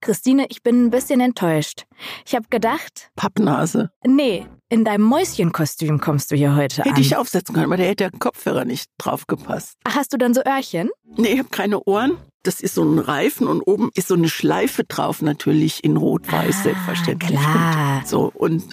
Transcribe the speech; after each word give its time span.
Christine, 0.00 0.46
ich 0.48 0.62
bin 0.62 0.86
ein 0.86 0.90
bisschen 0.90 1.20
enttäuscht. 1.20 1.84
Ich 2.26 2.34
habe 2.34 2.46
gedacht. 2.50 3.10
Pappnase. 3.16 3.90
Nee, 4.06 4.46
in 4.68 4.84
deinem 4.84 5.04
Mäuschenkostüm 5.04 6.00
kommst 6.00 6.30
du 6.30 6.36
hier 6.36 6.54
heute 6.56 6.82
Hätte 6.82 6.96
an. 6.96 7.00
ich 7.00 7.16
aufsetzen 7.16 7.54
können, 7.54 7.66
aber 7.66 7.76
der 7.76 7.86
hätte 7.88 8.10
der 8.10 8.18
Kopfhörer 8.18 8.64
nicht 8.64 8.86
draufgepasst. 8.98 9.74
Hast 9.86 10.12
du 10.12 10.16
dann 10.16 10.32
so 10.34 10.42
Öhrchen? 10.46 10.90
Nee, 11.16 11.32
ich 11.32 11.38
habe 11.38 11.48
keine 11.50 11.80
Ohren. 11.84 12.16
Das 12.42 12.60
ist 12.60 12.74
so 12.74 12.82
ein 12.82 12.98
Reifen 12.98 13.46
und 13.46 13.60
oben 13.60 13.90
ist 13.94 14.08
so 14.08 14.14
eine 14.14 14.28
Schleife 14.30 14.84
drauf, 14.84 15.20
natürlich 15.20 15.84
in 15.84 15.98
Rot-Weiß, 15.98 16.56
Ah, 16.60 16.62
selbstverständlich. 16.62 17.38
klar. 17.38 17.98
Und 17.98 18.08
so, 18.08 18.32
und 18.34 18.64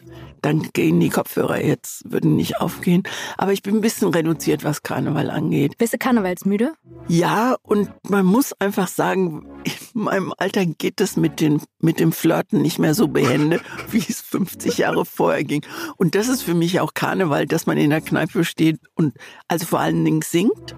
dann 0.42 0.62
gehen 0.72 1.00
die 1.02 1.10
Kopfhörer 1.10 1.62
jetzt, 1.62 2.10
würden 2.10 2.38
nicht 2.38 2.62
aufgehen. 2.62 3.04
Aber 3.38 3.52
ich 3.52 3.64
bin 3.64 3.76
ein 3.76 3.82
bisschen 3.82 4.08
reduziert, 4.14 4.64
was 4.64 4.84
Karneval 4.84 5.30
angeht. 5.32 5.78
Bist 5.80 5.92
du 5.94 5.98
karnevalsmüde? 5.98 6.76
Ja, 7.10 7.56
und 7.64 7.90
man 8.08 8.26
muss 8.26 8.54
einfach 8.54 8.88
sagen, 8.88 9.46
in 9.66 10.02
meinem 10.04 10.34
Alter 10.38 10.66
geht 10.66 11.02
es 11.02 11.18
mit, 11.18 11.42
den, 11.42 11.62
mit 11.82 12.00
dem 12.00 12.14
Flirten 12.14 12.62
nicht 12.62 12.80
mehr 12.80 12.94
so 12.94 13.08
behende, 13.22 13.60
wie 13.92 13.98
es 14.08 14.22
50 14.22 14.78
Jahre 14.78 15.06
vorher 15.06 15.44
ging. 15.44 15.64
Und 15.98 16.14
das 16.16 16.28
ist 16.28 16.44
für 16.44 16.54
mich 16.54 16.80
auch 16.80 16.94
Karneval, 16.94 17.46
dass 17.48 17.66
man 17.66 17.78
in 17.78 17.90
der 17.90 18.02
Kneipe 18.02 18.46
steht 18.46 18.80
und 18.96 19.16
also 19.48 19.66
vor 19.66 19.80
allen 19.80 20.06
Dingen 20.06 20.22
singt 20.22 20.76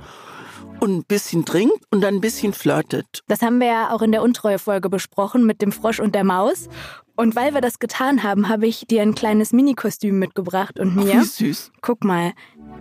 und 0.79 0.91
ein 0.99 1.03
bisschen 1.03 1.43
trinkt 1.43 1.83
und 1.91 1.99
dann 2.01 2.15
ein 2.15 2.21
bisschen 2.21 2.53
flirtet. 2.53 3.21
Das 3.27 3.41
haben 3.41 3.59
wir 3.59 3.67
ja 3.67 3.91
auch 3.91 4.01
in 4.01 4.11
der 4.13 4.21
Untreue-Folge 4.21 4.89
besprochen 4.89 5.45
mit 5.45 5.61
dem 5.61 5.71
Frosch 5.73 5.99
und 5.99 6.15
der 6.15 6.23
Maus. 6.23 6.69
Und 7.17 7.35
weil 7.35 7.53
wir 7.53 7.59
das 7.59 7.79
getan 7.79 8.23
haben, 8.23 8.47
habe 8.47 8.65
ich 8.65 8.85
dir 8.87 9.01
ein 9.01 9.13
kleines 9.13 9.51
Minikostüm 9.51 10.17
mitgebracht 10.19 10.79
und 10.79 10.97
Ach, 10.97 11.03
mir, 11.03 11.21
wie 11.21 11.25
süß. 11.25 11.71
guck 11.81 12.05
mal, 12.05 12.31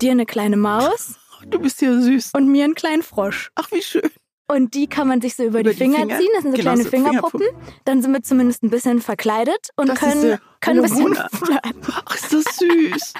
dir 0.00 0.12
eine 0.12 0.26
kleine 0.26 0.56
Maus 0.56 1.16
Du 1.50 1.58
bist 1.58 1.82
ja 1.82 1.98
süß. 2.00 2.30
und 2.34 2.48
mir 2.48 2.64
einen 2.64 2.74
kleinen 2.76 3.02
Frosch. 3.02 3.50
Ach, 3.56 3.70
wie 3.72 3.82
schön. 3.82 4.10
Und 4.50 4.72
die 4.74 4.86
kann 4.86 5.06
man 5.08 5.20
sich 5.20 5.36
so 5.36 5.44
über, 5.44 5.60
Über 5.60 5.70
die 5.72 5.76
Finger, 5.76 5.98
Finger? 5.98 6.18
ziehen. 6.18 6.28
Das 6.34 6.42
sind 6.42 6.52
so 6.52 6.56
Genau, 6.56 6.62
kleine 6.70 6.82
so 6.84 6.88
Fingerpuppen. 6.88 7.42
Dann 7.84 8.00
sind 8.02 8.12
wir 8.12 8.22
zumindest 8.22 8.62
ein 8.62 8.70
bisschen 8.70 9.02
verkleidet 9.02 9.68
und 9.76 9.88
Das 9.88 9.98
können, 9.98 10.38
können 10.60 10.78
ein 10.84 10.90
bisschen. 10.90 11.18
Ach, 12.06 12.14
ist 12.14 12.32
das 12.32 12.44
süß. 12.56 13.12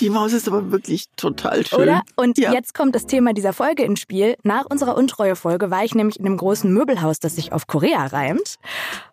Die 0.00 0.10
Maus 0.10 0.32
ist 0.34 0.46
aber 0.48 0.70
wirklich 0.70 1.06
total 1.16 1.66
schön. 1.66 1.80
Oder? 1.80 2.02
Und 2.16 2.36
Ja. 2.38 2.52
jetzt 2.52 2.74
kommt 2.74 2.94
das 2.94 3.06
Thema 3.06 3.32
dieser 3.32 3.52
Folge 3.54 3.84
ins 3.84 4.00
Spiel. 4.00 4.36
Nach 4.42 4.66
unserer 4.68 4.96
Untreue-Folge 4.96 5.70
war 5.70 5.82
ich 5.84 5.94
nämlich 5.94 6.20
in 6.20 6.26
einem 6.26 6.36
großen 6.36 6.70
Möbelhaus, 6.72 7.20
das 7.20 7.36
sich 7.36 7.52
auf 7.52 7.66
Korea 7.66 8.06
reimt. 8.06 8.56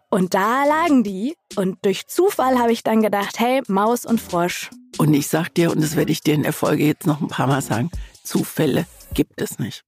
Und 0.10 0.34
da 0.34 0.66
lagen 0.66 1.04
die. 1.04 1.36
Und 1.56 1.78
durch 1.84 2.08
Zufall 2.08 2.60
habe 2.60 2.72
ich 2.74 2.84
dann 2.84 3.02
gedacht, 3.02 3.40
hey, 3.40 3.62
Maus 3.68 4.06
und 4.06 4.20
Frosch. 4.20 4.70
Und 4.98 5.14
ich 5.14 5.28
sag 5.28 5.54
dir, 5.54 5.72
und 5.72 5.82
das 5.82 5.96
werde 5.96 6.12
ich 6.12 6.22
dir 6.22 6.34
in 6.34 6.44
der 6.44 6.54
Folge 6.54 6.86
jetzt 6.86 7.06
noch 7.08 7.22
ein 7.22 7.28
paar 7.30 7.48
Mal 7.48 7.62
sagen, 7.62 7.90
Zufälle 8.24 8.86
gibt 9.14 9.42
es 9.42 9.60
nicht. 9.60 9.84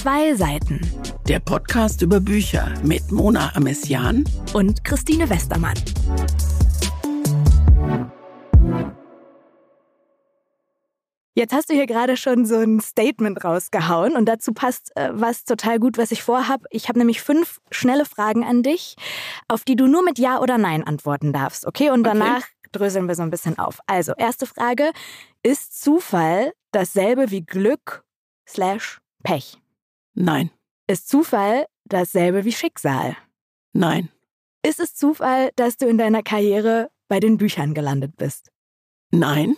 Zwei 0.00 0.34
Seiten. 0.34 0.80
Der 1.28 1.40
Podcast 1.40 2.00
über 2.00 2.20
Bücher 2.20 2.72
mit 2.82 3.12
Mona 3.12 3.54
Amessian. 3.54 4.24
Und 4.54 4.82
Christine 4.82 5.28
Westermann. 5.28 5.74
Jetzt 11.34 11.52
hast 11.52 11.70
du 11.70 11.74
hier 11.74 11.86
gerade 11.86 12.16
schon 12.16 12.44
so 12.44 12.56
ein 12.56 12.80
Statement 12.80 13.44
rausgehauen 13.44 14.16
und 14.16 14.26
dazu 14.26 14.52
passt 14.52 14.90
äh, 14.96 15.10
was 15.12 15.44
total 15.44 15.78
gut, 15.78 15.96
was 15.96 16.10
ich 16.10 16.22
vorhab. 16.22 16.62
Ich 16.70 16.88
habe 16.88 16.98
nämlich 16.98 17.22
fünf 17.22 17.60
schnelle 17.70 18.04
Fragen 18.04 18.44
an 18.44 18.62
dich, 18.62 18.96
auf 19.48 19.64
die 19.64 19.76
du 19.76 19.86
nur 19.86 20.02
mit 20.02 20.18
Ja 20.18 20.40
oder 20.40 20.58
Nein 20.58 20.82
antworten 20.82 21.32
darfst, 21.32 21.66
okay? 21.66 21.90
Und 21.90 22.06
Okay. 22.06 22.18
danach 22.18 22.42
dröseln 22.72 23.06
wir 23.06 23.14
so 23.14 23.22
ein 23.22 23.30
bisschen 23.30 23.58
auf. 23.58 23.80
Also, 23.86 24.12
erste 24.16 24.46
Frage. 24.46 24.92
Ist 25.42 25.80
Zufall 25.80 26.52
dasselbe 26.72 27.30
wie 27.30 27.44
Glück 27.44 28.02
slash 28.48 29.00
Pech? 29.22 29.56
Nein, 30.14 30.50
Ist 30.86 31.08
Zufall 31.08 31.66
dasselbe 31.84 32.44
wie 32.44 32.52
Schicksal? 32.52 33.16
nein, 33.72 34.08
Ist 34.66 34.80
es 34.80 34.94
Zufall, 34.94 35.50
dass 35.56 35.76
du 35.76 35.86
in 35.86 35.98
deiner 35.98 36.22
Karriere 36.22 36.90
bei 37.08 37.20
den 37.20 37.36
Büchern 37.38 37.74
gelandet 37.74 38.16
bist? 38.16 38.50
nein, 39.12 39.56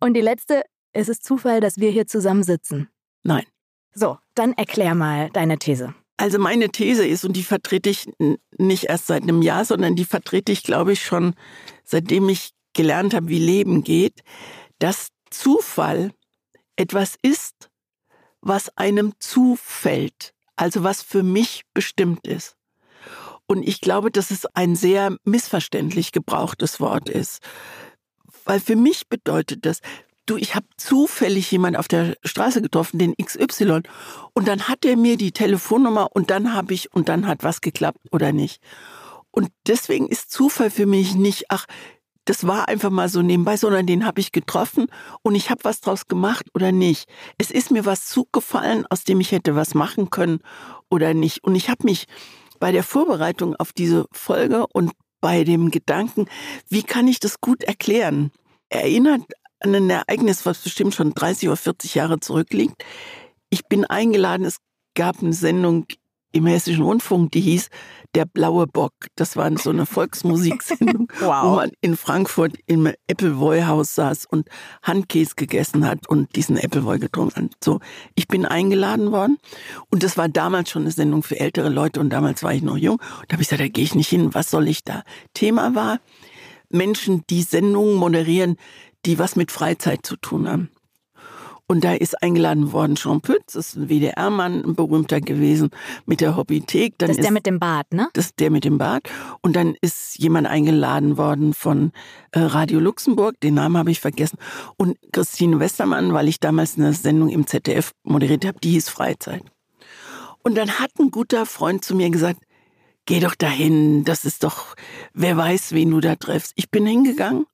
Und 0.00 0.14
die 0.14 0.20
letzte, 0.20 0.62
ist 0.94 1.08
es 1.08 1.20
Zufall, 1.20 1.60
dass 1.60 1.78
wir 1.78 1.90
hier 1.90 2.06
zusammen 2.06 2.42
sitzen? 2.42 2.88
nein. 3.22 3.44
So, 3.96 4.18
dann 4.34 4.54
erklär 4.54 4.96
mal 4.96 5.30
deine 5.30 5.56
These. 5.56 5.94
Also 6.16 6.40
meine 6.40 6.68
These 6.70 7.06
ist, 7.06 7.24
und 7.24 7.34
die 7.36 7.44
vertrete 7.44 7.90
ich 7.90 8.10
nicht 8.58 8.84
erst 8.84 9.06
seit 9.06 9.22
einem 9.22 9.40
Jahr, 9.40 9.64
sondern 9.64 9.94
die 9.94 10.04
vertrete 10.04 10.50
ich, 10.50 10.64
glaube 10.64 10.92
ich, 10.94 11.04
schon 11.04 11.34
seitdem 11.84 12.28
ich 12.28 12.50
gelernt 12.72 13.14
habe, 13.14 13.28
wie 13.28 13.38
Leben 13.38 13.84
geht, 13.84 14.22
dass 14.80 15.08
Zufall 15.30 16.12
etwas 16.74 17.16
ist, 17.22 17.70
was 18.44 18.76
einem 18.76 19.14
zufällt, 19.18 20.34
also 20.54 20.84
was 20.84 21.02
für 21.02 21.22
mich 21.22 21.62
bestimmt 21.72 22.26
ist. 22.26 22.56
Und 23.46 23.62
ich 23.62 23.80
glaube, 23.80 24.10
dass 24.10 24.30
es 24.30 24.46
ein 24.54 24.76
sehr 24.76 25.16
missverständlich 25.24 26.12
gebrauchtes 26.12 26.80
Wort 26.80 27.08
ist. 27.08 27.42
Weil 28.44 28.60
für 28.60 28.76
mich 28.76 29.08
bedeutet 29.08 29.66
das, 29.66 29.80
du, 30.26 30.36
ich 30.36 30.54
habe 30.54 30.66
zufällig 30.76 31.50
jemand 31.50 31.76
auf 31.76 31.88
der 31.88 32.16
Straße 32.24 32.62
getroffen, 32.62 32.98
den 32.98 33.14
XY, 33.16 33.82
und 34.34 34.48
dann 34.48 34.68
hat 34.68 34.84
er 34.84 34.96
mir 34.96 35.16
die 35.16 35.32
Telefonnummer 35.32 36.08
und 36.12 36.30
dann 36.30 36.54
habe 36.54 36.74
ich 36.74 36.92
und 36.94 37.08
dann 37.08 37.26
hat 37.26 37.42
was 37.42 37.60
geklappt 37.60 38.00
oder 38.12 38.32
nicht. 38.32 38.62
Und 39.30 39.50
deswegen 39.66 40.08
ist 40.08 40.30
Zufall 40.30 40.70
für 40.70 40.86
mich 40.86 41.14
nicht, 41.14 41.46
ach, 41.48 41.66
das 42.24 42.46
war 42.46 42.68
einfach 42.68 42.90
mal 42.90 43.08
so 43.08 43.22
nebenbei, 43.22 43.56
sondern 43.56 43.86
den 43.86 44.06
habe 44.06 44.20
ich 44.20 44.32
getroffen 44.32 44.86
und 45.22 45.34
ich 45.34 45.50
habe 45.50 45.64
was 45.64 45.80
draus 45.80 46.06
gemacht 46.06 46.46
oder 46.54 46.72
nicht. 46.72 47.08
Es 47.38 47.50
ist 47.50 47.70
mir 47.70 47.84
was 47.84 48.06
zugefallen, 48.06 48.86
aus 48.88 49.04
dem 49.04 49.20
ich 49.20 49.32
hätte 49.32 49.56
was 49.56 49.74
machen 49.74 50.10
können 50.10 50.40
oder 50.90 51.14
nicht. 51.14 51.44
Und 51.44 51.54
ich 51.54 51.68
habe 51.68 51.84
mich 51.84 52.06
bei 52.60 52.72
der 52.72 52.82
Vorbereitung 52.82 53.56
auf 53.56 53.72
diese 53.72 54.06
Folge 54.12 54.66
und 54.68 54.92
bei 55.20 55.44
dem 55.44 55.70
Gedanken, 55.70 56.26
wie 56.68 56.82
kann 56.82 57.08
ich 57.08 57.20
das 57.20 57.40
gut 57.40 57.62
erklären, 57.62 58.30
erinnert 58.68 59.22
an 59.60 59.74
ein 59.74 59.90
Ereignis, 59.90 60.44
was 60.44 60.58
bestimmt 60.58 60.94
schon 60.94 61.14
30 61.14 61.48
oder 61.48 61.56
40 61.56 61.94
Jahre 61.94 62.20
zurückliegt. 62.20 62.84
Ich 63.50 63.66
bin 63.66 63.84
eingeladen, 63.84 64.44
es 64.44 64.58
gab 64.94 65.22
eine 65.22 65.32
Sendung 65.32 65.86
im 66.34 66.46
Hessischen 66.46 66.82
Rundfunk, 66.82 67.30
die 67.32 67.40
hieß 67.40 67.68
Der 68.14 68.24
blaue 68.26 68.66
Bock. 68.66 68.92
Das 69.16 69.36
war 69.36 69.50
so 69.56 69.70
eine 69.70 69.86
Volksmusiksendung, 69.86 71.10
Wow. 71.20 71.44
wo 71.44 71.54
man 71.56 71.70
in 71.80 71.96
Frankfurt 71.96 72.54
im 72.66 72.88
Appleboy-Haus 73.10 73.94
saß 73.94 74.26
und 74.26 74.48
Handkäse 74.82 75.34
gegessen 75.36 75.86
hat 75.86 76.08
und 76.08 76.34
diesen 76.36 76.58
Appleboy 76.58 76.98
getrunken 76.98 77.44
hat. 77.44 77.52
So, 77.62 77.80
ich 78.14 78.28
bin 78.28 78.44
eingeladen 78.46 79.12
worden 79.12 79.38
und 79.90 80.02
das 80.02 80.16
war 80.16 80.28
damals 80.28 80.70
schon 80.70 80.82
eine 80.82 80.90
Sendung 80.90 81.22
für 81.22 81.38
ältere 81.38 81.68
Leute 81.68 82.00
und 82.00 82.10
damals 82.10 82.42
war 82.42 82.52
ich 82.52 82.62
noch 82.62 82.76
jung. 82.76 82.96
Und 82.96 83.24
da 83.28 83.34
habe 83.34 83.42
ich 83.42 83.48
gesagt, 83.48 83.62
da 83.62 83.68
gehe 83.68 83.84
ich 83.84 83.94
nicht 83.94 84.08
hin, 84.08 84.34
was 84.34 84.50
soll 84.50 84.68
ich 84.68 84.82
da? 84.84 85.02
Thema 85.34 85.74
war, 85.74 86.00
Menschen, 86.68 87.22
die 87.30 87.42
Sendungen 87.42 87.94
moderieren, 87.94 88.56
die 89.06 89.18
was 89.18 89.36
mit 89.36 89.52
Freizeit 89.52 90.04
zu 90.04 90.16
tun 90.16 90.48
haben. 90.48 90.70
Und 91.66 91.82
da 91.82 91.94
ist 91.94 92.22
eingeladen 92.22 92.72
worden 92.72 92.94
Jean 92.96 93.22
Pütz, 93.22 93.54
das 93.54 93.68
ist 93.68 93.76
ein 93.76 93.88
WDR-Mann, 93.88 94.64
ein 94.64 94.74
berühmter 94.74 95.22
gewesen, 95.22 95.70
mit 96.04 96.20
der 96.20 96.36
Hobbythek. 96.36 96.98
Dann 96.98 97.08
Das 97.08 97.16
ist 97.16 97.24
der 97.24 97.32
mit 97.32 97.46
dem 97.46 97.58
Bart, 97.58 97.92
ne? 97.92 98.08
das 98.12 98.26
ist 98.26 98.40
der 98.40 98.50
mit 98.50 98.64
dem 98.64 98.76
Bart. 98.76 99.08
Und 99.40 99.56
dann 99.56 99.74
ist 99.80 100.18
jemand 100.18 100.46
eingeladen 100.46 101.16
worden 101.16 101.54
von 101.54 101.92
äh, 102.32 102.40
Radio 102.40 102.80
Luxemburg, 102.80 103.40
den 103.40 103.54
Namen 103.54 103.78
habe 103.78 103.90
ich 103.90 104.00
vergessen. 104.00 104.36
Und 104.76 104.98
Christine 105.12 105.58
Westermann, 105.58 106.12
weil 106.12 106.28
ich 106.28 106.38
damals 106.38 106.76
eine 106.76 106.92
Sendung 106.92 107.30
im 107.30 107.46
ZDF 107.46 107.92
moderiert 108.02 108.44
habe, 108.44 108.60
die 108.60 108.72
hieß 108.72 108.90
Freizeit. 108.90 109.42
Und 110.42 110.56
dann 110.56 110.78
hat 110.78 110.90
ein 110.98 111.10
guter 111.10 111.46
Freund 111.46 111.82
zu 111.82 111.96
mir 111.96 112.10
gesagt, 112.10 112.40
geh 113.06 113.20
doch 113.20 113.34
dahin, 113.34 114.04
das 114.04 114.26
ist 114.26 114.44
doch, 114.44 114.74
wer 115.14 115.38
weiß, 115.38 115.72
wen 115.72 115.90
du 115.90 116.00
da 116.00 116.16
triffst. 116.16 116.52
Ich 116.56 116.70
bin 116.70 116.84
hingegangen, 116.84 117.46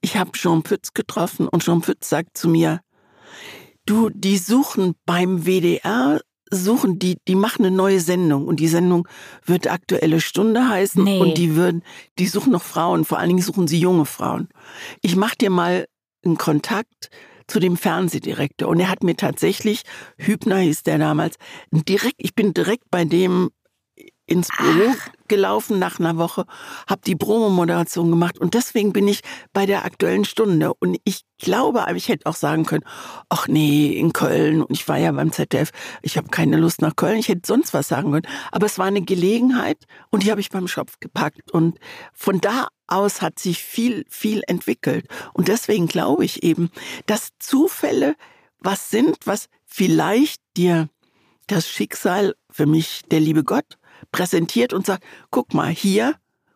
ich 0.00 0.16
habe 0.16 0.32
Jean 0.32 0.62
Pütz 0.62 0.94
getroffen 0.94 1.48
und 1.48 1.64
Jean 1.64 1.80
Pütz 1.80 2.08
sagt 2.08 2.38
zu 2.38 2.48
mir, 2.48 2.80
du, 3.86 4.10
die 4.10 4.38
suchen 4.38 4.94
beim 5.06 5.46
WDR, 5.46 6.20
suchen 6.50 6.98
die, 6.98 7.18
die 7.26 7.34
machen 7.34 7.64
eine 7.64 7.74
neue 7.74 8.00
Sendung 8.00 8.46
und 8.46 8.60
die 8.60 8.68
Sendung 8.68 9.08
wird 9.44 9.68
Aktuelle 9.68 10.20
Stunde 10.20 10.68
heißen 10.68 11.02
Nee. 11.02 11.20
und 11.20 11.38
die 11.38 11.56
würden, 11.56 11.82
die 12.18 12.26
suchen 12.26 12.52
noch 12.52 12.62
Frauen, 12.62 13.04
vor 13.04 13.18
allen 13.18 13.30
Dingen 13.30 13.42
suchen 13.42 13.66
sie 13.66 13.80
junge 13.80 14.06
Frauen. 14.06 14.48
Ich 15.02 15.16
mach 15.16 15.34
dir 15.34 15.50
mal 15.50 15.86
einen 16.24 16.36
Kontakt 16.36 17.10
zu 17.48 17.60
dem 17.60 17.76
Fernsehdirektor 17.76 18.68
und 18.68 18.80
er 18.80 18.90
hat 18.90 19.02
mir 19.02 19.16
tatsächlich, 19.16 19.82
Hübner 20.18 20.58
hieß 20.58 20.82
der 20.82 20.98
damals, 20.98 21.36
direkt, 21.70 22.16
ich 22.18 22.34
bin 22.34 22.54
direkt 22.54 22.90
bei 22.90 23.04
dem 23.04 23.50
ins 24.26 24.48
Büro 24.56 24.94
gelaufen 25.28 25.78
nach 25.78 25.98
einer 25.98 26.16
Woche, 26.16 26.46
habe 26.88 27.00
die 27.06 27.16
Promo-Moderation 27.16 28.10
gemacht 28.10 28.38
und 28.38 28.54
deswegen 28.54 28.92
bin 28.92 29.08
ich 29.08 29.20
bei 29.52 29.66
der 29.66 29.84
aktuellen 29.84 30.24
Stunde. 30.24 30.72
Und 30.74 30.98
ich 31.04 31.22
glaube, 31.38 31.82
aber 31.82 31.96
ich 31.96 32.08
hätte 32.08 32.26
auch 32.26 32.34
sagen 32.34 32.64
können, 32.64 32.84
ach 33.28 33.48
nee, 33.48 33.88
in 33.88 34.12
Köln 34.12 34.62
und 34.62 34.72
ich 34.72 34.86
war 34.88 34.98
ja 34.98 35.12
beim 35.12 35.32
ZDF, 35.32 35.70
ich 36.02 36.16
habe 36.16 36.28
keine 36.28 36.56
Lust 36.56 36.82
nach 36.82 36.96
Köln, 36.96 37.18
ich 37.18 37.28
hätte 37.28 37.42
sonst 37.46 37.74
was 37.74 37.88
sagen 37.88 38.12
können. 38.12 38.26
Aber 38.52 38.66
es 38.66 38.78
war 38.78 38.86
eine 38.86 39.02
Gelegenheit 39.02 39.84
und 40.10 40.22
die 40.22 40.30
habe 40.30 40.40
ich 40.40 40.50
beim 40.50 40.68
Schopf 40.68 40.98
gepackt. 41.00 41.50
Und 41.52 41.78
von 42.12 42.40
da 42.40 42.68
aus 42.86 43.22
hat 43.22 43.38
sich 43.38 43.62
viel, 43.62 44.04
viel 44.08 44.42
entwickelt. 44.46 45.06
Und 45.34 45.48
deswegen 45.48 45.86
glaube 45.86 46.24
ich 46.24 46.42
eben, 46.42 46.70
dass 47.06 47.30
Zufälle 47.38 48.16
was 48.58 48.90
sind, 48.90 49.16
was 49.24 49.48
vielleicht 49.64 50.40
dir 50.56 50.88
das 51.46 51.68
Schicksal, 51.68 52.34
für 52.50 52.66
mich 52.66 53.02
der 53.10 53.20
liebe 53.20 53.44
Gott, 53.44 53.78
präsentiert 54.12 54.72
und 54.72 54.86
sagt, 54.86 55.04
guck 55.30 55.54
mal, 55.54 55.68
hier, 55.68 56.14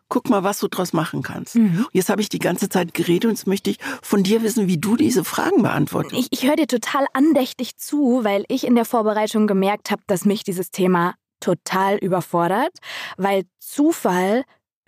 guck 0.09 0.29
mal, 0.29 0.43
was 0.43 0.59
du 0.59 0.67
draus 0.67 0.93
machen 0.93 1.23
kannst. 1.23 1.55
Mhm. 1.55 1.87
Jetzt 1.93 2.09
habe 2.09 2.21
ich 2.21 2.29
die 2.29 2.39
ganze 2.39 2.69
Zeit 2.69 2.93
geredet 2.93 3.25
und 3.25 3.31
jetzt 3.31 3.47
möchte 3.47 3.69
ich 3.69 3.79
von 4.01 4.23
dir 4.23 4.43
wissen, 4.43 4.67
wie 4.67 4.77
du 4.77 4.97
diese 4.97 5.23
Fragen 5.23 5.63
beantwortest. 5.63 6.15
Ich, 6.15 6.27
ich 6.31 6.47
höre 6.47 6.57
dir 6.57 6.67
total 6.67 7.05
andächtig 7.13 7.77
zu, 7.77 8.23
weil 8.23 8.43
ich 8.49 8.65
in 8.67 8.75
der 8.75 8.85
Vorbereitung 8.85 9.47
gemerkt 9.47 9.89
habe, 9.89 10.01
dass 10.07 10.25
mich 10.25 10.43
dieses 10.43 10.71
Thema 10.71 11.15
total 11.39 11.97
überfordert, 11.97 12.71
weil 13.17 13.43
Zufall 13.59 14.43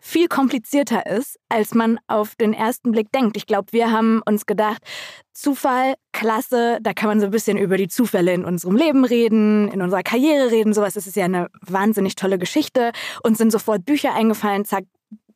viel 0.05 0.27
komplizierter 0.27 1.05
ist, 1.05 1.39
als 1.47 1.73
man 1.73 1.97
auf 2.07 2.35
den 2.35 2.53
ersten 2.53 2.91
Blick 2.91 3.09
denkt. 3.13 3.37
Ich 3.37 3.47
glaube, 3.47 3.71
wir 3.71 3.89
haben 3.89 4.21
uns 4.25 4.45
gedacht, 4.45 4.83
Zufall, 5.31 5.93
klasse, 6.11 6.79
da 6.81 6.93
kann 6.93 7.07
man 7.07 7.21
so 7.21 7.27
ein 7.27 7.31
bisschen 7.31 7.57
über 7.57 7.77
die 7.77 7.87
Zufälle 7.87 8.33
in 8.33 8.43
unserem 8.43 8.75
Leben 8.75 9.05
reden, 9.05 9.69
in 9.69 9.81
unserer 9.81 10.03
Karriere 10.03 10.51
reden, 10.51 10.73
sowas. 10.73 10.95
Das 10.95 11.07
ist 11.07 11.15
ja 11.15 11.23
eine 11.23 11.47
wahnsinnig 11.61 12.15
tolle 12.15 12.37
Geschichte. 12.37 12.91
Uns 13.23 13.37
sind 13.37 13.53
sofort 13.53 13.85
Bücher 13.85 14.13
eingefallen, 14.13 14.65
zack, 14.65 14.83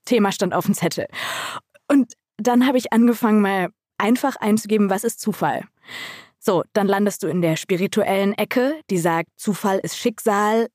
Thema 0.04 0.34
stand 0.34 0.54
auf 0.54 0.66
dem 0.66 0.76
Zettel. 0.76 1.08
Und 1.88 2.12
dann 2.36 2.68
habe 2.68 2.78
ich 2.78 2.92
angefangen, 2.92 3.40
mal 3.40 3.70
einfach 3.98 4.36
einzugeben, 4.36 4.90
was 4.90 5.06
ist 5.06 5.22
Zufall? 5.22 5.64
So, 6.40 6.64
dann 6.74 6.88
landest 6.88 7.24
du 7.24 7.28
in 7.28 7.42
der 7.42 7.56
spirituellen 7.56 8.34
Ecke, 8.34 8.82
die 8.90 8.98
sagt, 8.98 9.30
Zufall 9.38 9.80
ist 9.80 9.98
Schicksal, 9.98 10.68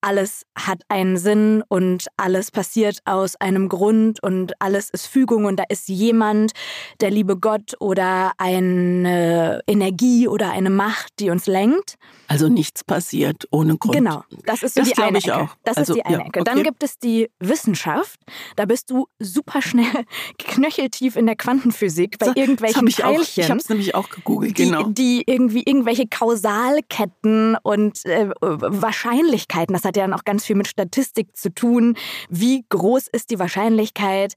alles 0.00 0.44
hat 0.56 0.82
einen 0.88 1.16
Sinn 1.16 1.62
und 1.68 2.06
alles 2.16 2.50
passiert 2.50 2.98
aus 3.04 3.36
einem 3.36 3.68
Grund 3.68 4.22
und 4.22 4.60
alles 4.60 4.90
ist 4.90 5.06
Fügung 5.06 5.44
und 5.44 5.56
da 5.56 5.64
ist 5.68 5.88
jemand, 5.88 6.52
der 7.00 7.10
liebe 7.10 7.36
Gott 7.36 7.74
oder 7.80 8.32
eine 8.38 9.60
Energie 9.66 10.28
oder 10.28 10.50
eine 10.50 10.70
Macht, 10.70 11.12
die 11.18 11.30
uns 11.30 11.46
lenkt. 11.46 11.96
Also 12.26 12.48
nichts 12.48 12.84
passiert 12.84 13.46
ohne 13.50 13.76
Grund. 13.76 13.96
Genau, 13.96 14.22
das 14.46 14.62
ist 14.62 14.74
so 14.74 14.80
das 14.80 14.90
die 14.90 15.02
eine 15.02 15.18
ich 15.18 15.26
Ecke. 15.26 15.36
Auch. 15.36 15.56
Das 15.64 15.76
also, 15.76 15.94
ist 15.94 15.98
die 15.98 16.04
eine 16.04 16.18
ja, 16.18 16.26
Ecke. 16.26 16.40
Okay. 16.40 16.44
Dann 16.44 16.62
gibt 16.62 16.82
es 16.82 16.98
die 16.98 17.28
Wissenschaft. 17.40 18.20
Da 18.56 18.66
bist 18.66 18.90
du 18.90 19.06
super 19.18 19.62
schnell 19.62 20.04
knöcheltief 20.38 21.16
in 21.16 21.26
der 21.26 21.36
Quantenphysik 21.36 22.18
bei 22.18 22.26
irgendwelchen 22.28 22.60
das 22.60 22.76
hab 22.76 22.88
ich 22.88 22.96
Teilchen. 22.96 23.20
Auch, 23.20 23.44
ich 23.44 23.50
habe 23.50 23.60
es 23.60 23.68
nämlich 23.68 23.94
auch 23.94 24.08
gegoogelt, 24.10 24.58
die, 24.58 24.64
genau. 24.64 24.84
Die 24.84 25.24
irgendwie 25.26 25.62
irgendwelche 25.64 26.06
Kausalketten 26.06 27.56
und 27.62 28.04
äh, 28.06 28.30
Wahrscheinlichkeiten, 28.40 29.74
das 29.74 29.84
hat 29.90 29.96
ja 29.96 30.04
dann 30.04 30.14
auch 30.14 30.24
ganz 30.24 30.44
viel 30.44 30.56
mit 30.56 30.68
Statistik 30.68 31.36
zu 31.36 31.52
tun. 31.52 31.96
Wie 32.28 32.64
groß 32.68 33.08
ist 33.08 33.30
die 33.30 33.38
Wahrscheinlichkeit, 33.38 34.34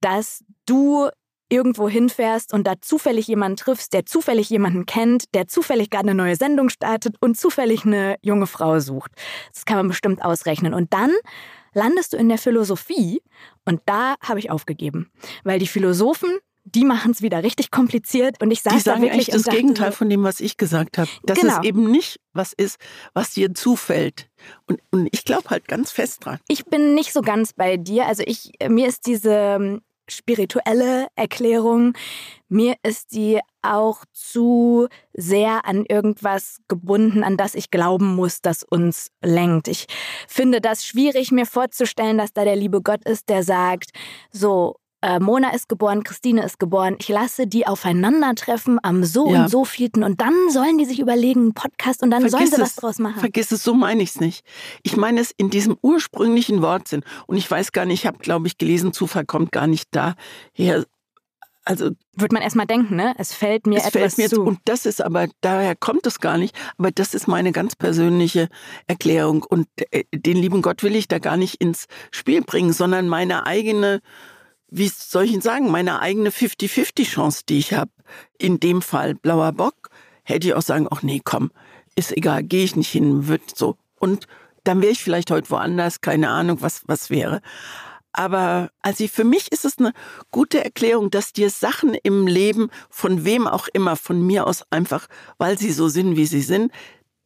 dass 0.00 0.44
du 0.66 1.08
irgendwo 1.48 1.88
hinfährst 1.88 2.52
und 2.52 2.66
da 2.66 2.74
zufällig 2.80 3.28
jemanden 3.28 3.56
triffst, 3.56 3.92
der 3.92 4.06
zufällig 4.06 4.50
jemanden 4.50 4.86
kennt, 4.86 5.34
der 5.34 5.46
zufällig 5.46 5.90
gerade 5.90 6.08
eine 6.08 6.14
neue 6.14 6.36
Sendung 6.36 6.68
startet 6.68 7.16
und 7.20 7.38
zufällig 7.38 7.84
eine 7.84 8.16
junge 8.22 8.46
Frau 8.46 8.80
sucht. 8.80 9.12
Das 9.52 9.64
kann 9.64 9.76
man 9.76 9.88
bestimmt 9.88 10.24
ausrechnen. 10.24 10.74
Und 10.74 10.92
dann 10.92 11.12
landest 11.74 12.12
du 12.12 12.16
in 12.16 12.28
der 12.28 12.38
Philosophie 12.38 13.22
und 13.64 13.80
da 13.86 14.14
habe 14.20 14.38
ich 14.38 14.50
aufgegeben, 14.50 15.10
weil 15.44 15.58
die 15.58 15.66
Philosophen 15.66 16.38
die 16.64 16.84
machen 16.84 17.12
es 17.12 17.20
wieder 17.22 17.42
richtig 17.42 17.70
kompliziert 17.70 18.40
und 18.42 18.50
ich 18.50 18.62
sagen 18.62 18.80
da 18.84 19.00
wirklich 19.00 19.28
echt 19.28 19.34
das 19.34 19.44
Gegenteil 19.44 19.92
von 19.92 20.08
dem, 20.08 20.22
was 20.22 20.40
ich 20.40 20.56
gesagt 20.56 20.98
habe. 20.98 21.10
Dass 21.24 21.38
Genau. 21.38 21.58
es 21.58 21.64
eben 21.64 21.90
nicht 21.90 22.20
was 22.32 22.52
ist, 22.52 22.78
was 23.12 23.30
dir 23.32 23.54
zufällt. 23.54 24.28
Und, 24.66 24.80
und 24.90 25.08
ich 25.12 25.24
glaube 25.24 25.50
halt 25.50 25.68
ganz 25.68 25.92
fest 25.92 26.24
dran. 26.24 26.38
Ich 26.48 26.64
bin 26.64 26.94
nicht 26.94 27.12
so 27.12 27.20
ganz 27.20 27.52
bei 27.52 27.76
dir. 27.76 28.06
Also 28.06 28.22
ich, 28.26 28.52
mir 28.68 28.88
ist 28.88 29.06
diese 29.06 29.30
ähm, 29.32 29.82
spirituelle 30.08 31.08
Erklärung, 31.16 31.94
mir 32.48 32.74
ist 32.82 33.12
die 33.12 33.40
auch 33.62 34.04
zu 34.12 34.88
sehr 35.12 35.64
an 35.66 35.84
irgendwas 35.86 36.58
gebunden, 36.68 37.24
an 37.24 37.36
das 37.36 37.54
ich 37.54 37.70
glauben 37.70 38.14
muss, 38.14 38.40
das 38.42 38.62
uns 38.62 39.08
lenkt. 39.22 39.68
Ich 39.68 39.86
finde 40.28 40.60
das 40.60 40.84
schwierig, 40.86 41.30
mir 41.30 41.46
vorzustellen, 41.46 42.18
dass 42.18 42.32
da 42.32 42.44
der 42.44 42.56
liebe 42.56 42.82
Gott 42.82 43.04
ist, 43.06 43.28
der 43.28 43.42
sagt, 43.42 43.90
so, 44.30 44.76
äh, 45.04 45.20
Mona 45.20 45.50
ist 45.54 45.68
geboren, 45.68 46.02
Christine 46.02 46.42
ist 46.44 46.58
geboren, 46.58 46.96
ich 46.98 47.08
lasse 47.08 47.46
die 47.46 47.66
aufeinandertreffen 47.66 48.78
am 48.82 49.04
so 49.04 49.30
Ja. 49.30 49.42
und 49.42 49.50
so 49.50 49.64
vierten 49.64 50.02
und 50.02 50.20
dann 50.20 50.34
sollen 50.50 50.78
die 50.78 50.86
sich 50.86 50.98
überlegen, 50.98 51.40
einen 51.40 51.54
Podcast 51.54 52.02
und 52.02 52.10
dann 52.10 52.26
sollen 52.28 52.46
sie 52.46 52.52
was 52.60 52.70
es, 52.70 52.76
draus 52.76 52.98
machen. 52.98 53.20
Vergiss 53.20 53.52
es, 53.52 53.62
so 53.62 53.74
meine 53.74 54.02
ich 54.02 54.10
es 54.10 54.20
nicht. 54.20 54.44
Ich 54.82 54.96
meine 54.96 55.20
es 55.20 55.30
in 55.36 55.50
diesem 55.50 55.76
ursprünglichen 55.82 56.62
Wortsinn. 56.62 57.02
Und 57.26 57.36
ich 57.36 57.50
weiß 57.50 57.72
gar 57.72 57.84
nicht, 57.84 58.00
ich 58.00 58.06
habe, 58.06 58.18
glaube 58.18 58.46
ich, 58.46 58.56
gelesen, 58.58 58.92
Zufall 58.92 59.26
kommt 59.26 59.52
gar 59.52 59.66
nicht 59.66 59.88
daher. 59.92 60.84
Also 61.66 61.90
Würde 62.14 62.34
man 62.34 62.42
erstmal 62.42 62.66
denken, 62.66 62.96
ne? 62.96 63.14
Es 63.16 63.32
fällt 63.32 63.66
mir 63.66 63.78
es 63.78 63.86
etwas 63.86 64.14
fällt 64.14 64.18
mir 64.18 64.28
zu. 64.28 64.42
und 64.42 64.58
das 64.66 64.84
ist 64.84 65.00
aber, 65.02 65.28
daher 65.40 65.74
kommt 65.74 66.06
es 66.06 66.20
gar 66.20 66.36
nicht, 66.36 66.54
aber 66.76 66.90
das 66.90 67.14
ist 67.14 67.26
meine 67.26 67.52
ganz 67.52 67.74
persönliche 67.74 68.48
Erklärung. 68.86 69.42
Und 69.48 69.66
äh, 69.90 70.04
den 70.14 70.36
lieben 70.36 70.60
Gott 70.60 70.82
will 70.82 70.94
ich 70.94 71.08
da 71.08 71.18
gar 71.18 71.36
nicht 71.38 71.56
ins 71.62 71.86
Spiel 72.10 72.42
bringen, 72.42 72.72
sondern 72.74 73.08
meine 73.08 73.46
eigene, 73.46 74.00
wie 74.76 74.88
soll 74.88 75.24
ich 75.24 75.32
Ihnen 75.32 75.40
sagen, 75.40 75.70
meine 75.70 76.00
eigene 76.00 76.30
50-50-Chance, 76.30 77.42
die 77.48 77.58
ich 77.58 77.74
habe. 77.74 77.92
In 78.38 78.58
dem 78.58 78.82
Fall 78.82 79.14
blauer 79.14 79.52
Bock, 79.52 79.90
hätte 80.24 80.48
ich 80.48 80.54
auch 80.54 80.62
sagen, 80.62 80.88
ach 80.90 81.02
nee, 81.02 81.20
komm, 81.24 81.52
ist 81.94 82.16
egal, 82.16 82.42
gehe 82.42 82.64
ich 82.64 82.74
nicht 82.74 82.90
hin, 82.90 83.28
wird 83.28 83.56
so. 83.56 83.76
Und 84.00 84.26
dann 84.64 84.82
wäre 84.82 84.90
ich 84.90 85.02
vielleicht 85.02 85.30
heute 85.30 85.48
woanders, 85.50 86.00
keine 86.00 86.30
Ahnung, 86.30 86.60
was, 86.60 86.82
was 86.86 87.08
wäre. 87.08 87.40
Aber 88.12 88.70
also 88.82 89.06
für 89.06 89.24
mich 89.24 89.52
ist 89.52 89.64
es 89.64 89.78
eine 89.78 89.92
gute 90.32 90.64
Erklärung, 90.64 91.10
dass 91.10 91.32
dir 91.32 91.50
Sachen 91.50 91.94
im 91.94 92.26
Leben 92.26 92.70
von 92.90 93.24
wem 93.24 93.46
auch 93.46 93.68
immer, 93.72 93.96
von 93.96 94.26
mir 94.26 94.46
aus 94.46 94.64
einfach, 94.70 95.06
weil 95.38 95.56
sie 95.56 95.72
so 95.72 95.88
sind, 95.88 96.16
wie 96.16 96.26
sie 96.26 96.42
sind, 96.42 96.72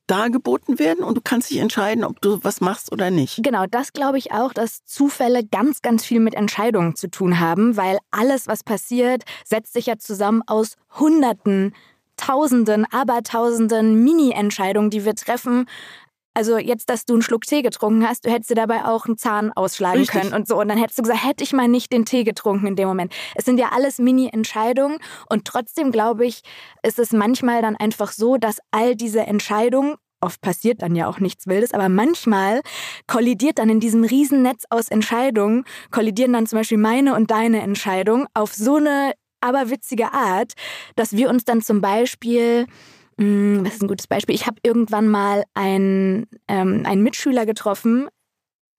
dargeboten 0.09 0.79
werden 0.79 1.05
und 1.05 1.17
du 1.17 1.21
kannst 1.23 1.51
dich 1.51 1.59
entscheiden, 1.59 2.05
ob 2.05 2.21
du 2.21 2.41
was 2.43 2.61
machst 2.61 2.91
oder 2.91 3.11
nicht. 3.11 3.41
Genau, 3.43 3.67
das 3.71 3.93
glaube 3.93 4.19
ich 4.19 4.33
auch, 4.33 4.53
dass 4.53 4.85
Zufälle 4.85 5.45
ganz, 5.45 5.83
ganz 5.83 6.05
viel 6.05 6.19
mit 6.21 6.35
Entscheidungen 6.35 6.97
zu 6.97 7.09
tun 7.09 7.39
haben, 7.39 7.77
weil 7.77 7.99
alles, 8.11 8.49
was 8.49 8.65
passiert, 8.65 9.23
setzt 9.45 9.73
sich 9.73 9.87
ja 9.87 9.99
zusammen 9.99 10.43
aus 10.47 10.75
Hunderten, 10.99 11.75
Tausenden, 12.17 12.85
Abertausenden 12.91 14.03
Mini-Entscheidungen, 14.03 14.91
die 14.91 15.05
wir 15.05 15.15
treffen. 15.15 15.67
Also 16.39 16.57
jetzt, 16.57 16.89
dass 16.89 17.05
du 17.05 17.15
einen 17.15 17.23
Schluck 17.23 17.43
Tee 17.47 17.63
getrunken 17.63 18.07
hast, 18.07 18.25
du 18.25 18.31
hättest 18.31 18.49
dir 18.49 18.55
dabei 18.55 18.85
auch 18.85 19.07
einen 19.07 19.19
Zahn 19.19 19.51
ausschlagen 19.57 19.99
Richtig. 19.99 20.21
können 20.21 20.35
und 20.35 20.47
so. 20.47 20.61
Und 20.61 20.69
dann 20.69 20.79
hättest 20.79 20.97
du 21.01 21.03
gesagt, 21.03 21.25
hätte 21.25 21.43
ich 21.43 21.53
mal 21.53 21.67
nicht 21.67 21.93
den 21.93 22.05
Tee 22.05 22.23
getrunken 22.23 22.69
in 22.69 22.77
dem 22.77 22.87
Moment. 22.87 23.13
Es 23.35 23.45
sind 23.45 23.59
ja 23.59 23.71
alles 23.73 23.99
Mini-Entscheidungen 23.99 24.99
und 25.29 25.47
trotzdem 25.47 25.91
glaube 25.91 26.27
ich, 26.27 26.43
ist 26.85 27.01
es 27.01 27.11
manchmal 27.11 27.61
dann 27.61 27.75
einfach 27.75 28.13
so, 28.13 28.37
dass 28.37 28.59
all 28.71 28.95
diese 28.95 29.23
Entscheidungen 29.23 29.97
Oft 30.21 30.41
passiert 30.41 30.83
dann 30.83 30.97
ja 30.97 31.09
auch 31.09 31.21
nichts 31.21 31.47
Wildes, 31.47 31.73
aber 31.73 31.89
manchmal 31.89 32.63
kollidiert 33.07 33.61
dann 33.61 33.71
in 33.71 33.79
diesem 33.79 34.03
Riesennetz 34.03 34.65
aus 34.69 34.89
Entscheidungen, 34.89 35.65
kollidieren 35.93 36.33
dann 36.33 36.47
zum 36.47 36.59
Beispiel 36.59 36.79
meine 36.79 37.15
und 37.15 37.31
deine 37.31 37.63
Entscheidung 37.63 38.27
auf 38.35 38.53
so 38.53 38.77
eine 38.77 39.13
aberwitzige 39.41 40.13
Art, 40.13 40.55
dass 40.97 41.13
wir 41.17 41.31
uns 41.31 41.45
dann 41.45 41.63
zum 41.63 41.81
Beispiel 41.81 42.67
Was 43.19 43.75
ist 43.75 43.83
ein 43.83 43.89
gutes 43.89 44.07
Beispiel? 44.07 44.37
Ich 44.37 44.47
habe 44.47 44.59
irgendwann 44.63 45.09
mal 45.09 45.43
einen, 45.55 46.27
ähm, 46.47 46.85
einen 46.87 47.03
Mitschüler 47.03 47.47
getroffen, 47.47 48.09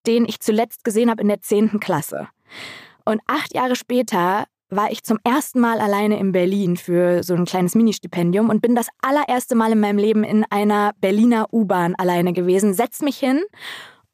den 0.07 0.25
ich 0.25 0.39
zuletzt 0.39 0.85
gesehen 0.85 1.09
habe 1.09 1.21
in 1.21 1.27
der 1.27 1.41
10. 1.41 1.79
Klasse. 1.81 2.29
Und 3.03 3.19
acht 3.27 3.53
Jahre 3.53 3.75
später 3.75 4.45
war 4.69 4.91
ich 4.91 5.03
zum 5.03 5.17
ersten 5.23 5.59
Mal 5.59 5.79
alleine 5.79 6.19
in 6.19 6.31
Berlin 6.31 6.77
für 6.77 7.21
so 7.23 7.33
ein 7.33 7.45
kleines 7.45 7.75
Ministipendium 7.75 8.49
und 8.49 8.61
bin 8.61 8.75
das 8.75 8.87
allererste 9.01 9.55
Mal 9.55 9.73
in 9.73 9.79
meinem 9.79 9.97
Leben 9.97 10.23
in 10.23 10.45
einer 10.49 10.93
Berliner 11.01 11.47
U-Bahn 11.51 11.95
alleine 11.95 12.31
gewesen. 12.31 12.73
Setz 12.73 13.01
mich 13.01 13.17
hin 13.17 13.41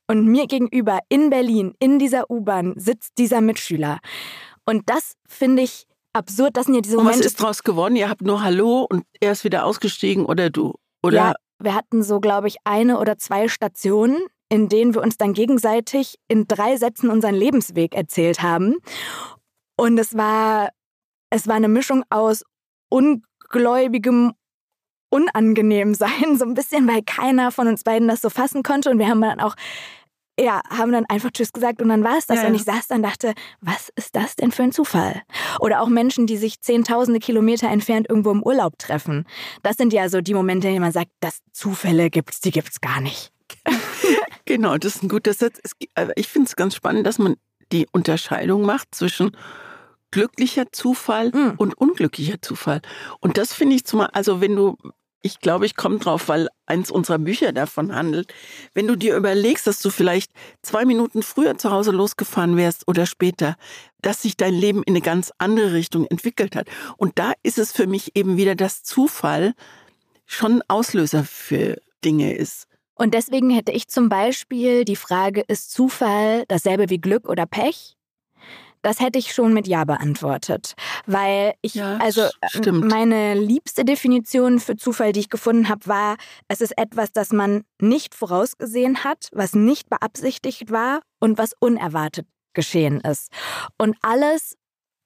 und 0.07 0.25
mir 0.25 0.47
gegenüber 0.47 0.99
in 1.07 1.29
Berlin, 1.29 1.75
in 1.79 1.99
dieser 1.99 2.31
U-Bahn, 2.31 2.73
sitzt 2.77 3.17
dieser 3.17 3.41
Mitschüler. 3.41 3.99
Und 4.65 4.89
das 4.89 5.15
finde 5.27 5.61
ich 5.61 5.85
absurd. 6.15 6.57
Das 6.57 6.65
sind 6.65 6.75
ja 6.75 6.81
diese 6.81 6.97
Und 6.97 7.05
was 7.05 7.13
Momente. 7.15 7.27
ist 7.27 7.41
draus 7.41 7.63
geworden? 7.63 7.95
Ihr 7.95 8.09
habt 8.09 8.21
nur 8.21 8.41
Hallo 8.41 8.87
und 8.89 9.03
er 9.19 9.31
ist 9.31 9.43
wieder 9.43 9.65
ausgestiegen 9.65 10.25
oder 10.25 10.49
du? 10.49 10.73
Oder 11.03 11.15
Ja, 11.15 11.33
wir 11.59 11.75
hatten 11.75 12.03
so, 12.03 12.19
glaube 12.19 12.47
ich, 12.47 12.57
eine 12.63 12.99
oder 12.99 13.17
zwei 13.17 13.47
Stationen, 13.47 14.17
in 14.49 14.69
denen 14.69 14.93
wir 14.93 15.01
uns 15.01 15.17
dann 15.17 15.33
gegenseitig 15.33 16.15
in 16.27 16.47
drei 16.47 16.77
Sätzen 16.77 17.09
unseren 17.09 17.35
Lebensweg 17.35 17.95
erzählt 17.95 18.41
haben. 18.41 18.77
Und 19.77 19.97
es 19.97 20.15
war, 20.15 20.69
es 21.29 21.47
war 21.47 21.55
eine 21.55 21.67
Mischung 21.67 22.03
aus 22.09 22.43
ungläubigem, 22.89 24.33
unangenehm 25.09 25.93
sein, 25.95 26.37
so 26.37 26.45
ein 26.45 26.53
bisschen, 26.53 26.87
weil 26.87 27.03
keiner 27.03 27.51
von 27.51 27.67
uns 27.67 27.83
beiden 27.83 28.07
das 28.07 28.21
so 28.21 28.29
fassen 28.29 28.63
konnte. 28.63 28.89
Und 28.89 28.99
wir 28.99 29.07
haben 29.07 29.21
dann 29.21 29.39
auch, 29.39 29.55
ja, 30.39 30.61
haben 30.69 30.91
dann 30.91 31.05
einfach 31.05 31.31
Tschüss 31.31 31.53
gesagt 31.53 31.81
und 31.81 31.89
dann 31.89 32.03
war 32.03 32.17
es 32.17 32.25
das. 32.27 32.41
Ja. 32.41 32.47
Und 32.47 32.55
ich 32.55 32.63
saß 32.63 32.87
dann 32.87 33.01
dachte, 33.01 33.33
was 33.61 33.89
ist 33.95 34.15
das 34.15 34.35
denn 34.35 34.51
für 34.51 34.63
ein 34.63 34.71
Zufall? 34.71 35.21
Oder 35.59 35.81
auch 35.81 35.87
Menschen, 35.87 36.27
die 36.27 36.37
sich 36.37 36.59
zehntausende 36.61 37.19
Kilometer 37.19 37.69
entfernt 37.69 38.07
irgendwo 38.09 38.31
im 38.31 38.43
Urlaub 38.43 38.77
treffen. 38.77 39.25
Das 39.63 39.77
sind 39.77 39.93
ja 39.93 40.09
so 40.09 40.21
die 40.21 40.33
Momente, 40.33 40.67
in 40.67 40.73
denen 40.73 40.83
man 40.83 40.91
sagt, 40.91 41.11
dass 41.21 41.39
Zufälle 41.53 42.09
gibt's, 42.09 42.41
die 42.41 42.51
gibt's 42.51 42.81
gar 42.81 43.01
nicht. 43.01 43.31
Genau, 44.47 44.77
das 44.77 44.97
ist 44.97 45.03
ein 45.03 45.09
guter 45.09 45.33
Satz. 45.33 45.59
Es, 45.63 45.71
aber 45.95 46.15
ich 46.17 46.27
finde 46.27 46.47
es 46.47 46.55
ganz 46.55 46.75
spannend, 46.75 47.07
dass 47.07 47.17
man 47.17 47.35
die 47.71 47.87
Unterscheidung 47.91 48.61
macht 48.61 48.93
zwischen 48.93 49.35
glücklicher 50.11 50.71
Zufall 50.71 51.29
Mm. 51.29 51.53
und 51.57 51.75
unglücklicher 51.75 52.39
Zufall. 52.41 52.81
Und 53.21 53.39
das 53.39 53.53
finde 53.53 53.75
ich 53.75 53.85
zumal, 53.85 54.09
also 54.13 54.41
wenn 54.41 54.55
du, 54.55 54.77
ich 55.25 55.39
glaube, 55.39 55.65
ich 55.65 55.75
komme 55.75 55.97
drauf, 55.97 56.29
weil 56.29 56.49
eins 56.67 56.91
unserer 56.91 57.17
Bücher 57.17 57.51
davon 57.51 57.95
handelt. 57.95 58.31
Wenn 58.75 58.85
du 58.85 58.95
dir 58.95 59.17
überlegst, 59.17 59.65
dass 59.65 59.79
du 59.79 59.89
vielleicht 59.89 60.31
zwei 60.61 60.85
Minuten 60.85 61.23
früher 61.23 61.57
zu 61.57 61.71
Hause 61.71 61.89
losgefahren 61.89 62.57
wärst 62.57 62.87
oder 62.87 63.07
später, 63.07 63.55
dass 64.03 64.21
sich 64.21 64.37
dein 64.37 64.53
Leben 64.53 64.83
in 64.83 64.93
eine 64.93 65.01
ganz 65.01 65.33
andere 65.39 65.73
Richtung 65.73 66.05
entwickelt 66.05 66.55
hat. 66.55 66.67
Und 66.97 67.17
da 67.17 67.33
ist 67.41 67.57
es 67.57 67.71
für 67.71 67.87
mich 67.87 68.15
eben 68.15 68.37
wieder 68.37 68.53
das 68.53 68.83
Zufall 68.83 69.55
schon 70.27 70.61
Auslöser 70.67 71.23
für 71.23 71.81
Dinge 72.03 72.35
ist. 72.35 72.67
Und 72.93 73.15
deswegen 73.15 73.49
hätte 73.49 73.71
ich 73.71 73.87
zum 73.87 74.09
Beispiel 74.09 74.85
die 74.85 74.95
Frage, 74.95 75.41
ist 75.47 75.71
Zufall 75.71 76.45
dasselbe 76.47 76.91
wie 76.91 77.01
Glück 77.01 77.27
oder 77.27 77.47
Pech? 77.47 77.94
Das 78.85 78.99
hätte 78.99 79.17
ich 79.17 79.33
schon 79.33 79.51
mit 79.51 79.67
Ja 79.67 79.83
beantwortet, 79.83 80.75
weil 81.07 81.55
ich, 81.63 81.73
Ja, 81.73 81.97
also 81.97 82.21
äh, 82.21 82.29
stimmt. 82.49 82.87
meine 82.87 83.33
liebste 83.33 83.83
Definition 83.83 84.59
für 84.59 84.75
Zufall, 84.75 85.11
die 85.11 85.21
ich 85.21 85.31
gefunden 85.31 85.69
habe, 85.69 85.87
war, 85.87 86.17
es 86.49 86.61
ist 86.61 86.77
etwas, 86.77 87.11
das 87.11 87.31
man 87.31 87.63
nicht 87.81 88.13
vorausgesehen 88.13 89.03
hat, 89.03 89.29
was 89.31 89.55
nicht 89.55 89.89
beabsichtigt 89.89 90.69
war 90.69 90.99
und 91.19 91.39
was 91.39 91.53
unerwartet 91.59 92.27
geschehen 92.53 93.01
ist. 93.01 93.31
Und 93.79 93.97
alles, 94.03 94.55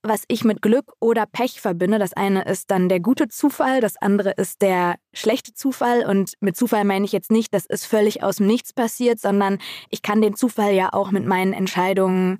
was 0.03 0.25
ich 0.27 0.43
mit 0.43 0.61
Glück 0.61 0.91
oder 0.99 1.25
Pech 1.25 1.61
verbinde, 1.61 1.99
das 1.99 2.11
eine 2.11 2.43
ist 2.43 2.69
dann 2.71 2.89
der 2.89 2.99
gute 2.99 3.29
Zufall, 3.29 3.79
das 3.79 3.95
andere 3.95 4.31
ist 4.31 4.61
der 4.61 4.95
schlechte 5.13 5.53
Zufall. 5.53 6.05
Und 6.05 6.33
mit 6.41 6.57
Zufall 6.57 6.83
meine 6.83 7.05
ich 7.05 7.13
jetzt 7.13 7.31
nicht, 7.31 7.53
das 7.53 7.65
ist 7.65 7.85
völlig 7.85 8.23
aus 8.23 8.35
dem 8.37 8.47
Nichts 8.47 8.73
passiert, 8.73 9.21
sondern 9.21 9.57
ich 9.89 10.01
kann 10.01 10.21
den 10.21 10.35
Zufall 10.35 10.73
ja 10.73 10.91
auch 10.91 11.11
mit 11.11 11.25
meinen 11.25 11.53
Entscheidungen 11.53 12.39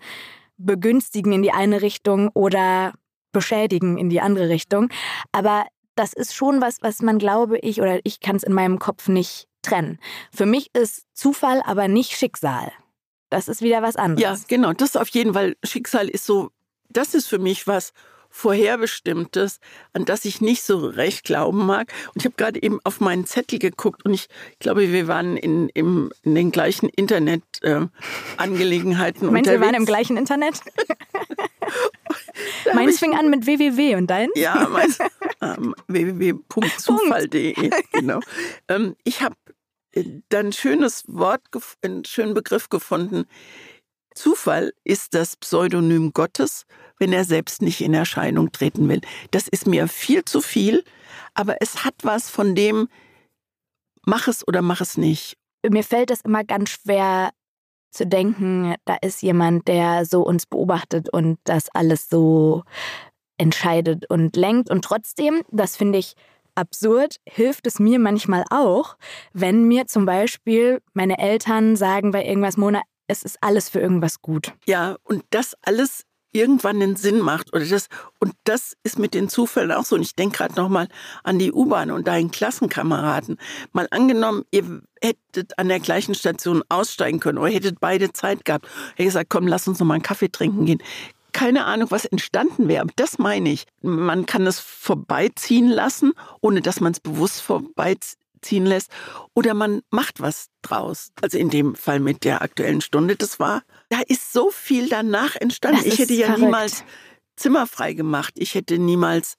begünstigen 0.59 1.31
in 1.31 1.41
die 1.41 1.51
eine 1.51 1.81
Richtung 1.81 2.29
oder 2.33 2.93
beschädigen 3.31 3.97
in 3.97 4.09
die 4.09 4.21
andere 4.21 4.49
Richtung. 4.49 4.89
Aber 5.31 5.65
das 5.95 6.13
ist 6.13 6.35
schon 6.35 6.61
was, 6.61 6.81
was 6.81 7.01
man, 7.01 7.17
glaube 7.17 7.57
ich, 7.59 7.81
oder 7.81 7.99
ich 8.03 8.19
kann 8.19 8.35
es 8.35 8.43
in 8.43 8.53
meinem 8.53 8.79
Kopf 8.79 9.07
nicht 9.07 9.47
trennen. 9.61 9.99
Für 10.31 10.45
mich 10.45 10.73
ist 10.73 11.03
Zufall 11.13 11.61
aber 11.65 11.87
nicht 11.87 12.11
Schicksal. 12.11 12.71
Das 13.29 13.47
ist 13.47 13.61
wieder 13.61 13.81
was 13.81 13.95
anderes. 13.95 14.41
Ja, 14.41 14.45
genau. 14.47 14.73
Das 14.73 14.95
auf 14.95 15.09
jeden 15.09 15.33
Fall. 15.33 15.55
Schicksal 15.63 16.07
ist 16.07 16.25
so, 16.25 16.51
das 16.89 17.13
ist 17.13 17.27
für 17.27 17.39
mich 17.39 17.67
was 17.67 17.91
Vorherbestimmtes, 18.29 19.59
an 19.93 20.03
das 20.05 20.25
ich 20.25 20.41
nicht 20.41 20.63
so 20.63 20.85
recht 20.87 21.23
glauben 21.23 21.65
mag. 21.65 21.91
Und 22.13 22.17
ich 22.17 22.25
habe 22.25 22.35
gerade 22.35 22.61
eben 22.61 22.79
auf 22.83 22.99
meinen 22.99 23.25
Zettel 23.25 23.57
geguckt 23.59 24.03
und 24.05 24.13
ich 24.13 24.27
glaube, 24.59 24.91
wir 24.91 25.07
waren 25.07 25.37
in, 25.37 25.69
im, 25.69 26.11
in 26.23 26.35
den 26.35 26.51
gleichen 26.51 26.89
Internet-Angelegenheiten 26.89 29.31
Meinst 29.31 29.49
du, 29.49 29.53
wir 29.53 29.61
waren 29.61 29.75
im 29.75 29.85
gleichen 29.85 30.17
Internet? 30.17 30.59
Meins 32.73 32.95
ich- 32.95 32.99
fing 32.99 33.15
an 33.15 33.29
mit 33.29 33.45
www 33.45 33.95
und 33.95 34.07
dein? 34.07 34.29
Ja, 34.35 34.67
mein, 34.71 34.93
ähm, 35.41 35.75
www.zufall.de, 35.87 37.69
genau. 37.91 38.19
Ähm, 38.67 38.95
ich 39.03 39.21
habe 39.21 39.35
dann 40.29 40.47
ein 40.47 40.53
schönes 40.53 41.03
Wort, 41.07 41.41
einen 41.81 42.05
schönen 42.05 42.33
Begriff 42.33 42.69
gefunden. 42.69 43.25
Zufall 44.13 44.73
ist 44.83 45.13
das 45.13 45.35
Pseudonym 45.35 46.13
Gottes, 46.13 46.65
wenn 46.99 47.13
er 47.13 47.23
selbst 47.23 47.61
nicht 47.61 47.81
in 47.81 47.93
Erscheinung 47.93 48.51
treten 48.51 48.87
will. 48.89 49.01
Das 49.31 49.47
ist 49.47 49.65
mir 49.65 49.87
viel 49.87 50.23
zu 50.25 50.41
viel, 50.41 50.83
aber 51.33 51.57
es 51.61 51.83
hat 51.83 51.95
was 52.03 52.29
von 52.29 52.55
dem, 52.55 52.87
mach 54.05 54.27
es 54.27 54.47
oder 54.47 54.61
mach 54.61 54.81
es 54.81 54.97
nicht. 54.97 55.37
Mir 55.67 55.83
fällt 55.83 56.11
es 56.11 56.21
immer 56.21 56.43
ganz 56.43 56.69
schwer 56.69 57.31
zu 57.91 58.05
denken, 58.05 58.75
da 58.85 58.97
ist 59.01 59.21
jemand, 59.21 59.67
der 59.67 60.05
so 60.05 60.21
uns 60.21 60.45
beobachtet 60.45 61.11
und 61.11 61.39
das 61.43 61.69
alles 61.73 62.07
so 62.09 62.63
entscheidet 63.37 64.09
und 64.09 64.35
lenkt. 64.35 64.69
Und 64.69 64.83
trotzdem, 64.85 65.41
das 65.49 65.75
finde 65.75 65.97
ich 65.99 66.13
absurd, 66.55 67.17
hilft 67.27 67.65
es 67.67 67.79
mir 67.79 67.99
manchmal 67.99 68.43
auch, 68.51 68.97
wenn 69.33 69.63
mir 69.63 69.87
zum 69.87 70.05
Beispiel 70.05 70.81
meine 70.93 71.17
Eltern 71.17 71.75
sagen 71.75 72.11
bei 72.11 72.25
irgendwas, 72.25 72.57
Mona, 72.57 72.81
es 73.07 73.23
ist 73.23 73.37
alles 73.41 73.69
für 73.69 73.79
irgendwas 73.79 74.21
gut. 74.21 74.53
Ja, 74.67 74.97
und 75.03 75.23
das 75.31 75.55
alles 75.63 76.03
irgendwann 76.31 76.81
einen 76.81 76.95
Sinn 76.95 77.19
macht 77.19 77.53
oder 77.53 77.65
das 77.65 77.87
und 78.19 78.33
das 78.43 78.75
ist 78.83 78.99
mit 78.99 79.13
den 79.13 79.29
Zufällen 79.29 79.71
auch 79.71 79.85
so 79.85 79.95
und 79.95 80.01
ich 80.01 80.15
denke 80.15 80.37
gerade 80.37 80.55
noch 80.55 80.69
mal 80.69 80.87
an 81.23 81.39
die 81.39 81.51
U-Bahn 81.51 81.91
und 81.91 82.07
deinen 82.07 82.31
Klassenkameraden 82.31 83.37
mal 83.71 83.87
angenommen 83.91 84.43
ihr 84.51 84.81
hättet 85.01 85.57
an 85.57 85.69
der 85.69 85.79
gleichen 85.79 86.15
Station 86.15 86.63
aussteigen 86.69 87.19
können 87.19 87.37
oder 87.37 87.51
hättet 87.51 87.79
beide 87.79 88.13
Zeit 88.13 88.45
gehabt 88.45 88.67
hätte 88.95 89.05
gesagt 89.05 89.29
komm 89.29 89.47
lass 89.47 89.67
uns 89.67 89.79
noch 89.79 89.87
mal 89.87 89.95
einen 89.95 90.03
Kaffee 90.03 90.29
trinken 90.29 90.65
gehen 90.65 90.83
keine 91.31 91.65
Ahnung, 91.65 91.91
was 91.91 92.05
entstanden 92.05 92.67
wäre. 92.67 92.87
Das 92.95 93.19
meine 93.19 93.49
ich. 93.49 93.65
Man 93.81 94.25
kann 94.25 94.47
es 94.47 94.59
vorbeiziehen 94.59 95.69
lassen, 95.69 96.13
ohne 96.41 96.61
dass 96.61 96.79
man 96.79 96.91
es 96.91 96.99
bewusst 96.99 97.41
vorbeiziehen 98.39 98.65
lässt. 98.65 98.91
Oder 99.33 99.53
man 99.53 99.81
macht 99.89 100.19
was 100.21 100.47
draus. 100.61 101.11
Also 101.21 101.37
in 101.37 101.49
dem 101.49 101.75
Fall 101.75 101.99
mit 101.99 102.23
der 102.23 102.41
aktuellen 102.41 102.81
Stunde, 102.81 103.15
das 103.15 103.39
war, 103.39 103.63
da 103.89 104.01
ist 104.07 104.33
so 104.33 104.51
viel 104.51 104.89
danach 104.89 105.35
entstanden. 105.35 105.83
Das 105.83 105.93
ich 105.93 105.99
hätte 105.99 106.13
ja 106.13 106.27
verrückt. 106.27 106.45
niemals 106.45 106.83
Zimmer 107.35 107.67
frei 107.67 107.93
gemacht. 107.93 108.33
Ich 108.37 108.55
hätte 108.55 108.77
niemals 108.77 109.37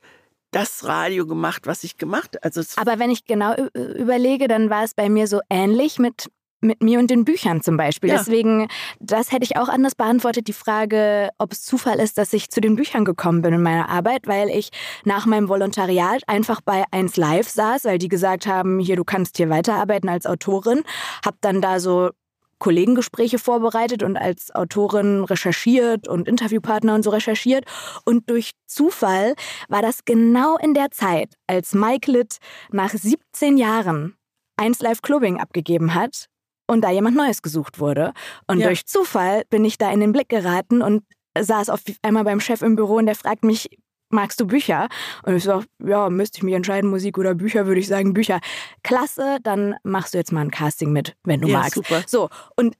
das 0.52 0.84
Radio 0.84 1.26
gemacht, 1.26 1.66
was 1.66 1.84
ich 1.84 1.96
gemacht. 1.96 2.42
Also 2.42 2.62
Aber 2.76 2.98
wenn 2.98 3.10
ich 3.10 3.24
genau 3.24 3.54
überlege, 3.74 4.48
dann 4.48 4.70
war 4.70 4.84
es 4.84 4.94
bei 4.94 5.08
mir 5.08 5.26
so 5.26 5.40
ähnlich 5.48 5.98
mit, 5.98 6.30
mit 6.60 6.82
mir 6.82 6.98
und 6.98 7.10
den 7.10 7.24
Büchern 7.24 7.62
zum 7.62 7.76
Beispiel. 7.76 8.10
Ja. 8.10 8.18
Deswegen, 8.18 8.68
das 8.98 9.32
hätte 9.32 9.44
ich 9.44 9.56
auch 9.56 9.68
anders 9.68 9.94
beantwortet, 9.94 10.48
die 10.48 10.52
Frage, 10.52 11.30
ob 11.38 11.52
es 11.52 11.62
Zufall 11.62 11.98
ist, 11.98 12.18
dass 12.18 12.32
ich 12.32 12.50
zu 12.50 12.60
den 12.60 12.76
Büchern 12.76 13.04
gekommen 13.04 13.42
bin 13.42 13.54
in 13.54 13.62
meiner 13.62 13.88
Arbeit, 13.88 14.26
weil 14.26 14.48
ich 14.48 14.70
nach 15.04 15.26
meinem 15.26 15.48
Volontariat 15.48 16.22
einfach 16.26 16.60
bei 16.60 16.84
1 16.90 17.16
Live 17.16 17.48
saß, 17.48 17.84
weil 17.84 17.98
die 17.98 18.08
gesagt 18.08 18.46
haben, 18.46 18.78
hier, 18.78 18.96
du 18.96 19.04
kannst 19.04 19.36
hier 19.36 19.50
weiterarbeiten 19.50 20.08
als 20.08 20.26
Autorin. 20.26 20.82
Hab 21.24 21.36
dann 21.40 21.60
da 21.60 21.80
so 21.80 22.10
Kollegengespräche 22.58 23.38
vorbereitet 23.38 24.02
und 24.02 24.16
als 24.16 24.54
Autorin 24.54 25.24
recherchiert 25.24 26.06
und 26.06 26.28
Interviewpartner 26.28 26.94
und 26.94 27.02
so 27.02 27.10
recherchiert. 27.10 27.64
Und 28.04 28.28
durch 28.28 28.52
Zufall 28.66 29.34
war 29.68 29.82
das 29.82 30.04
genau 30.04 30.56
in 30.58 30.74
der 30.74 30.90
Zeit, 30.90 31.34
als 31.46 31.72
Mike 31.72 32.10
Litt 32.12 32.36
nach 32.70 32.90
17 32.90 33.56
Jahren 33.56 34.14
1 34.58 34.80
Live 34.80 35.00
Clubbing 35.00 35.40
abgegeben 35.40 35.94
hat 35.94 36.29
und 36.70 36.82
da 36.82 36.90
jemand 36.90 37.16
Neues 37.16 37.42
gesucht 37.42 37.78
wurde. 37.80 38.12
Und 38.46 38.60
Ja. 38.60 38.66
durch 38.68 38.86
Zufall 38.86 39.42
bin 39.50 39.64
ich 39.64 39.76
da 39.78 39.90
in 39.90 40.00
den 40.00 40.12
Blick 40.12 40.28
geraten 40.28 40.82
und 40.82 41.02
saß 41.38 41.68
auf 41.70 41.80
einmal 42.02 42.24
beim 42.24 42.40
Chef 42.40 42.62
im 42.62 42.76
Büro 42.76 42.96
und 42.96 43.06
der 43.06 43.14
fragt 43.14 43.44
mich, 43.44 43.68
magst 44.12 44.40
du 44.40 44.46
Bücher? 44.46 44.88
Und 45.24 45.36
ich 45.36 45.44
so, 45.44 45.62
ja, 45.84 46.10
müsste 46.10 46.38
ich 46.38 46.42
mich 46.42 46.54
entscheiden, 46.54 46.90
Musik 46.90 47.18
oder 47.18 47.34
Bücher, 47.34 47.66
würde 47.66 47.80
ich 47.80 47.86
sagen 47.86 48.12
Bücher. 48.12 48.40
Klasse, 48.82 49.38
dann 49.42 49.74
machst 49.82 50.14
du 50.14 50.18
jetzt 50.18 50.32
mal 50.32 50.40
ein 50.42 50.50
Casting 50.50 50.92
mit, 50.92 51.14
wenn 51.24 51.40
du 51.40 51.48
Ja, 51.48 51.58
magst. 51.58 51.74
super. 51.74 52.02
So, 52.06 52.28
und 52.56 52.76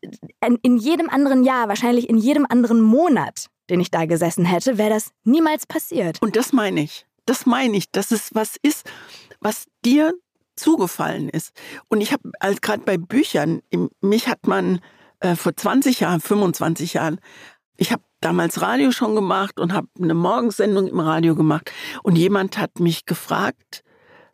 in, 0.63 0.77
jedem 0.77 1.09
anderen 1.09 1.45
Jahr, 1.45 1.69
wahrscheinlich 1.69 2.09
in 2.09 2.19
jedem 2.19 2.47
anderen 2.49 2.81
Monat, 2.81 3.47
den 3.71 3.81
ich 3.81 3.91
da 3.91 4.07
gesessen 4.07 4.45
hätte, 4.45 4.79
wäre 4.79 4.91
das 4.91 5.11
niemals 5.25 5.67
passiert. 5.67 6.21
Und 6.21 6.35
das 6.37 6.53
meine 6.53 6.81
ich. 6.83 7.07
Das 7.27 7.47
meine 7.47 7.77
ich, 7.77 7.91
dass 7.93 8.11
es 8.11 8.35
was 8.35 8.57
ist, 8.63 8.91
was 9.41 9.67
dir 9.85 10.13
zugefallen 10.61 11.29
ist. 11.29 11.53
Und 11.89 12.01
ich 12.01 12.13
habe 12.13 12.31
als 12.39 12.61
gerade 12.61 12.83
bei 12.83 12.99
Büchern, 12.99 13.63
mich 14.01 14.29
hat 14.29 14.47
man 14.47 14.81
äh, 15.21 15.35
vor 15.35 15.57
20 15.57 16.01
Jahren, 16.01 16.21
25 16.21 16.95
Jahren, 16.95 17.21
ich 17.77 17.93
habe 17.93 18.03
damals 18.21 18.61
Radio 18.61 18.93
schon 18.93 19.15
gemacht 19.15 19.59
und 19.59 19.73
habe 19.73 19.89
eine 19.99 20.15
Morgensendung 20.15 20.87
im 20.87 21.01
Radio 21.01 21.35
gemacht. 21.35 21.73
Und 22.03 22.17
jemand 22.17 22.59
hat 22.59 22.79
mich 22.79 23.07
gefragt, 23.07 23.83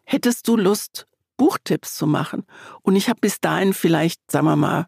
hättest 0.05 0.49
du 0.49 0.57
Lust, 0.57 1.07
Buchtipps 1.37 1.95
zu 1.95 2.07
machen? 2.07 2.45
Und 2.83 2.97
ich 2.97 3.09
habe 3.09 3.21
bis 3.21 3.41
dahin 3.41 3.73
vielleicht, 3.73 4.21
sagen 4.31 4.47
wir 4.47 4.57
mal, 4.57 4.87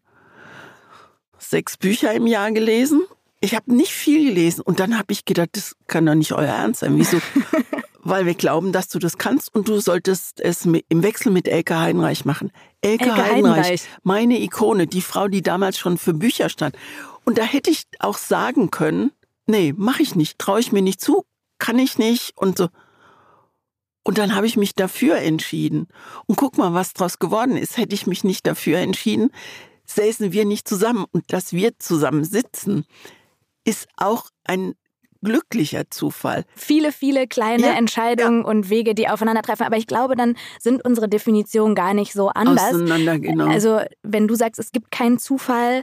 sechs 1.38 1.76
Bücher 1.76 2.12
im 2.12 2.26
Jahr 2.26 2.50
gelesen. 2.50 3.02
Ich 3.40 3.54
habe 3.54 3.72
nicht 3.72 3.92
viel 3.92 4.28
gelesen. 4.28 4.62
Und 4.62 4.80
dann 4.80 4.98
habe 4.98 5.12
ich 5.12 5.24
gedacht, 5.24 5.50
das 5.52 5.76
kann 5.86 6.06
doch 6.06 6.14
nicht 6.14 6.32
euer 6.32 6.46
Ernst 6.46 6.80
sein. 6.80 6.98
Wieso? 6.98 7.18
Weil 8.00 8.26
wir 8.26 8.34
glauben, 8.34 8.72
dass 8.72 8.88
du 8.88 8.98
das 8.98 9.18
kannst 9.18 9.54
und 9.54 9.68
du 9.68 9.80
solltest 9.80 10.40
es 10.40 10.64
im 10.64 11.02
Wechsel 11.02 11.32
mit 11.32 11.48
Elke 11.48 11.78
Heidenreich 11.78 12.24
machen. 12.24 12.52
Elke, 12.80 13.04
Elke 13.04 13.16
Heidenreich, 13.16 13.56
Heidenreich. 13.56 13.88
meine 14.04 14.40
Ikone, 14.40 14.86
die 14.86 15.02
Frau, 15.02 15.28
die 15.28 15.42
damals 15.42 15.78
schon 15.78 15.98
für 15.98 16.14
Bücher 16.14 16.48
stand. 16.48 16.76
Und 17.24 17.38
da 17.38 17.42
hätte 17.42 17.70
ich 17.70 17.84
auch 17.98 18.16
sagen 18.16 18.70
können, 18.70 19.10
nee, 19.46 19.74
mache 19.76 20.02
ich 20.02 20.14
nicht, 20.14 20.38
traue 20.38 20.60
ich 20.60 20.72
mir 20.72 20.82
nicht 20.82 21.00
zu, 21.00 21.24
kann 21.58 21.78
ich 21.78 21.98
nicht 21.98 22.32
und 22.36 22.58
so. 22.58 22.68
Und 24.04 24.16
dann 24.16 24.34
habe 24.34 24.46
ich 24.46 24.56
mich 24.56 24.74
dafür 24.74 25.16
entschieden. 25.16 25.88
Und 26.26 26.36
guck 26.36 26.56
mal, 26.56 26.72
was 26.72 26.94
draus 26.94 27.18
geworden 27.18 27.58
ist. 27.58 27.76
Hätte 27.76 27.94
ich 27.94 28.06
mich 28.06 28.24
nicht 28.24 28.46
dafür 28.46 28.78
entschieden, 28.78 29.30
säßen 29.84 30.32
wir 30.32 30.46
nicht 30.46 30.66
zusammen. 30.66 31.04
Und 31.12 31.30
dass 31.32 31.52
wir 31.52 31.78
zusammen 31.78 32.24
sitzen, 32.24 32.86
ist 33.64 33.86
auch 33.98 34.30
ein 34.44 34.72
glücklicher 35.22 35.90
Zufall. 35.90 36.44
Viele, 36.54 36.92
viele 36.92 37.26
kleine 37.26 37.66
Ja, 37.68 37.72
Entscheidungen 37.72 38.44
und 38.44 38.70
Wege, 38.70 38.94
die 38.94 39.08
aufeinandertreffen. 39.08 39.66
Aber 39.66 39.76
ich 39.76 39.86
glaube, 39.86 40.16
dann 40.16 40.36
sind 40.60 40.84
unsere 40.84 41.08
Definitionen 41.08 41.74
gar 41.74 41.94
nicht 41.94 42.12
so 42.12 42.28
anders. 42.28 42.74
Auseinandergenommen. 42.74 43.52
Also, 43.52 43.80
wenn 44.02 44.28
du 44.28 44.34
sagst, 44.34 44.58
es 44.58 44.72
gibt 44.72 44.90
keinen 44.90 45.18
Zufall, 45.18 45.82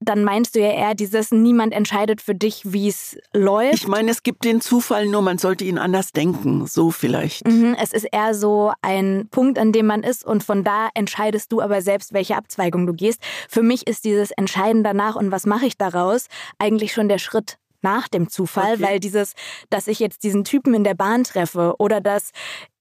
dann 0.00 0.24
meinst 0.24 0.54
du 0.54 0.60
ja 0.60 0.70
eher 0.70 0.94
dieses, 0.94 1.30
niemand 1.32 1.72
entscheidet 1.72 2.20
für 2.20 2.34
dich, 2.34 2.72
wie 2.72 2.88
es 2.88 3.16
läuft. 3.32 3.74
Ich 3.74 3.88
meine, 3.88 4.10
es 4.10 4.22
gibt 4.22 4.44
den 4.44 4.60
Zufall, 4.60 5.06
nur 5.06 5.22
man 5.22 5.38
sollte 5.38 5.64
ihn 5.64 5.78
anders 5.78 6.12
denken, 6.12 6.66
so 6.66 6.90
vielleicht. 6.90 7.46
Mhm, 7.46 7.74
es 7.80 7.92
ist 7.92 8.06
eher 8.12 8.34
so 8.34 8.72
ein 8.82 9.28
Punkt, 9.30 9.58
an 9.58 9.72
dem 9.72 9.86
man 9.86 10.02
ist 10.02 10.24
und 10.24 10.44
von 10.44 10.62
da 10.62 10.88
entscheidest 10.94 11.52
du 11.52 11.62
aber 11.62 11.80
selbst, 11.80 12.12
welche 12.12 12.36
Abzweigung 12.36 12.86
du 12.86 12.92
gehst. 12.92 13.20
Für 13.48 13.62
mich 13.62 13.86
ist 13.86 14.04
dieses 14.04 14.30
Entscheiden 14.32 14.84
danach 14.84 15.16
und 15.16 15.30
was 15.30 15.46
mache 15.46 15.66
ich 15.66 15.78
daraus 15.78 16.26
eigentlich 16.58 16.92
schon 16.92 17.08
der 17.08 17.18
Schritt 17.18 17.56
nach 17.84 18.08
dem 18.08 18.28
Zufall, 18.28 18.74
okay. 18.74 18.82
weil 18.82 19.00
dieses, 19.00 19.34
dass 19.70 19.86
ich 19.86 20.00
jetzt 20.00 20.24
diesen 20.24 20.42
Typen 20.42 20.74
in 20.74 20.82
der 20.82 20.94
Bahn 20.94 21.22
treffe 21.22 21.74
oder 21.78 22.00
dass 22.00 22.32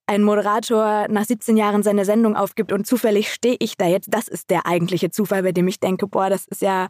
ein 0.05 0.23
Moderator 0.23 1.07
nach 1.09 1.25
17 1.25 1.55
Jahren 1.55 1.83
seine 1.83 2.03
Sendung 2.03 2.35
aufgibt 2.35 2.71
und 2.71 2.85
zufällig 2.85 3.31
stehe 3.31 3.55
ich 3.59 3.77
da 3.77 3.87
jetzt, 3.87 4.09
das 4.11 4.27
ist 4.27 4.49
der 4.49 4.65
eigentliche 4.65 5.11
Zufall, 5.11 5.43
bei 5.43 5.51
dem 5.51 5.67
ich 5.67 5.79
denke, 5.79 6.07
boah, 6.07 6.29
das 6.29 6.45
ist 6.45 6.61
ja 6.61 6.87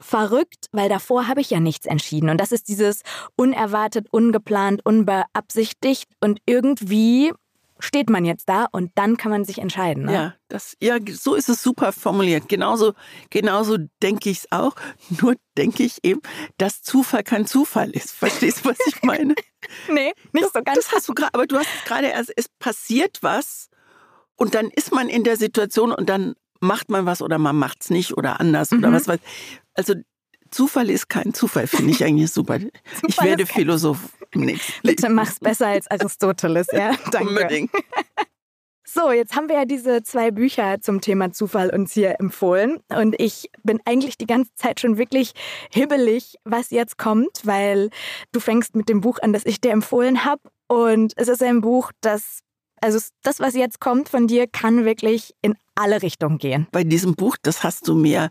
verrückt, 0.00 0.66
weil 0.72 0.88
davor 0.88 1.28
habe 1.28 1.40
ich 1.40 1.50
ja 1.50 1.60
nichts 1.60 1.86
entschieden. 1.86 2.30
Und 2.30 2.40
das 2.40 2.50
ist 2.50 2.68
dieses 2.68 3.02
unerwartet, 3.36 4.08
ungeplant, 4.10 4.84
unbeabsichtigt 4.84 6.08
und 6.20 6.40
irgendwie 6.46 7.32
steht 7.78 8.10
man 8.10 8.24
jetzt 8.24 8.48
da 8.48 8.66
und 8.70 8.90
dann 8.96 9.16
kann 9.16 9.30
man 9.30 9.44
sich 9.44 9.58
entscheiden. 9.58 10.04
Ne? 10.06 10.12
Ja, 10.12 10.34
das, 10.48 10.76
ja, 10.80 10.96
so 11.12 11.34
ist 11.34 11.48
es 11.48 11.62
super 11.62 11.92
formuliert. 11.92 12.48
Genauso, 12.48 12.94
genauso 13.30 13.76
denke 14.02 14.30
ich 14.30 14.38
es 14.38 14.52
auch. 14.52 14.74
Nur 15.20 15.36
denke 15.56 15.82
ich 15.82 15.98
eben, 16.02 16.20
dass 16.56 16.82
Zufall 16.82 17.22
kein 17.22 17.46
Zufall 17.46 17.90
ist. 17.90 18.12
Verstehst 18.12 18.64
du, 18.64 18.70
was 18.70 18.78
ich 18.86 19.02
meine? 19.02 19.34
nee, 19.88 20.12
nicht 20.32 20.46
das, 20.46 20.52
so 20.52 20.62
ganz. 20.62 20.76
Das 20.76 20.92
hast 20.92 21.08
du 21.08 21.14
gerade, 21.14 21.34
aber 21.34 21.46
du 21.46 21.56
hast 21.56 21.68
gerade 21.84 22.08
erst, 22.08 22.32
es 22.36 22.48
passiert 22.58 23.18
was 23.22 23.68
und 24.36 24.54
dann 24.54 24.70
ist 24.70 24.92
man 24.92 25.08
in 25.08 25.24
der 25.24 25.36
Situation 25.36 25.92
und 25.92 26.08
dann 26.08 26.34
macht 26.60 26.90
man 26.90 27.06
was 27.06 27.22
oder 27.22 27.38
man 27.38 27.56
macht 27.56 27.82
es 27.82 27.90
nicht 27.90 28.16
oder 28.16 28.40
anders 28.40 28.70
mhm. 28.70 28.78
oder 28.78 28.92
was 28.92 29.08
weiß. 29.08 29.20
Also 29.74 29.94
Zufall 30.50 30.90
ist 30.90 31.08
kein 31.08 31.34
Zufall, 31.34 31.66
finde 31.66 31.90
ich 31.90 32.04
eigentlich 32.04 32.30
super. 32.30 32.58
ich 33.06 33.22
werde 33.22 33.46
Philosoph 33.46 33.98
im 34.32 34.42
nächsten 34.42 34.72
Bitte 34.82 35.08
mach's 35.08 35.40
besser 35.40 35.68
als 35.68 35.90
Aristoteles, 35.90 36.66
ja? 36.72 36.92
Danke. 37.10 37.28
Unbedingt. 37.28 37.70
So, 38.90 39.12
jetzt 39.12 39.36
haben 39.36 39.50
wir 39.50 39.56
ja 39.56 39.64
diese 39.66 40.02
zwei 40.02 40.30
Bücher 40.30 40.80
zum 40.80 41.02
Thema 41.02 41.30
Zufall 41.30 41.68
uns 41.68 41.92
hier 41.92 42.18
empfohlen. 42.20 42.78
Und 42.88 43.14
ich 43.20 43.50
bin 43.62 43.80
eigentlich 43.84 44.16
die 44.16 44.26
ganze 44.26 44.54
Zeit 44.54 44.80
schon 44.80 44.96
wirklich 44.96 45.32
hibbelig, 45.70 46.36
was 46.44 46.70
jetzt 46.70 46.96
kommt, 46.96 47.42
weil 47.44 47.90
du 48.32 48.40
fängst 48.40 48.74
mit 48.74 48.88
dem 48.88 49.02
Buch 49.02 49.18
an, 49.20 49.34
das 49.34 49.44
ich 49.44 49.60
dir 49.60 49.72
empfohlen 49.72 50.24
habe. 50.24 50.40
Und 50.68 51.12
es 51.16 51.28
ist 51.28 51.42
ein 51.42 51.60
Buch, 51.60 51.92
das 52.00 52.40
also 52.80 52.98
das, 53.22 53.40
was 53.40 53.54
jetzt 53.54 53.80
kommt 53.80 54.08
von 54.08 54.26
dir, 54.26 54.46
kann 54.46 54.84
wirklich 54.84 55.34
in 55.42 55.54
alle 55.78 56.02
Richtungen 56.02 56.38
gehen. 56.38 56.66
Bei 56.72 56.84
diesem 56.84 57.14
Buch, 57.14 57.36
das 57.40 57.62
hast 57.62 57.88
du 57.88 57.94
mir, 57.94 58.30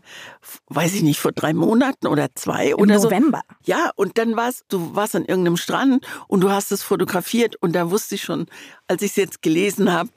weiß 0.68 0.94
ich 0.94 1.02
nicht, 1.02 1.18
vor 1.18 1.32
drei 1.32 1.54
Monaten 1.54 2.06
oder 2.06 2.28
zwei 2.34 2.68
Im 2.68 2.78
oder 2.78 2.96
November. 2.96 3.42
so. 3.48 3.72
Ja, 3.72 3.90
und 3.96 4.18
dann 4.18 4.36
warst 4.36 4.64
du 4.68 4.94
warst 4.94 5.16
an 5.16 5.24
irgendeinem 5.24 5.56
Strand 5.56 6.06
und 6.28 6.40
du 6.40 6.50
hast 6.50 6.72
es 6.72 6.82
fotografiert 6.82 7.56
und 7.56 7.72
da 7.72 7.90
wusste 7.90 8.16
ich 8.16 8.22
schon, 8.22 8.46
als 8.86 9.02
ich 9.02 9.10
es 9.10 9.16
jetzt 9.16 9.42
gelesen 9.42 9.92
habe, 9.92 10.10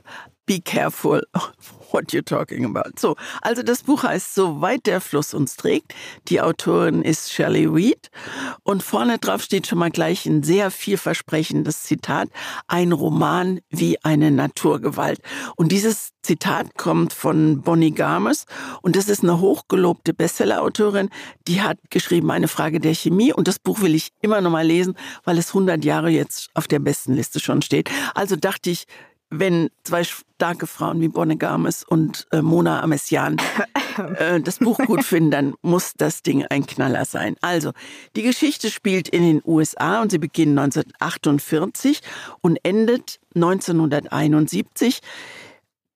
be 0.45 0.59
careful 0.59 1.25
what 1.93 2.12
you're 2.12 2.24
talking 2.24 2.65
about. 2.65 3.00
So, 3.00 3.15
also 3.41 3.63
das 3.63 3.83
Buch 3.83 4.03
heißt 4.03 4.33
So 4.33 4.62
weit 4.62 4.86
der 4.86 5.01
Fluss 5.01 5.33
uns 5.33 5.55
trägt. 5.55 5.93
Die 6.27 6.41
Autorin 6.41 7.01
ist 7.01 7.31
Shelley 7.31 7.65
Reed 7.65 8.10
und 8.63 8.83
vorne 8.83 9.17
drauf 9.17 9.41
steht 9.41 9.67
schon 9.67 9.79
mal 9.79 9.91
gleich 9.91 10.25
ein 10.25 10.43
sehr 10.43 10.71
vielversprechendes 10.71 11.83
Zitat. 11.83 12.29
Ein 12.67 12.91
Roman 12.91 13.60
wie 13.69 14.03
eine 14.03 14.31
Naturgewalt. 14.31 15.19
Und 15.55 15.71
dieses 15.71 16.12
Zitat 16.21 16.77
kommt 16.77 17.13
von 17.13 17.62
Bonnie 17.62 17.91
Garmes 17.91 18.45
und 18.81 18.95
das 18.95 19.10
ist 19.10 19.24
eine 19.24 19.39
hochgelobte 19.39 20.13
Bestsellerautorin. 20.13 21.10
Die 21.48 21.62
hat 21.62 21.77
geschrieben 21.89 22.29
Eine 22.31 22.48
Frage 22.48 22.79
der 22.79 22.93
Chemie 22.93 23.33
und 23.33 23.48
das 23.48 23.60
Buch 23.60 23.81
will 23.81 23.95
ich 23.95 24.10
immer 24.21 24.41
noch 24.41 24.51
mal 24.51 24.65
lesen, 24.65 24.95
weil 25.24 25.38
es 25.38 25.50
100 25.50 25.83
Jahre 25.83 26.10
jetzt 26.10 26.50
auf 26.53 26.67
der 26.67 26.79
besten 26.79 27.13
Liste 27.13 27.39
schon 27.39 27.62
steht. 27.62 27.89
Also 28.13 28.36
dachte 28.36 28.69
ich, 28.69 28.86
wenn 29.31 29.69
zwei 29.83 30.03
starke 30.03 30.67
Frauen 30.67 31.00
wie 31.00 31.07
Bonne 31.07 31.38
Games 31.38 31.83
und 31.83 32.27
äh, 32.31 32.41
Mona 32.41 32.81
Amessian 32.81 33.38
äh, 34.17 34.41
das 34.41 34.59
Buch 34.59 34.77
gut 34.77 35.03
finden, 35.03 35.31
dann 35.31 35.53
muss 35.61 35.93
das 35.95 36.21
Ding 36.21 36.45
ein 36.45 36.65
Knaller 36.65 37.05
sein. 37.05 37.35
Also, 37.41 37.71
die 38.15 38.23
Geschichte 38.23 38.69
spielt 38.69 39.07
in 39.07 39.23
den 39.23 39.41
USA 39.45 40.01
und 40.01 40.11
sie 40.11 40.19
beginnt 40.19 40.59
1948 40.59 42.01
und 42.41 42.59
endet 42.63 43.20
1971. 43.33 45.00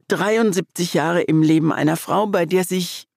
73 0.08 0.94
Jahre 0.94 1.22
im 1.22 1.42
Leben 1.42 1.74
einer 1.74 1.98
Frau, 1.98 2.28
bei 2.28 2.46
der 2.46 2.64
sich 2.64 3.08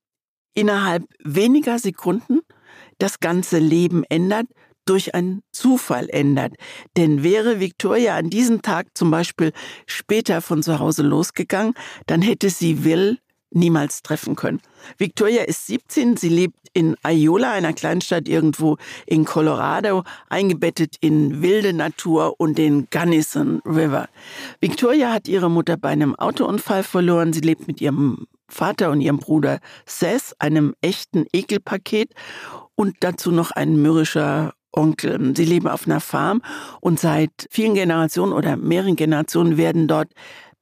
innerhalb 0.54 1.04
weniger 1.22 1.78
Sekunden 1.78 2.40
das 2.98 3.20
ganze 3.20 3.58
Leben 3.58 4.04
ändert, 4.04 4.46
durch 4.88 5.14
einen 5.14 5.42
Zufall 5.52 6.08
ändert. 6.10 6.54
Denn 6.96 7.22
wäre 7.22 7.60
Victoria 7.60 8.16
an 8.16 8.30
diesem 8.30 8.62
Tag 8.62 8.86
zum 8.94 9.10
Beispiel 9.10 9.52
später 9.86 10.40
von 10.40 10.62
zu 10.62 10.78
Hause 10.78 11.02
losgegangen, 11.02 11.74
dann 12.06 12.22
hätte 12.22 12.50
sie 12.50 12.84
Will 12.84 13.18
niemals 13.50 14.02
treffen 14.02 14.36
können. 14.36 14.60
Victoria 14.98 15.42
ist 15.42 15.66
17, 15.66 16.16
sie 16.16 16.28
lebt 16.28 16.58
in 16.74 16.96
Iola, 17.02 17.52
einer 17.52 17.72
Kleinstadt 17.72 18.28
irgendwo 18.28 18.76
in 19.06 19.24
Colorado, 19.24 20.04
eingebettet 20.28 20.96
in 21.00 21.42
wilde 21.42 21.72
Natur 21.72 22.34
und 22.38 22.58
den 22.58 22.88
Gunnison 22.90 23.60
River. 23.64 24.08
Victoria 24.60 25.12
hat 25.12 25.28
ihre 25.28 25.50
Mutter 25.50 25.76
bei 25.76 25.88
einem 25.88 26.14
Autounfall 26.14 26.82
verloren. 26.82 27.32
Sie 27.32 27.40
lebt 27.40 27.66
mit 27.66 27.80
ihrem 27.80 28.26
Vater 28.48 28.90
und 28.90 29.00
ihrem 29.00 29.18
Bruder 29.18 29.60
Seth, 29.86 30.34
einem 30.38 30.74
echten 30.80 31.26
Ekelpaket 31.32 32.12
und 32.74 32.96
dazu 33.00 33.30
noch 33.30 33.50
ein 33.50 33.80
mürrischer 33.80 34.54
Onkel. 34.72 35.34
Sie 35.36 35.44
leben 35.44 35.68
auf 35.68 35.86
einer 35.86 36.00
Farm 36.00 36.42
und 36.80 37.00
seit 37.00 37.30
vielen 37.50 37.74
Generationen 37.74 38.32
oder 38.32 38.56
mehreren 38.56 38.96
Generationen 38.96 39.56
werden 39.56 39.88
dort 39.88 40.12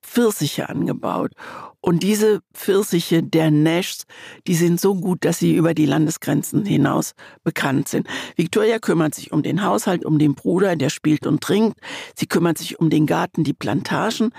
Pfirsiche 0.03 0.69
angebaut. 0.69 1.33
Und 1.81 2.03
diese 2.03 2.41
Pfirsiche 2.55 3.23
der 3.23 3.51
Nashs, 3.51 4.05
die 4.47 4.55
sind 4.55 4.81
so 4.81 4.95
gut, 4.95 5.25
dass 5.25 5.39
sie 5.39 5.55
über 5.55 5.75
die 5.75 5.87
Landesgrenzen 5.87 6.65
hinaus 6.65 7.13
bekannt 7.45 7.89
sind. 7.89 8.09
Victoria 8.37 8.79
kümmert 8.79 9.15
sich 9.15 9.33
um 9.33 9.43
den 9.43 9.63
Haushalt, 9.63 10.05
um 10.05 10.19
den 10.19 10.35
Bruder, 10.35 10.77
der 10.77 10.91
spielt 10.91 11.27
und 11.27 11.43
trinkt. 11.43 11.79
Sie 12.17 12.27
kümmert 12.27 12.59
sich 12.59 12.81
um 12.81 12.91
den 12.91 13.07
Garten, 13.07 13.45
die 13.45 13.53
Plantagen 13.53 14.33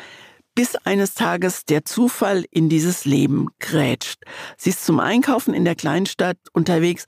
bis 0.56 0.76
eines 0.76 1.14
Tages 1.14 1.66
der 1.66 1.86
Zufall 1.86 2.44
in 2.50 2.68
dieses 2.68 3.06
Leben 3.06 3.50
grätscht. 3.60 4.24
Sie 4.58 4.72
ist 4.72 4.84
zum 4.84 5.00
Einkaufen 5.00 5.54
in 5.54 5.66
der 5.66 5.76
Kleinstadt 5.76 6.38
unterwegs 6.52 7.06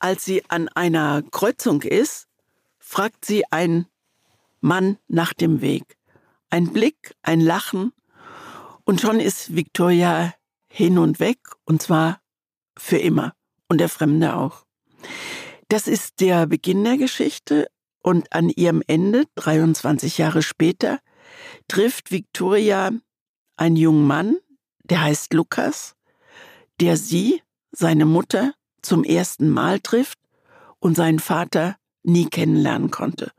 als 0.00 0.24
sie 0.24 0.42
an 0.48 0.68
einer 0.68 1.22
Kreuzung 1.30 1.82
ist, 1.82 2.26
fragt 2.78 3.24
sie 3.24 3.44
ein 3.50 3.86
Mann 4.60 4.98
nach 5.06 5.32
dem 5.32 5.60
Weg. 5.60 5.96
Ein 6.50 6.72
Blick, 6.72 7.14
ein 7.22 7.40
Lachen 7.40 7.92
und 8.84 9.00
schon 9.00 9.20
ist 9.20 9.54
Victoria 9.54 10.34
hin 10.68 10.98
und 10.98 11.20
weg 11.20 11.38
und 11.64 11.80
zwar 11.80 12.20
für 12.76 12.98
immer 12.98 13.34
und 13.68 13.78
der 13.78 13.88
Fremde 13.88 14.34
auch. 14.34 14.64
Das 15.68 15.86
ist 15.86 16.20
der 16.20 16.46
Beginn 16.46 16.82
der 16.82 16.96
Geschichte 16.96 17.68
und 18.02 18.32
an 18.32 18.48
ihrem 18.48 18.82
Ende, 18.86 19.26
23 19.36 20.18
Jahre 20.18 20.42
später, 20.42 20.98
trifft 21.68 22.10
Victoria 22.10 22.90
einen 23.56 23.76
jungen 23.76 24.06
Mann, 24.06 24.36
der 24.82 25.02
heißt 25.02 25.34
Lukas, 25.34 25.94
der 26.80 26.96
sie, 26.96 27.42
seine 27.70 28.06
Mutter, 28.06 28.54
zum 28.82 29.04
ersten 29.04 29.48
Mal 29.48 29.80
trifft 29.80 30.18
und 30.78 30.96
seinen 30.96 31.18
Vater 31.18 31.76
nie 32.02 32.26
kennenlernen 32.26 32.90
konnte. 32.90 33.32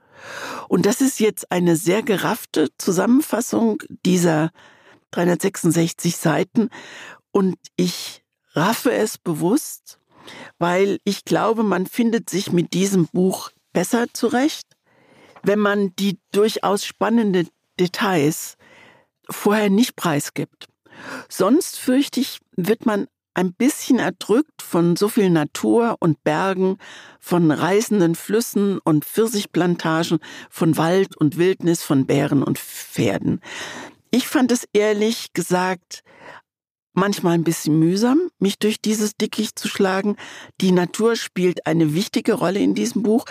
Und 0.67 0.86
das 0.86 1.01
ist 1.01 1.19
jetzt 1.19 1.51
eine 1.51 1.75
sehr 1.75 2.04
geraffte 2.04 2.69
Zusammenfassung 2.77 3.82
dieser 4.06 4.51
366 5.12 6.15
Seiten 6.15 6.69
und 7.32 7.58
ich 7.75 8.23
raffe 8.54 8.91
es 8.91 9.17
bewusst, 9.17 9.99
weil 10.60 10.99
ich 11.04 11.25
glaube, 11.25 11.63
man 11.63 11.88
findet 11.88 12.30
sich 12.30 12.51
mit 12.51 12.73
diesem 12.73 13.08
Buch 13.08 13.49
besser 13.73 14.06
zurecht, 14.13 14.67
wenn 15.43 15.60
man 15.60 15.95
die 15.95 16.19
durchaus 16.32 16.86
spannenden 16.86 17.49
Details 17.80 18.58
vorher 19.30 19.69
nicht 19.69 19.95
preisgibt. 19.95 20.67
Sonst 21.30 21.80
fürchte 21.80 22.19
ich, 22.19 22.39
wird 22.56 22.86
man 22.86 23.08
ein 23.34 23.54
bisschen 23.54 24.00
erdrückt 24.00 24.62
von 24.62 24.96
so 24.96 25.08
viel 25.08 25.30
Natur 25.30 25.98
und 26.00 26.24
Bergen, 26.24 26.78
von 27.20 27.52
reißenden 27.52 28.15
Flüssen 28.15 28.80
und 28.80 29.06
Pfirsichplantagen, 29.06 30.20
von 30.50 30.78
Wald 30.78 31.15
und 31.17 31.38
Wildnis, 31.38 31.84
von 31.84 32.06
Bären 32.06 32.44
und 32.44 32.60
Pferden. 32.60 33.41
Ich 34.12 34.28
fand 34.28 34.52
es 34.52 34.67
ehrlich 34.74 35.34
gesagt 35.34 36.04
manchmal 36.94 37.34
ein 37.36 37.44
bisschen 37.46 37.80
mühsam, 37.80 38.30
mich 38.39 38.60
durch 38.60 38.82
dieses 38.82 39.15
Dickicht 39.15 39.58
zu 39.58 39.67
schlagen. 39.67 40.17
Die 40.60 40.72
Natur 40.72 41.15
spielt 41.15 41.65
eine 41.65 41.94
wichtige 41.94 42.34
Rolle 42.34 42.60
in 42.60 42.76
diesem 42.76 43.04
Buch, 43.04 43.26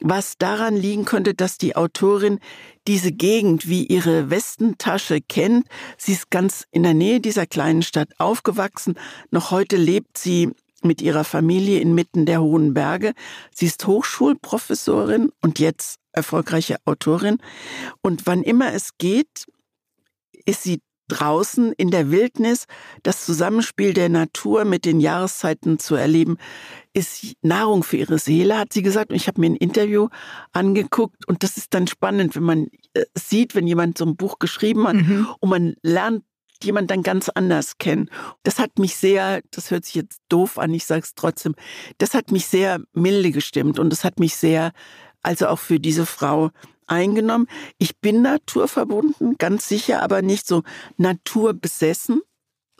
was 0.00 0.38
daran 0.38 0.76
liegen 0.76 1.04
könnte, 1.04 1.34
dass 1.34 1.58
die 1.58 1.76
Autorin 1.76 2.38
diese 2.86 3.12
Gegend 3.12 3.68
wie 3.68 3.86
ihre 3.86 4.30
Westentasche 4.30 5.20
kennt. 5.20 5.66
Sie 5.96 6.12
ist 6.12 6.30
ganz 6.30 6.64
in 6.70 6.82
der 6.82 6.94
Nähe 6.94 7.20
dieser 7.20 7.46
kleinen 7.46 7.82
Stadt 7.82 8.08
aufgewachsen. 8.18 8.94
Noch 9.30 9.50
heute 9.50 9.76
lebt 9.76 10.18
sie 10.18 10.50
mit 10.82 11.02
ihrer 11.02 11.24
Familie 11.24 11.80
inmitten 11.80 12.24
der 12.24 12.40
hohen 12.40 12.72
Berge. 12.74 13.12
Sie 13.52 13.66
ist 13.66 13.86
Hochschulprofessorin 13.86 15.30
und 15.42 15.58
jetzt 15.58 15.96
erfolgreiche 16.12 16.76
Autorin. 16.84 17.38
Und 18.00 18.26
wann 18.26 18.42
immer 18.42 18.72
es 18.72 18.96
geht, 18.98 19.46
ist 20.46 20.62
sie 20.62 20.80
draußen 21.08 21.72
in 21.72 21.90
der 21.90 22.10
Wildnis. 22.10 22.66
Das 23.02 23.24
Zusammenspiel 23.24 23.92
der 23.92 24.08
Natur 24.08 24.64
mit 24.64 24.84
den 24.84 25.00
Jahreszeiten 25.00 25.78
zu 25.78 25.94
erleben, 25.94 26.38
ist 26.92 27.34
Nahrung 27.42 27.82
für 27.82 27.96
ihre 27.96 28.18
Seele, 28.18 28.58
hat 28.58 28.72
sie 28.72 28.82
gesagt. 28.82 29.10
Und 29.10 29.16
ich 29.16 29.26
habe 29.26 29.40
mir 29.40 29.50
ein 29.50 29.56
Interview 29.56 30.08
angeguckt 30.52 31.26
und 31.26 31.42
das 31.42 31.56
ist 31.56 31.74
dann 31.74 31.86
spannend, 31.86 32.36
wenn 32.36 32.42
man 32.42 32.68
äh, 32.94 33.04
sieht, 33.14 33.54
wenn 33.54 33.66
jemand 33.66 33.98
so 33.98 34.04
ein 34.04 34.16
Buch 34.16 34.38
geschrieben 34.38 34.86
hat 34.86 34.96
mhm. 34.96 35.28
und 35.40 35.48
man 35.48 35.74
lernt 35.82 36.24
jemand 36.62 36.90
dann 36.90 37.02
ganz 37.02 37.28
anders 37.28 37.78
kennen. 37.78 38.10
Das 38.42 38.58
hat 38.58 38.78
mich 38.78 38.96
sehr, 38.96 39.42
das 39.50 39.70
hört 39.70 39.84
sich 39.84 39.94
jetzt 39.94 40.20
doof 40.28 40.58
an, 40.58 40.74
ich 40.74 40.86
sage 40.86 41.02
es 41.02 41.14
trotzdem, 41.14 41.54
das 41.98 42.14
hat 42.14 42.32
mich 42.32 42.46
sehr 42.46 42.80
milde 42.92 43.30
gestimmt 43.30 43.78
und 43.78 43.90
das 43.90 44.04
hat 44.04 44.18
mich 44.18 44.36
sehr, 44.36 44.72
also 45.22 45.46
auch 45.48 45.58
für 45.58 45.78
diese 45.78 46.06
Frau 46.06 46.50
eingenommen. 46.88 47.46
Ich 47.78 47.98
bin 47.98 48.22
naturverbunden, 48.22 49.36
ganz 49.38 49.68
sicher, 49.68 50.02
aber 50.02 50.22
nicht 50.22 50.46
so 50.46 50.62
naturbesessen, 50.96 52.20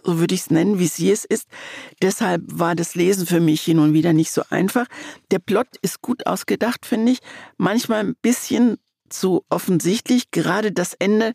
so 0.05 0.19
würde 0.19 0.35
ich 0.35 0.43
es 0.43 0.51
nennen, 0.51 0.79
wie 0.79 0.87
sie 0.87 1.11
es 1.11 1.25
ist. 1.25 1.49
Deshalb 2.03 2.43
war 2.47 2.75
das 2.75 2.95
Lesen 2.95 3.27
für 3.27 3.41
mich 3.41 3.63
hin 3.63 3.79
und 3.79 3.93
wieder 3.93 4.13
nicht 4.13 4.31
so 4.31 4.43
einfach. 4.51 4.87
Der 5.31 5.39
Plot 5.39 5.69
ist 5.83 6.03
gut 6.03 6.27
ausgedacht, 6.27 6.87
finde 6.87 7.13
ich. 7.13 7.19
Manchmal 7.57 8.01
ein 8.01 8.17
bisschen 8.23 8.79
zu 9.09 9.45
offensichtlich. 9.49 10.31
Gerade 10.31 10.73
das 10.73 10.95
Ende 10.95 11.35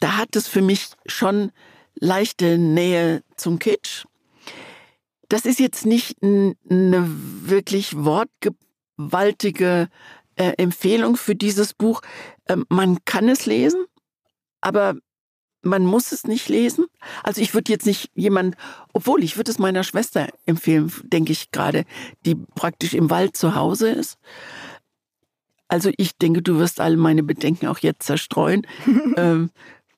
da 0.00 0.16
hat 0.16 0.36
es 0.36 0.48
für 0.48 0.62
mich 0.62 0.88
schon 1.06 1.52
leichte 1.94 2.58
Nähe 2.58 3.22
zum 3.36 3.58
Kitsch. 3.58 4.04
Das 5.28 5.44
ist 5.44 5.58
jetzt 5.58 5.86
nicht 5.86 6.22
eine 6.22 6.54
wirklich 7.08 7.96
wortgewaltige 7.96 9.88
äh, 10.36 10.52
Empfehlung 10.56 11.16
für 11.16 11.34
dieses 11.34 11.74
Buch. 11.74 12.00
Ähm, 12.48 12.64
man 12.68 13.04
kann 13.04 13.28
es 13.28 13.46
lesen, 13.46 13.84
aber 14.60 14.96
man 15.62 15.84
muss 15.84 16.12
es 16.12 16.24
nicht 16.24 16.48
lesen. 16.48 16.86
Also 17.22 17.40
ich 17.40 17.52
würde 17.52 17.72
jetzt 17.72 17.86
nicht 17.86 18.10
jemand, 18.14 18.56
obwohl 18.92 19.24
ich 19.24 19.36
würde 19.36 19.50
es 19.50 19.58
meiner 19.58 19.82
Schwester 19.82 20.28
empfehlen, 20.46 20.92
denke 21.02 21.32
ich 21.32 21.50
gerade, 21.50 21.84
die 22.24 22.34
praktisch 22.34 22.94
im 22.94 23.10
Wald 23.10 23.36
zu 23.36 23.54
Hause 23.54 23.90
ist. 23.90 24.18
Also 25.68 25.90
ich 25.96 26.16
denke, 26.16 26.42
du 26.42 26.58
wirst 26.58 26.80
alle 26.80 26.96
meine 26.96 27.24
Bedenken 27.24 27.66
auch 27.66 27.78
jetzt 27.78 28.06
zerstreuen. 28.06 28.66
ähm, 29.16 29.50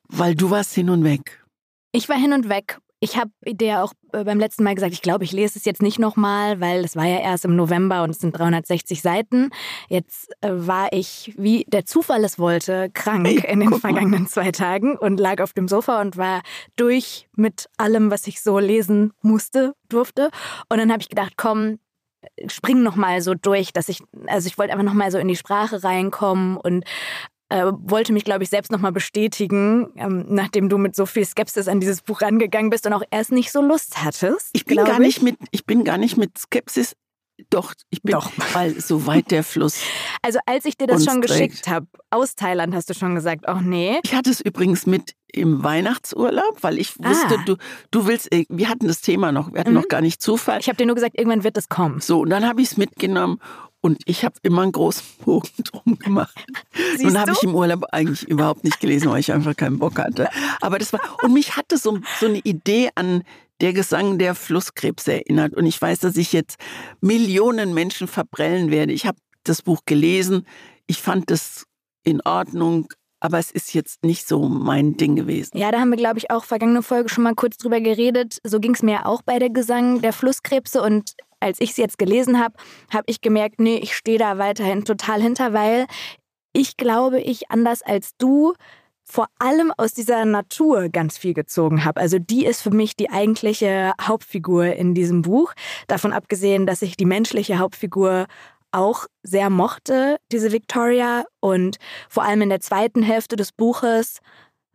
weil 0.09 0.35
du 0.35 0.49
warst 0.49 0.73
hin 0.73 0.89
und 0.89 1.03
weg. 1.03 1.45
Ich 1.91 2.09
war 2.09 2.17
hin 2.17 2.33
und 2.33 2.49
weg. 2.49 2.79
Ich 3.01 3.17
habe 3.17 3.31
dir 3.45 3.83
auch 3.83 3.93
äh, 4.11 4.23
beim 4.23 4.39
letzten 4.39 4.63
Mal 4.63 4.75
gesagt, 4.75 4.93
ich 4.93 5.01
glaube, 5.01 5.23
ich 5.23 5.31
lese 5.31 5.57
es 5.57 5.65
jetzt 5.65 5.81
nicht 5.81 5.99
nochmal, 5.99 6.59
weil 6.59 6.83
es 6.83 6.95
war 6.95 7.05
ja 7.05 7.19
erst 7.19 7.45
im 7.45 7.55
November 7.55 8.03
und 8.03 8.09
es 8.09 8.19
sind 8.19 8.37
360 8.37 9.01
Seiten. 9.01 9.51
Jetzt 9.87 10.29
äh, 10.41 10.49
war 10.51 10.91
ich, 10.91 11.33
wie 11.37 11.65
der 11.67 11.85
Zufall 11.85 12.23
es 12.23 12.39
wollte, 12.39 12.89
krank 12.93 13.43
in 13.45 13.61
den 13.61 13.73
vergangenen 13.79 14.27
zwei 14.27 14.51
Tagen 14.51 14.97
und 14.97 15.19
lag 15.19 15.41
auf 15.41 15.53
dem 15.53 15.67
Sofa 15.67 16.01
und 16.01 16.17
war 16.17 16.41
durch 16.75 17.27
mit 17.35 17.69
allem, 17.77 18.11
was 18.11 18.27
ich 18.27 18.41
so 18.41 18.59
lesen 18.59 19.13
musste, 19.21 19.73
durfte. 19.87 20.29
Und 20.67 20.77
dann 20.77 20.91
habe 20.91 21.01
ich 21.01 21.09
gedacht, 21.09 21.33
komm, 21.37 21.79
spring 22.47 22.83
noch 22.83 22.95
mal 22.95 23.21
so 23.21 23.33
durch, 23.33 23.71
dass 23.71 23.89
ich, 23.89 24.01
also 24.27 24.47
ich 24.47 24.57
wollte 24.57 24.73
einfach 24.73 24.85
noch 24.85 24.93
mal 24.93 25.11
so 25.11 25.17
in 25.17 25.27
die 25.27 25.35
Sprache 25.35 25.83
reinkommen 25.83 26.57
und 26.57 26.83
äh, 27.49 27.71
wollte 27.73 28.13
mich, 28.13 28.23
glaube 28.23 28.43
ich, 28.43 28.49
selbst 28.49 28.71
nochmal 28.71 28.91
bestätigen, 28.91 29.87
ähm, 29.95 30.25
nachdem 30.29 30.69
du 30.69 30.77
mit 30.77 30.95
so 30.95 31.05
viel 31.05 31.25
Skepsis 31.25 31.67
an 31.67 31.79
dieses 31.79 32.01
Buch 32.01 32.21
rangegangen 32.21 32.69
bist 32.69 32.85
und 32.85 32.93
auch 32.93 33.03
erst 33.11 33.31
nicht 33.31 33.51
so 33.51 33.61
Lust 33.61 34.03
hattest. 34.03 34.49
Ich 34.53 34.65
bin 34.65 34.77
gar 34.77 34.99
nicht 34.99 35.21
mit, 35.21 35.37
ich 35.51 35.65
bin 35.65 35.83
gar 35.83 35.97
nicht 35.97 36.17
mit 36.17 36.37
Skepsis 36.37 36.93
doch, 37.49 37.73
ich 37.89 38.01
bin 38.01 38.13
Doch. 38.13 38.31
weil 38.53 38.79
so 38.79 39.05
weit 39.05 39.31
der 39.31 39.43
Fluss. 39.43 39.81
Also 40.21 40.39
als 40.45 40.65
ich 40.65 40.77
dir 40.77 40.85
das 40.85 41.05
schon 41.05 41.21
geschickt 41.21 41.69
habe, 41.69 41.87
aus 42.09 42.35
Thailand 42.35 42.75
hast 42.75 42.89
du 42.89 42.93
schon 42.93 43.15
gesagt, 43.15 43.45
ach 43.47 43.61
nee. 43.61 43.99
Ich 44.03 44.13
hatte 44.13 44.29
es 44.29 44.41
übrigens 44.41 44.85
mit 44.85 45.15
im 45.31 45.63
Weihnachtsurlaub, 45.63 46.57
weil 46.61 46.77
ich 46.77 46.99
wusste, 46.99 47.37
ah. 47.37 47.43
du, 47.45 47.55
du 47.89 48.05
willst, 48.05 48.31
äh, 48.33 48.45
wir 48.49 48.67
hatten 48.67 48.87
das 48.87 48.99
Thema 48.99 49.31
noch, 49.31 49.53
wir 49.53 49.61
hatten 49.61 49.69
mhm. 49.69 49.77
noch 49.77 49.87
gar 49.87 50.01
nicht 50.01 50.21
Zufall. 50.21 50.59
Ich 50.59 50.67
habe 50.67 50.75
dir 50.75 50.85
nur 50.85 50.95
gesagt, 50.95 51.17
irgendwann 51.17 51.45
wird 51.45 51.57
es 51.57 51.69
kommen. 51.69 52.01
So, 52.01 52.21
und 52.21 52.31
dann 52.31 52.45
habe 52.45 52.61
ich 52.61 52.71
es 52.71 52.77
mitgenommen 52.77 53.39
und 53.81 54.01
ich 54.05 54.25
habe 54.25 54.35
immer 54.43 54.63
einen 54.63 54.71
großen 54.71 55.05
Bogen 55.25 55.49
drum 55.63 55.97
gemacht. 55.99 56.35
Nun 56.99 57.17
habe 57.17 57.31
ich 57.31 57.43
im 57.43 57.55
Urlaub 57.55 57.85
eigentlich 57.91 58.27
überhaupt 58.27 58.63
nicht 58.63 58.79
gelesen, 58.79 59.09
weil 59.09 59.19
ich 59.19 59.31
einfach 59.31 59.55
keinen 59.55 59.79
Bock 59.79 59.97
hatte. 59.99 60.29
Aber 60.61 60.79
das 60.79 60.93
war, 60.93 60.99
und 61.23 61.33
mich 61.33 61.55
hatte 61.55 61.77
so, 61.77 61.99
so 62.19 62.27
eine 62.27 62.39
Idee 62.39 62.89
an 62.95 63.23
der 63.61 63.73
Gesang 63.73 64.17
der 64.17 64.35
Flusskrebs 64.35 65.07
erinnert. 65.07 65.53
Und 65.53 65.65
ich 65.65 65.81
weiß, 65.81 65.99
dass 65.99 66.17
ich 66.17 66.33
jetzt 66.33 66.57
Millionen 67.01 67.73
Menschen 67.73 68.07
verprellen 68.07 68.71
werde. 68.71 68.93
Ich 68.93 69.05
habe 69.05 69.17
das 69.43 69.61
Buch 69.61 69.81
gelesen. 69.85 70.45
Ich 70.87 71.01
fand 71.01 71.29
es 71.31 71.65
in 72.03 72.21
Ordnung, 72.21 72.87
aber 73.19 73.37
es 73.37 73.51
ist 73.51 73.73
jetzt 73.73 74.03
nicht 74.03 74.27
so 74.27 74.47
mein 74.47 74.95
Ding 74.95 75.15
gewesen. 75.15 75.57
Ja, 75.57 75.71
da 75.71 75.79
haben 75.79 75.89
wir, 75.89 75.97
glaube 75.97 76.19
ich, 76.19 76.31
auch 76.31 76.45
vergangene 76.45 76.83
Folge 76.83 77.09
schon 77.09 77.23
mal 77.23 77.35
kurz 77.35 77.57
drüber 77.57 77.81
geredet. 77.81 78.39
So 78.43 78.59
ging 78.59 78.73
es 78.73 78.83
mir 78.83 79.05
auch 79.05 79.21
bei 79.21 79.39
der 79.39 79.49
Gesang 79.49 80.01
der 80.01 80.13
Flusskrebse 80.13 80.81
und 80.81 81.15
als 81.39 81.59
ich 81.61 81.71
es 81.71 81.77
jetzt 81.77 81.97
gelesen 81.97 82.39
habe, 82.39 82.55
habe 82.93 83.05
ich 83.07 83.21
gemerkt, 83.21 83.59
nee, 83.59 83.77
ich 83.77 83.95
stehe 83.95 84.17
da 84.17 84.37
weiterhin 84.37 84.85
total 84.85 85.21
hinter, 85.21 85.53
weil 85.53 85.87
ich 86.53 86.77
glaube, 86.77 87.21
ich 87.21 87.49
anders 87.51 87.81
als 87.81 88.11
du 88.17 88.53
vor 89.03 89.27
allem 89.39 89.73
aus 89.75 89.93
dieser 89.93 90.23
Natur 90.25 90.89
ganz 90.89 91.17
viel 91.17 91.33
gezogen 91.33 91.83
habe. 91.83 91.99
Also 91.99 92.19
die 92.19 92.45
ist 92.45 92.61
für 92.61 92.69
mich 92.69 92.95
die 92.95 93.09
eigentliche 93.09 93.93
Hauptfigur 93.99 94.65
in 94.65 94.93
diesem 94.93 95.23
Buch. 95.23 95.53
Davon 95.87 96.13
abgesehen, 96.13 96.67
dass 96.67 96.83
ich 96.83 96.95
die 96.95 97.05
menschliche 97.05 97.57
Hauptfigur 97.57 98.27
auch 98.71 99.07
sehr 99.23 99.49
mochte, 99.49 100.17
diese 100.31 100.51
Victoria. 100.51 101.25
Und 101.39 101.77
vor 102.07 102.23
allem 102.23 102.43
in 102.43 102.49
der 102.49 102.59
zweiten 102.59 103.01
Hälfte 103.01 103.35
des 103.35 103.51
Buches 103.51 104.19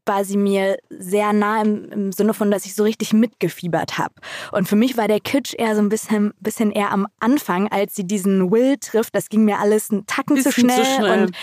war 0.06 0.24
sie 0.24 0.36
mir 0.36 0.78
sehr 0.90 1.32
nah 1.32 1.62
im, 1.62 1.90
im 1.90 2.12
Sinne 2.12 2.34
von, 2.34 2.50
dass 2.50 2.66
ich 2.66 2.74
so 2.74 2.82
richtig 2.82 3.12
mitgefiebert 3.12 3.98
habe. 3.98 4.14
Und 4.52 4.68
für 4.68 4.76
mich 4.76 4.96
war 4.96 5.08
der 5.08 5.20
Kitsch 5.20 5.54
eher 5.56 5.74
so 5.74 5.80
ein 5.80 5.88
bisschen, 5.88 6.32
bisschen 6.40 6.70
eher 6.70 6.90
am 6.92 7.06
Anfang, 7.20 7.68
als 7.68 7.94
sie 7.94 8.04
diesen 8.04 8.50
Will 8.50 8.76
trifft. 8.78 9.14
Das 9.14 9.28
ging 9.28 9.44
mir 9.44 9.58
alles 9.58 9.90
einen 9.90 10.06
Tacken 10.06 10.40
zu 10.40 10.52
schnell, 10.52 10.84
zu 10.84 10.84
schnell, 10.84 11.22
und 11.24 11.36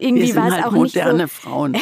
irgendwie 0.00 0.34
war 0.34 0.48
es 0.48 0.54
halt 0.54 0.64
auch 0.64 0.72
nicht 0.72 0.94
so, 0.94 1.26
Frauen. 1.28 1.76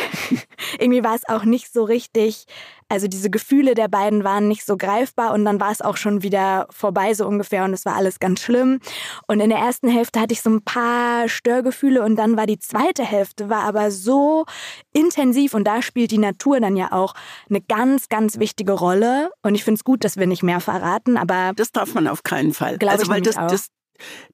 irgendwie 0.79 1.05
war 1.05 1.15
es 1.15 1.29
auch 1.29 1.45
nicht 1.45 1.73
so 1.73 1.85
richtig 1.85 2.47
also 2.89 3.07
diese 3.07 3.29
Gefühle 3.29 3.75
der 3.75 3.89
beiden 3.89 4.25
waren 4.25 4.49
nicht 4.49 4.65
so 4.65 4.77
greifbar 4.77 5.35
und 5.35 5.45
dann 5.45 5.61
war 5.61 5.71
es 5.71 5.83
auch 5.83 5.97
schon 5.97 6.23
wieder 6.23 6.67
vorbei 6.71 7.13
so 7.13 7.27
ungefähr 7.27 7.65
und 7.65 7.75
es 7.75 7.85
war 7.85 7.97
alles 7.97 8.19
ganz 8.19 8.41
schlimm. 8.41 8.81
Und 9.27 9.41
in 9.41 9.51
der 9.51 9.59
ersten 9.59 9.89
Hälfte 9.89 10.21
hatte 10.21 10.33
ich 10.33 10.41
so 10.41 10.51
ein 10.51 10.63
paar 10.63 11.29
Störgefühle 11.29 12.03
und 12.03 12.17
dann 12.17 12.37
war 12.37 12.47
die 12.47 12.59
zweite 12.59 13.05
Hälfte 13.05 13.51
war 13.51 13.65
aber 13.65 13.91
so 13.91 14.47
intensiv 14.95 15.53
und 15.53 15.65
da 15.65 15.83
spielt 15.83 16.11
die 16.11 16.19
Natur 16.19 16.61
dann 16.61 16.77
ja 16.77 16.93
auch 16.93 17.15
eine 17.51 17.61
ganz, 17.61 18.09
ganz 18.09 18.39
wichtige 18.39 18.73
Rolle. 18.73 19.31
Und 19.43 19.55
ich 19.55 19.65
finde 19.65 19.79
es 19.79 19.85
gut, 19.85 20.03
dass 20.03 20.17
wir 20.17 20.27
nicht 20.27 20.43
mehr 20.43 20.61
verraten, 20.61 21.19
aber. 21.19 21.53
Das 21.57 21.73
darf 21.73 21.93
man 21.95 22.09
auf 22.09 22.23
keinen 22.23 22.55
Fall. 22.55 22.79
Also, 22.87 23.09
weil 23.09 23.21
das, 23.21 23.35
das, 23.35 23.69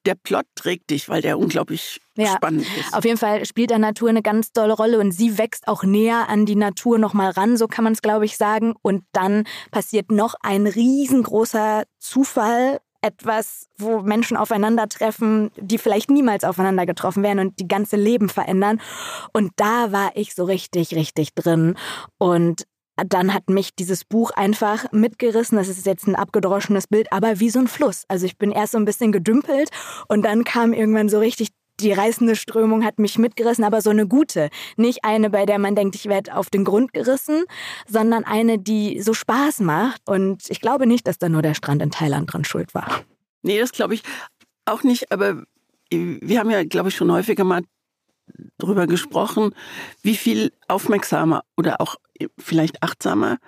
der 0.07 0.15
Plot 0.15 0.47
trägt 0.55 0.91
dich, 0.91 1.09
weil 1.09 1.23
der 1.23 1.39
unglaublich 1.39 2.01
ja, 2.17 2.35
spannend 2.35 2.67
ist. 2.79 2.95
Auf 2.95 3.05
jeden 3.05 3.19
Fall 3.19 3.45
spielt 3.45 3.71
der 3.71 3.79
Natur 3.79 4.09
eine 4.09 4.23
ganz 4.23 4.53
tolle 4.53 4.75
Rolle 4.75 4.99
und 4.99 5.13
sie 5.13 5.39
wächst 5.39 5.69
auch 5.69 5.83
näher 5.83 6.29
an 6.29 6.47
die 6.47 6.57
Natur 6.57 6.99
nochmal 6.99 7.31
ran, 7.31 7.57
so 7.57 7.67
kann 7.67 7.85
man 7.85 7.93
es, 7.93 8.03
glaube 8.03 8.25
ich, 8.25 8.37
sagen. 8.37 8.75
Und 8.83 9.05
dann 9.13 9.45
passiert 9.71 10.11
noch 10.11 10.35
ein 10.43 10.67
riesengroßer 10.67 11.85
Zufall, 11.99 12.81
etwas, 13.05 13.69
wo 13.77 14.01
Menschen 14.01 14.37
aufeinandertreffen, 14.37 15.51
die 15.57 15.77
vielleicht 15.77 16.11
niemals 16.11 16.43
aufeinander 16.43 16.87
getroffen 16.87 17.23
wären 17.23 17.39
und 17.39 17.59
die 17.59 17.69
ganze 17.69 17.97
Leben 17.97 18.31
verändern. 18.31 18.81
Und 19.35 19.53
da 19.57 19.93
war 19.93 20.13
ich 20.15 20.35
so 20.35 20.45
richtig, 20.45 20.95
richtig 20.95 21.35
drin. 21.35 21.77
Und 22.17 22.65
dann 22.97 23.35
hat 23.35 23.51
mich 23.51 23.75
dieses 23.75 24.05
Buch 24.05 24.31
einfach 24.31 24.91
mitgerissen. 24.93 25.59
Das 25.59 25.69
ist 25.69 25.87
jetzt 25.87 26.07
ein 26.07 26.15
abgedroschenes 26.15 26.87
Bild, 26.87 27.13
aber 27.13 27.41
wie 27.41 27.51
so 27.51 27.59
ein 27.59 27.69
Fluss. 27.69 28.05
Also 28.09 28.27
ich 28.27 28.39
bin 28.39 28.53
erst 28.53 28.73
so 28.73 28.79
ein 28.79 28.85
bisschen 28.85 29.13
gedümpelt 29.13 29.71
und 30.09 30.23
dann 30.23 30.45
kam 30.45 30.73
irgendwann 30.73 31.09
so 31.09 31.19
richtig 31.19 31.49
die 31.81 31.93
reißende 31.93 32.37
Strömung 32.37 32.85
hat 32.85 32.99
mich 32.99 33.19
mitgerissen, 33.19 33.65
aber 33.65 33.81
so 33.81 33.91
eine 33.91 34.07
gute. 34.07 34.49
Nicht 34.77 35.01
eine, 35.03 35.31
bei 35.31 35.45
der 35.45 35.59
man 35.59 35.75
denkt, 35.75 35.97
ich 35.97 36.07
werde 36.07 36.37
auf 36.37 36.49
den 36.49 36.65
Grund 36.65 36.93
gerissen, 36.93 37.45
sondern 37.89 38.25
eine, 38.25 38.59
die 38.59 39.01
so 39.03 39.13
Spaß 39.13 39.61
macht. 39.61 40.01
Und 40.09 40.49
ich 40.51 40.61
glaube 40.61 40.87
nicht, 40.87 41.07
dass 41.07 41.19
da 41.19 41.29
nur 41.29 41.43
der 41.43 41.55
Strand 41.55 41.83
in 41.83 41.91
Thailand 41.91 42.33
dran 42.33 42.45
schuld 42.45 42.75
war. 42.75 43.03
Nee, 43.43 43.59
das 43.59 43.73
glaube 43.73 43.95
ich 43.95 44.03
auch 44.67 44.85
nicht. 44.85 45.11
Aber 45.11 45.43
wir 45.91 46.39
haben 46.39 46.51
ja, 46.51 46.65
glaube 46.65 46.91
ich, 46.91 46.95
schon 46.97 47.11
häufiger 47.11 47.45
mal 47.45 47.63
drüber 48.59 48.87
gesprochen, 48.87 49.55
wie 50.03 50.17
viel 50.17 50.53
aufmerksamer 50.69 51.45
oder 51.57 51.81
auch 51.81 51.97
vielleicht 52.39 52.83
achtsamer 52.83 53.39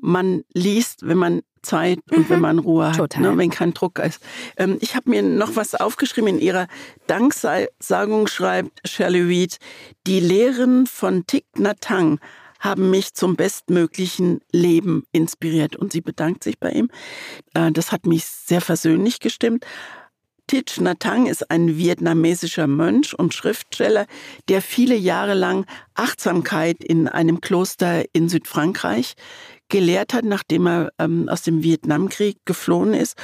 man 0.00 0.42
liest, 0.52 1.06
wenn 1.06 1.18
man 1.18 1.42
Zeit 1.62 2.00
und 2.10 2.18
mhm. 2.18 2.28
wenn 2.28 2.40
man 2.40 2.58
Ruhe 2.58 2.88
hat, 2.88 2.96
Total. 2.96 3.22
Ne, 3.22 3.38
wenn 3.38 3.50
kein 3.50 3.72
Druck 3.72 4.00
ist. 4.00 4.20
Ähm, 4.56 4.78
ich 4.80 4.96
habe 4.96 5.08
mir 5.08 5.22
noch 5.22 5.54
was 5.54 5.74
aufgeschrieben. 5.74 6.28
In 6.28 6.40
ihrer 6.40 6.66
Danksagung 7.06 8.26
schreibt 8.26 8.80
Shirley 8.86 9.22
Reed, 9.22 9.58
die 10.06 10.20
Lehren 10.20 10.86
von 10.86 11.26
Thich 11.26 11.44
Nhat 11.56 11.88
Hanh 11.88 12.18
haben 12.58 12.90
mich 12.90 13.14
zum 13.14 13.36
bestmöglichen 13.36 14.40
Leben 14.52 15.04
inspiriert. 15.12 15.76
Und 15.76 15.92
sie 15.92 16.00
bedankt 16.00 16.44
sich 16.44 16.58
bei 16.58 16.70
ihm. 16.70 16.90
Äh, 17.54 17.70
das 17.72 17.92
hat 17.92 18.06
mich 18.06 18.24
sehr 18.24 18.60
versöhnlich 18.60 19.20
gestimmt. 19.20 19.64
Thich 20.52 20.82
Nhat 20.82 21.06
Hanh 21.06 21.28
ist 21.28 21.50
ein 21.50 21.78
vietnamesischer 21.78 22.66
Mönch 22.66 23.18
und 23.18 23.32
Schriftsteller, 23.32 24.04
der 24.50 24.60
viele 24.60 24.94
Jahre 24.94 25.32
lang 25.32 25.64
Achtsamkeit 25.94 26.84
in 26.84 27.08
einem 27.08 27.40
Kloster 27.40 28.04
in 28.12 28.28
Südfrankreich 28.28 29.14
gelehrt 29.70 30.12
hat, 30.12 30.26
nachdem 30.26 30.66
er 30.66 30.92
ähm, 30.98 31.30
aus 31.30 31.40
dem 31.40 31.62
Vietnamkrieg 31.62 32.36
geflohen 32.44 32.92
ist. 32.92 33.16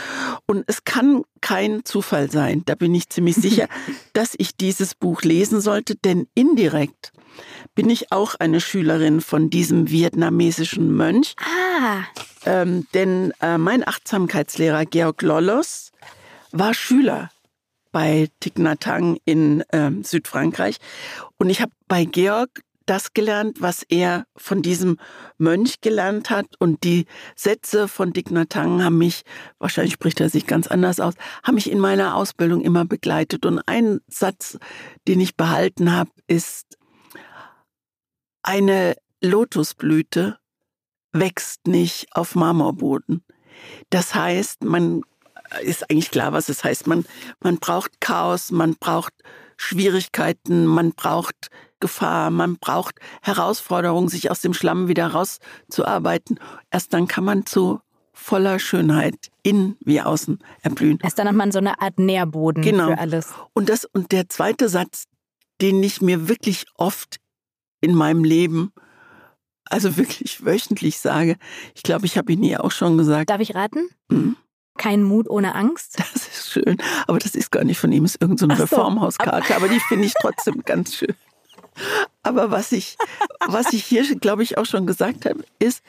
Und 0.46 0.64
es 0.68 0.84
kann 0.84 1.22
kein 1.42 1.84
Zufall 1.84 2.30
sein, 2.30 2.62
da 2.64 2.74
bin 2.74 2.94
ich 2.94 3.10
ziemlich 3.10 3.36
sicher, 3.36 3.68
dass 4.14 4.34
ich 4.38 4.56
dieses 4.56 4.94
Buch 4.94 5.20
lesen 5.20 5.60
sollte, 5.60 5.96
denn 5.96 6.28
indirekt 6.34 7.12
bin 7.74 7.90
ich 7.90 8.10
auch 8.10 8.36
eine 8.36 8.62
Schülerin 8.62 9.20
von 9.20 9.50
diesem 9.50 9.90
vietnamesischen 9.90 10.96
Mönch. 10.96 11.34
Ah. 11.38 12.04
Ähm, 12.46 12.86
denn 12.94 13.34
äh, 13.42 13.58
mein 13.58 13.86
Achtsamkeitslehrer 13.86 14.86
Georg 14.86 15.20
Lollos 15.20 15.92
war 16.52 16.74
Schüler 16.74 17.30
bei 17.92 18.28
Hanh 18.46 19.18
in 19.24 19.62
äh, 19.70 19.90
Südfrankreich. 20.02 20.76
Und 21.38 21.50
ich 21.50 21.60
habe 21.60 21.72
bei 21.88 22.04
Georg 22.04 22.62
das 22.88 23.12
gelernt, 23.12 23.60
was 23.60 23.82
er 23.82 24.24
von 24.36 24.62
diesem 24.62 24.98
Mönch 25.36 25.80
gelernt 25.80 26.30
hat. 26.30 26.46
Und 26.58 26.84
die 26.84 27.06
Sätze 27.36 27.86
von 27.86 28.12
Hanh 28.14 28.82
haben 28.82 28.98
mich, 28.98 29.22
wahrscheinlich 29.58 29.94
spricht 29.94 30.20
er 30.20 30.30
sich 30.30 30.46
ganz 30.46 30.66
anders 30.66 31.00
aus, 31.00 31.14
haben 31.42 31.56
mich 31.56 31.70
in 31.70 31.80
meiner 31.80 32.14
Ausbildung 32.14 32.62
immer 32.62 32.84
begleitet. 32.84 33.44
Und 33.44 33.60
ein 33.66 34.00
Satz, 34.08 34.58
den 35.06 35.20
ich 35.20 35.36
behalten 35.36 35.92
habe, 35.92 36.10
ist, 36.26 36.78
eine 38.42 38.96
Lotusblüte 39.22 40.38
wächst 41.12 41.66
nicht 41.66 42.06
auf 42.12 42.34
Marmorboden. 42.34 43.24
Das 43.90 44.14
heißt, 44.14 44.64
man 44.64 45.02
ist 45.62 45.90
eigentlich 45.90 46.10
klar, 46.10 46.32
was 46.32 46.48
es 46.48 46.64
heißt. 46.64 46.86
Man, 46.86 47.04
man 47.40 47.58
braucht 47.58 48.00
Chaos, 48.00 48.50
man 48.50 48.74
braucht 48.74 49.12
Schwierigkeiten, 49.56 50.66
man 50.66 50.92
braucht 50.92 51.48
Gefahr, 51.80 52.30
man 52.30 52.56
braucht 52.56 52.96
Herausforderungen, 53.22 54.08
sich 54.08 54.30
aus 54.30 54.40
dem 54.40 54.54
Schlamm 54.54 54.88
wieder 54.88 55.08
rauszuarbeiten. 55.08 56.40
Erst 56.70 56.92
dann 56.92 57.06
kann 57.06 57.24
man 57.24 57.46
zu 57.46 57.80
voller 58.12 58.58
Schönheit 58.58 59.30
innen 59.42 59.76
wie 59.80 60.00
außen 60.00 60.38
erblühen. 60.62 60.98
Erst 61.02 61.18
dann 61.18 61.28
hat 61.28 61.36
man 61.36 61.52
so 61.52 61.58
eine 61.58 61.80
Art 61.80 61.98
Nährboden 61.98 62.62
genau. 62.62 62.88
für 62.88 62.98
alles. 62.98 63.32
Und 63.54 63.68
das 63.68 63.84
und 63.84 64.12
der 64.12 64.28
zweite 64.28 64.68
Satz, 64.68 65.04
den 65.60 65.82
ich 65.82 66.00
mir 66.00 66.28
wirklich 66.28 66.66
oft 66.74 67.18
in 67.80 67.94
meinem 67.94 68.24
Leben, 68.24 68.72
also 69.64 69.96
wirklich 69.96 70.44
wöchentlich 70.44 70.98
sage, 70.98 71.36
ich 71.74 71.82
glaube, 71.82 72.06
ich 72.06 72.18
habe 72.18 72.32
ihn 72.32 72.40
nie 72.40 72.56
auch 72.56 72.72
schon 72.72 72.98
gesagt. 72.98 73.30
Darf 73.30 73.40
ich 73.40 73.54
raten? 73.54 73.88
Mhm. 74.08 74.36
Kein 74.78 75.02
Mut 75.02 75.28
ohne 75.28 75.54
Angst? 75.54 75.98
Das 75.98 76.26
ist 76.28 76.50
schön. 76.50 76.78
Aber 77.06 77.18
das 77.18 77.34
ist 77.34 77.50
gar 77.50 77.64
nicht 77.64 77.78
von 77.78 77.92
ihm, 77.92 78.04
es 78.04 78.14
ist 78.14 78.22
irgendeine 78.22 78.56
so 78.56 78.62
Reformhauskarte. 78.62 79.56
Aber 79.56 79.68
die 79.68 79.80
finde 79.80 80.06
ich 80.06 80.14
trotzdem 80.20 80.62
ganz 80.64 80.94
schön. 80.94 81.14
Aber 82.22 82.50
was 82.50 82.72
ich, 82.72 82.96
was 83.46 83.72
ich 83.72 83.84
hier, 83.84 84.02
glaube 84.16 84.42
ich, 84.42 84.58
auch 84.58 84.66
schon 84.66 84.86
gesagt 84.86 85.26
habe, 85.26 85.44
ist, 85.58 85.82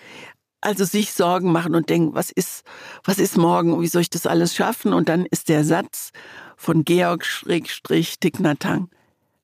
also 0.61 0.83
sich 0.83 1.13
Sorgen 1.13 1.51
machen 1.51 1.73
und 1.73 1.89
denken, 1.89 2.13
was 2.13 2.31
ist, 2.31 2.63
was 3.03 3.17
ist 3.17 3.37
morgen, 3.37 3.81
wie 3.81 3.87
soll 3.87 4.01
ich 4.01 4.09
das 4.09 4.25
alles 4.25 4.55
schaffen? 4.55 4.93
Und 4.93 5.09
dann 5.09 5.25
ist 5.25 5.49
der 5.49 5.63
Satz 5.63 6.11
von 6.57 6.83
Georg 6.83 7.25
Schrägstrich 7.25 8.19
Tignatang. 8.19 8.89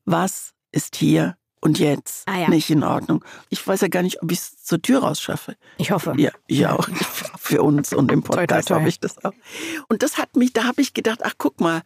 Was 0.04 0.54
ist 0.72 0.98
hier 0.98 1.38
und 1.66 1.80
jetzt 1.80 2.28
ah, 2.28 2.42
ja. 2.42 2.48
nicht 2.48 2.70
in 2.70 2.84
Ordnung. 2.84 3.26
Ich 3.50 3.66
weiß 3.66 3.82
ja 3.82 3.88
gar 3.88 4.04
nicht, 4.04 4.22
ob 4.22 4.32
ich 4.32 4.38
es 4.38 4.64
zur 4.64 4.84
Tür 4.84 5.00
raus 5.00 5.20
schaffe. 5.20 5.56
Ich 5.78 5.90
hoffe. 5.90 6.14
Ja, 6.16 6.30
ich 6.46 6.68
auch. 6.68 6.88
Für 7.40 7.64
uns 7.64 7.92
und 7.92 8.12
im 8.12 8.22
Podcast 8.22 8.70
habe 8.70 8.88
ich 8.88 9.00
das 9.00 9.26
auch. 9.26 9.34
Und 9.90 10.04
das 10.04 10.20
hat 10.20 10.36
mich, 10.36 10.54
da 10.54 10.66
habe 10.66 10.84
ich 10.84 10.94
gedacht, 10.94 11.22
ach 11.24 11.34
guck 11.40 11.60
mal, 11.60 11.82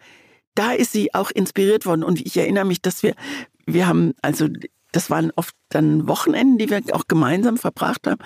da 0.54 0.74
ist 0.74 0.92
sie 0.92 1.13
auch 1.13 1.32
inspiriert 1.32 1.86
worden. 1.86 2.04
Und 2.04 2.20
ich 2.20 2.36
erinnere 2.36 2.65
mich, 2.65 2.82
dass 2.82 3.04
wir, 3.04 3.15
wir 3.65 3.88
haben, 3.88 4.15
also 4.22 4.50
das 4.92 5.10
waren 5.10 5.32
oft 5.38 5.56
dann 5.70 6.10
Wochenenden, 6.10 6.58
die 6.58 6.70
wir 6.70 6.82
auch 6.92 7.08
gemeinsam 7.08 7.56
verbracht 7.56 8.06
haben. 8.06 8.20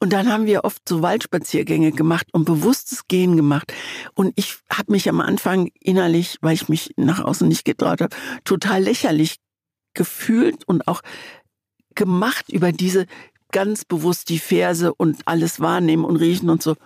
Und 0.00 0.12
dann 0.12 0.30
haben 0.30 0.44
wir 0.44 0.64
oft 0.64 0.86
so 0.86 1.00
Waldspaziergänge 1.00 1.92
gemacht 1.92 2.26
und 2.32 2.44
bewusstes 2.44 3.08
Gehen 3.08 3.38
gemacht. 3.38 3.72
Und 4.12 4.34
ich 4.36 4.58
habe 4.70 4.92
mich 4.92 5.08
am 5.08 5.22
Anfang 5.22 5.70
innerlich, 5.80 6.36
weil 6.42 6.52
ich 6.52 6.68
mich 6.68 6.92
nach 6.96 7.24
außen 7.24 7.48
nicht 7.48 7.64
getraut 7.64 8.02
habe, 8.02 8.14
total 8.44 8.82
lächerlich 8.82 9.36
gefühlt 9.94 10.66
und 10.66 10.86
auch 10.88 11.02
gemacht 11.94 12.48
über 12.48 12.72
diese 12.72 13.06
ganz 13.52 13.84
bewusst 13.84 14.28
die 14.28 14.38
Verse 14.38 14.94
und 14.94 15.20
alles 15.26 15.60
wahrnehmen 15.60 16.04
und 16.04 16.16
riechen 16.16 16.50
und 16.50 16.62
so. 16.62 16.76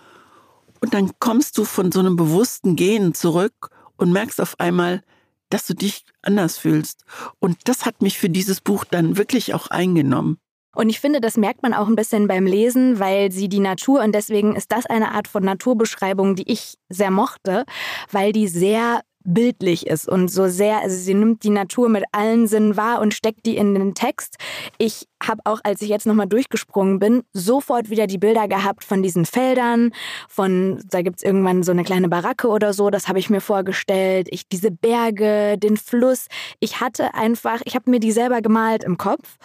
Und 0.81 0.93
dann 0.93 1.11
kommst 1.19 1.57
du 1.57 1.63
von 1.63 1.91
so 1.91 1.99
einem 1.99 2.15
bewussten 2.15 2.75
Gehen 2.75 3.13
zurück 3.13 3.69
und 3.97 4.11
merkst 4.11 4.41
auf 4.41 4.59
einmal, 4.59 5.03
dass 5.49 5.67
du 5.67 5.73
dich 5.73 6.03
anders 6.21 6.57
fühlst. 6.57 7.03
Und 7.39 7.57
das 7.65 7.85
hat 7.85 8.01
mich 8.01 8.17
für 8.17 8.29
dieses 8.29 8.61
Buch 8.61 8.83
dann 8.83 9.17
wirklich 9.17 9.53
auch 9.53 9.67
eingenommen. 9.67 10.37
Und 10.75 10.89
ich 10.89 10.99
finde, 10.99 11.21
das 11.21 11.37
merkt 11.37 11.63
man 11.63 11.73
auch 11.73 11.87
ein 11.87 11.95
bisschen 11.95 12.27
beim 12.27 12.45
Lesen, 12.45 12.99
weil 12.99 13.31
sie 13.31 13.47
die 13.47 13.61
Natur, 13.61 14.03
und 14.03 14.13
deswegen 14.13 14.55
ist 14.57 14.73
das 14.73 14.85
eine 14.85 15.13
Art 15.13 15.29
von 15.29 15.43
Naturbeschreibung, 15.43 16.35
die 16.35 16.51
ich 16.51 16.75
sehr 16.89 17.11
mochte, 17.11 17.63
weil 18.11 18.33
die 18.33 18.49
sehr 18.49 19.01
bildlich 19.25 19.87
ist 19.87 20.07
und 20.07 20.29
so 20.29 20.47
sehr, 20.47 20.81
also 20.81 20.95
sie 20.95 21.13
nimmt 21.13 21.43
die 21.43 21.49
Natur 21.49 21.89
mit 21.89 22.03
allen 22.11 22.47
Sinnen 22.47 22.77
wahr 22.77 23.01
und 23.01 23.13
steckt 23.13 23.45
die 23.45 23.57
in 23.57 23.73
den 23.73 23.95
Text. 23.95 24.37
Ich 24.77 25.07
habe 25.27 25.41
auch, 25.45 25.59
als 25.63 25.81
ich 25.81 25.89
jetzt 25.89 26.05
nochmal 26.05 26.27
durchgesprungen 26.27 26.99
bin, 26.99 27.23
sofort 27.33 27.89
wieder 27.89 28.07
die 28.07 28.17
Bilder 28.17 28.47
gehabt 28.47 28.83
von 28.83 29.01
diesen 29.01 29.25
Feldern, 29.25 29.91
von, 30.29 30.81
da 30.85 31.01
gibt 31.01 31.17
es 31.17 31.23
irgendwann 31.23 31.63
so 31.63 31.71
eine 31.71 31.83
kleine 31.83 32.09
Baracke 32.09 32.47
oder 32.47 32.73
so, 32.73 32.89
das 32.89 33.07
habe 33.07 33.19
ich 33.19 33.29
mir 33.29 33.41
vorgestellt. 33.41 34.27
Ich, 34.29 34.47
diese 34.47 34.71
Berge, 34.71 35.57
den 35.57 35.77
Fluss. 35.77 36.27
Ich 36.59 36.79
hatte 36.81 37.13
einfach, 37.13 37.61
ich 37.65 37.75
habe 37.75 37.89
mir 37.89 37.99
die 37.99 38.11
selber 38.11 38.41
gemalt 38.41 38.83
im 38.83 38.97
Kopf. 38.97 39.37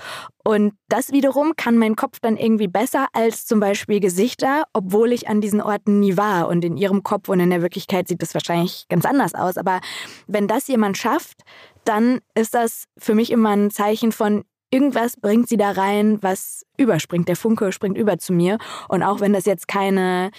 Und 0.42 0.72
das 0.88 1.12
wiederum 1.12 1.52
kann 1.56 1.76
mein 1.76 1.96
Kopf 1.96 2.18
dann 2.20 2.36
irgendwie 2.36 2.66
besser 2.66 3.06
als 3.12 3.44
zum 3.46 3.60
Beispiel 3.60 4.00
Gesichter, 4.00 4.64
obwohl 4.72 5.12
ich 5.12 5.28
an 5.28 5.40
diesen 5.40 5.60
Orten 5.60 6.00
nie 6.00 6.16
war. 6.16 6.48
Und 6.48 6.64
in 6.64 6.76
ihrem 6.76 7.02
Kopf 7.02 7.28
und 7.28 7.40
in 7.40 7.50
der 7.50 7.62
Wirklichkeit 7.62 8.08
sieht 8.08 8.22
das 8.22 8.34
wahrscheinlich 8.34 8.86
ganz 8.88 9.04
anders 9.04 9.34
aus. 9.34 9.58
Aber 9.70 9.80
wenn 10.26 10.48
das 10.48 10.66
jemand 10.66 10.96
schafft, 10.98 11.42
dann 11.84 12.20
ist 12.34 12.54
das 12.54 12.84
für 12.98 13.14
mich 13.14 13.30
immer 13.30 13.50
ein 13.50 13.70
Zeichen 13.70 14.12
von, 14.12 14.44
irgendwas 14.70 15.16
bringt 15.16 15.48
sie 15.48 15.56
da 15.56 15.70
rein, 15.70 16.18
was 16.22 16.64
überspringt. 16.76 17.28
Der 17.28 17.36
Funke 17.36 17.72
springt 17.72 17.96
über 17.96 18.18
zu 18.18 18.32
mir. 18.32 18.58
Und 18.88 19.02
auch 19.02 19.20
wenn 19.20 19.32
das 19.32 19.46
jetzt 19.46 19.68
keine 19.68 20.30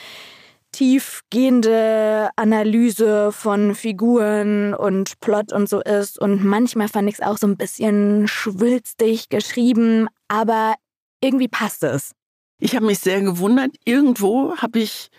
tiefgehende 0.72 2.30
Analyse 2.38 3.34
von 3.34 3.76
Figuren 3.76 4.74
und 4.74 5.20
Plot 5.20 5.52
und 5.52 5.68
so 5.68 5.82
ist. 5.82 6.18
Und 6.18 6.46
manchmal 6.46 6.88
fand 6.88 7.10
ich 7.10 7.16
es 7.16 7.22
auch 7.22 7.38
so 7.38 7.46
ein 7.46 7.58
bisschen 7.58 8.28
schwülstig 8.30 9.28
geschrieben, 9.28 10.08
aber 10.30 10.76
irgendwie 11.22 11.50
passt 11.50 11.84
es. 11.84 12.14
Ich 12.58 12.74
habe 12.76 12.86
mich 12.86 13.00
sehr 13.00 13.22
gewundert. 13.22 13.72
Irgendwo 13.84 14.56
habe 14.56 14.80
ich, 14.80 15.10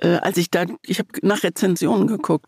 äh, 0.00 0.16
als 0.16 0.36
ich 0.36 0.50
da, 0.50 0.66
ich 0.84 0.98
habe 0.98 1.08
nach 1.22 1.42
Rezensionen 1.42 2.06
geguckt 2.06 2.46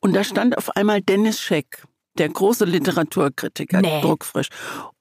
und 0.00 0.14
da 0.14 0.24
stand 0.24 0.56
auf 0.58 0.76
einmal 0.76 1.00
Dennis 1.00 1.40
Scheck 1.40 1.82
der 2.18 2.28
große 2.28 2.64
Literaturkritiker, 2.64 3.80
nee. 3.80 4.00
druckfrisch. 4.00 4.48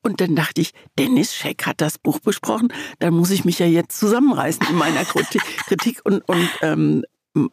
Und 0.02 0.22
dann 0.22 0.36
dachte 0.36 0.62
ich, 0.62 0.72
Dennis 1.00 1.34
Scheck 1.34 1.66
hat 1.66 1.82
das 1.82 1.98
Buch 1.98 2.20
besprochen, 2.20 2.68
dann 3.00 3.14
muss 3.14 3.32
ich 3.32 3.46
mich 3.46 3.60
ja 3.60 3.66
jetzt 3.66 3.98
zusammenreißen 3.98 4.68
in 4.70 4.76
meiner 4.76 5.04
Kritik 5.68 6.02
und, 6.04 6.28
und 6.28 6.50
ähm, 6.62 7.04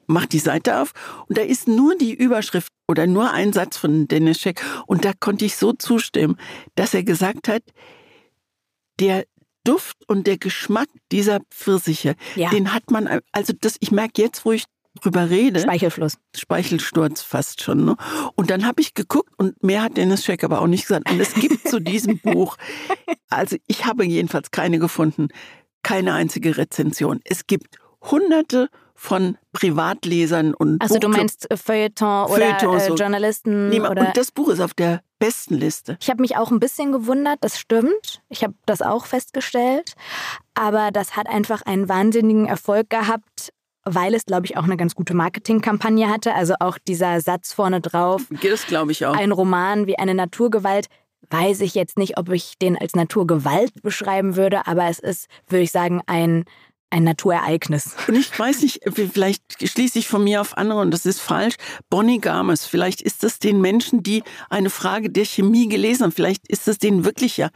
mach 0.06 0.26
die 0.26 0.38
Seite 0.38 0.80
auf 0.80 0.92
und 1.28 1.38
da 1.38 1.42
ist 1.42 1.66
nur 1.66 1.96
die 1.96 2.14
Überschrift 2.14 2.72
oder 2.88 3.06
nur 3.06 3.32
ein 3.32 3.52
Satz 3.52 3.76
von 3.76 4.06
Dennis 4.06 4.40
Scheck 4.40 4.62
und 4.86 5.04
da 5.04 5.12
konnte 5.18 5.44
ich 5.44 5.56
so 5.56 5.72
zustimmen, 5.72 6.36
dass 6.74 6.94
er 6.94 7.02
gesagt 7.02 7.48
hat, 7.48 7.62
der 9.00 9.24
Duft 9.64 9.96
und 10.08 10.26
der 10.26 10.38
Geschmack 10.38 10.88
dieser 11.10 11.40
Pfirsiche, 11.50 12.16
ja. 12.34 12.50
den 12.50 12.72
hat 12.72 12.90
man, 12.90 13.20
also 13.32 13.52
das, 13.58 13.76
ich 13.80 13.90
merke 13.90 14.22
jetzt, 14.22 14.44
wo 14.44 14.52
ich 14.52 14.64
drüber 15.00 15.30
rede. 15.30 15.60
Speichelfluss. 15.60 16.18
Speichelsturz 16.36 17.22
fast 17.22 17.62
schon. 17.62 17.84
Ne? 17.84 17.96
Und 18.34 18.50
dann 18.50 18.66
habe 18.66 18.80
ich 18.80 18.94
geguckt 18.94 19.32
und 19.38 19.62
mehr 19.62 19.82
hat 19.82 19.96
Dennis 19.96 20.24
Scheck 20.24 20.44
aber 20.44 20.60
auch 20.60 20.66
nicht 20.66 20.82
gesagt. 20.82 21.10
Und 21.10 21.20
es 21.20 21.34
gibt 21.34 21.68
zu 21.68 21.80
diesem 21.80 22.18
Buch, 22.22 22.56
also 23.30 23.56
ich 23.66 23.86
habe 23.86 24.04
jedenfalls 24.04 24.50
keine 24.50 24.78
gefunden, 24.78 25.28
keine 25.82 26.14
einzige 26.14 26.56
Rezension. 26.56 27.20
Es 27.24 27.46
gibt 27.46 27.78
hunderte 28.02 28.68
von 28.94 29.36
Privatlesern 29.52 30.54
und 30.54 30.80
Also 30.80 30.98
du 30.98 31.08
meinst 31.08 31.50
äh, 31.50 31.56
Feuilleton 31.56 32.26
oder 32.26 32.58
Feuilleton, 32.58 32.78
äh, 32.78 32.94
Journalisten? 32.94 33.68
Nee, 33.68 33.80
oder 33.80 34.08
und 34.08 34.16
das 34.16 34.30
Buch 34.30 34.48
ist 34.48 34.60
auf 34.60 34.74
der 34.74 35.02
besten 35.18 35.54
Liste. 35.54 35.96
Ich 36.00 36.10
habe 36.10 36.20
mich 36.20 36.36
auch 36.36 36.50
ein 36.50 36.60
bisschen 36.60 36.92
gewundert, 36.92 37.38
das 37.40 37.58
stimmt. 37.58 38.22
Ich 38.28 38.42
habe 38.42 38.54
das 38.66 38.82
auch 38.82 39.06
festgestellt. 39.06 39.94
Aber 40.54 40.90
das 40.90 41.16
hat 41.16 41.28
einfach 41.28 41.62
einen 41.62 41.88
wahnsinnigen 41.88 42.46
Erfolg 42.46 42.90
gehabt 42.90 43.52
weil 43.84 44.14
es, 44.14 44.24
glaube 44.26 44.46
ich, 44.46 44.56
auch 44.56 44.62
eine 44.62 44.76
ganz 44.76 44.94
gute 44.94 45.14
Marketingkampagne 45.14 46.08
hatte. 46.08 46.34
Also 46.34 46.54
auch 46.60 46.78
dieser 46.78 47.20
Satz 47.20 47.52
vorne 47.52 47.80
drauf. 47.80 48.22
Das 48.42 48.66
glaube 48.66 48.92
ich 48.92 49.04
auch. 49.06 49.16
Ein 49.16 49.32
Roman 49.32 49.86
wie 49.86 49.98
eine 49.98 50.14
Naturgewalt. 50.14 50.86
weiß 51.30 51.62
ich 51.62 51.74
jetzt 51.74 51.98
nicht, 51.98 52.18
ob 52.18 52.28
ich 52.30 52.58
den 52.58 52.78
als 52.78 52.94
Naturgewalt 52.94 53.82
beschreiben 53.82 54.36
würde, 54.36 54.66
aber 54.66 54.86
es 54.86 54.98
ist, 54.98 55.26
würde 55.48 55.62
ich 55.64 55.72
sagen, 55.72 56.00
ein 56.06 56.44
ein 56.92 57.04
Naturereignis. 57.04 57.96
Und 58.06 58.16
ich 58.16 58.38
weiß 58.38 58.62
nicht, 58.62 58.80
vielleicht 58.94 59.42
schließe 59.66 59.98
ich 59.98 60.08
von 60.08 60.22
mir 60.22 60.42
auf 60.42 60.58
andere 60.58 60.80
und 60.80 60.90
das 60.90 61.06
ist 61.06 61.20
falsch. 61.20 61.54
Bonnie 61.88 62.20
Games, 62.20 62.66
vielleicht 62.66 63.00
ist 63.00 63.22
das 63.22 63.38
den 63.38 63.62
Menschen, 63.62 64.02
die 64.02 64.22
eine 64.50 64.68
Frage 64.68 65.08
der 65.08 65.24
Chemie 65.24 65.68
gelesen 65.68 66.04
haben, 66.04 66.12
vielleicht 66.12 66.46
ist 66.48 66.68
das 66.68 66.78
denen 66.78 67.06
wirklich 67.06 67.38
ja 67.38 67.48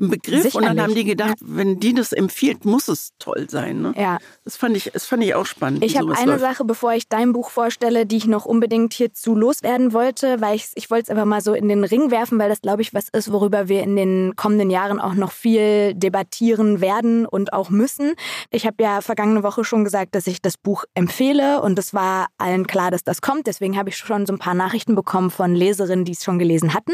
ein 0.00 0.10
Begriff 0.10 0.42
Sicherlich. 0.42 0.54
und 0.54 0.62
dann 0.64 0.80
haben 0.80 0.94
die 0.94 1.04
gedacht, 1.04 1.34
wenn 1.40 1.80
die 1.80 1.92
das 1.92 2.12
empfiehlt, 2.12 2.64
muss 2.64 2.86
es 2.86 3.10
toll 3.18 3.48
sein. 3.50 3.82
Ne? 3.82 3.94
Ja. 3.96 4.18
Das 4.44 4.56
fand 4.56 4.76
ich, 4.76 4.92
das 4.92 5.06
fand 5.06 5.24
ich 5.24 5.34
auch 5.34 5.46
spannend. 5.46 5.84
Ich 5.84 5.98
habe 5.98 6.14
eine 6.14 6.32
läuft. 6.32 6.40
Sache, 6.40 6.64
bevor 6.64 6.92
ich 6.92 7.08
dein 7.08 7.32
Buch 7.32 7.50
vorstelle, 7.50 8.06
die 8.06 8.18
ich 8.18 8.26
noch 8.26 8.44
unbedingt 8.44 8.94
hierzu 8.94 9.34
loswerden 9.34 9.92
wollte, 9.92 10.40
weil 10.40 10.54
ich, 10.54 10.68
ich 10.76 10.88
wollte 10.90 11.04
es 11.04 11.10
einfach 11.10 11.24
mal 11.24 11.40
so 11.40 11.52
in 11.52 11.68
den 11.68 11.82
Ring 11.82 12.12
werfen, 12.12 12.38
weil 12.38 12.48
das, 12.48 12.60
glaube 12.60 12.82
ich, 12.82 12.94
was 12.94 13.08
ist, 13.08 13.32
worüber 13.32 13.68
wir 13.68 13.82
in 13.82 13.96
den 13.96 14.36
kommenden 14.36 14.70
Jahren 14.70 15.00
auch 15.00 15.14
noch 15.14 15.32
viel 15.32 15.94
debattieren 15.94 16.80
werden 16.80 17.26
und 17.26 17.52
auch 17.52 17.70
müssen. 17.70 18.14
Ich 18.50 18.66
habe 18.66 18.83
ja 18.83 18.83
vergangene 19.02 19.42
Woche 19.42 19.64
schon 19.64 19.84
gesagt, 19.84 20.14
dass 20.14 20.26
ich 20.26 20.40
das 20.40 20.56
Buch 20.56 20.84
empfehle 20.94 21.60
und 21.62 21.78
es 21.78 21.94
war 21.94 22.26
allen 22.38 22.66
klar, 22.66 22.90
dass 22.90 23.04
das 23.04 23.20
kommt. 23.20 23.46
Deswegen 23.46 23.76
habe 23.76 23.88
ich 23.88 23.96
schon 23.96 24.26
so 24.26 24.32
ein 24.32 24.38
paar 24.38 24.54
Nachrichten 24.54 24.94
bekommen 24.94 25.30
von 25.30 25.54
Leserinnen, 25.54 26.04
die 26.04 26.12
es 26.12 26.24
schon 26.24 26.38
gelesen 26.38 26.74
hatten. 26.74 26.92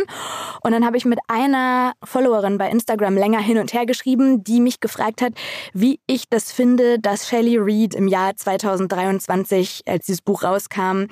Und 0.62 0.72
dann 0.72 0.84
habe 0.84 0.96
ich 0.96 1.04
mit 1.04 1.18
einer 1.28 1.92
Followerin 2.04 2.58
bei 2.58 2.70
Instagram 2.70 3.16
länger 3.16 3.40
hin 3.40 3.58
und 3.58 3.72
her 3.72 3.86
geschrieben, 3.86 4.44
die 4.44 4.60
mich 4.60 4.80
gefragt 4.80 5.22
hat, 5.22 5.32
wie 5.72 6.00
ich 6.06 6.28
das 6.28 6.52
finde, 6.52 6.98
dass 6.98 7.28
Shelley 7.28 7.58
Reed 7.58 7.94
im 7.94 8.08
Jahr 8.08 8.36
2023, 8.36 9.82
als 9.86 10.06
dieses 10.06 10.22
Buch 10.22 10.42
rauskam, 10.42 11.04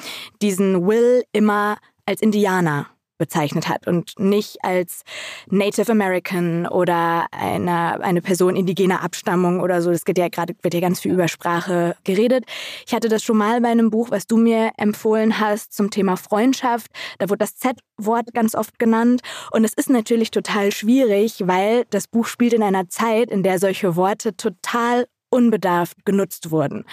diesen 0.42 0.86
Will 0.86 1.24
immer 1.32 1.76
als 2.06 2.22
Indianer 2.22 2.86
bezeichnet 3.18 3.68
hat 3.68 3.86
und 3.86 4.18
nicht 4.18 4.64
als 4.64 5.02
Native 5.50 5.90
American 5.90 6.66
oder 6.66 7.26
eine, 7.32 8.02
eine 8.02 8.22
Person 8.22 8.56
indigener 8.56 9.02
Abstammung 9.02 9.60
oder 9.60 9.82
so. 9.82 9.90
Das 9.90 10.04
geht 10.04 10.18
ja 10.18 10.28
gerade, 10.28 10.54
wird 10.62 10.74
ja 10.74 10.80
ganz 10.80 11.00
viel 11.00 11.12
über 11.12 11.28
Sprache 11.28 11.96
geredet. 12.04 12.44
Ich 12.86 12.94
hatte 12.94 13.08
das 13.08 13.22
schon 13.22 13.36
mal 13.36 13.60
bei 13.60 13.68
einem 13.68 13.90
Buch, 13.90 14.10
was 14.10 14.26
du 14.26 14.36
mir 14.36 14.70
empfohlen 14.76 15.40
hast 15.40 15.72
zum 15.72 15.90
Thema 15.90 16.16
Freundschaft. 16.16 16.90
Da 17.18 17.28
wurde 17.28 17.38
das 17.38 17.56
Z-Wort 17.56 18.32
ganz 18.32 18.54
oft 18.54 18.78
genannt. 18.78 19.20
Und 19.50 19.64
es 19.64 19.74
ist 19.74 19.90
natürlich 19.90 20.30
total 20.30 20.72
schwierig, 20.72 21.42
weil 21.46 21.84
das 21.90 22.06
Buch 22.06 22.26
spielt 22.26 22.52
in 22.52 22.62
einer 22.62 22.88
Zeit, 22.88 23.30
in 23.30 23.42
der 23.42 23.58
solche 23.58 23.96
Worte 23.96 24.36
total 24.36 25.06
unbedarft 25.30 26.04
genutzt 26.04 26.50
wurden. 26.50 26.84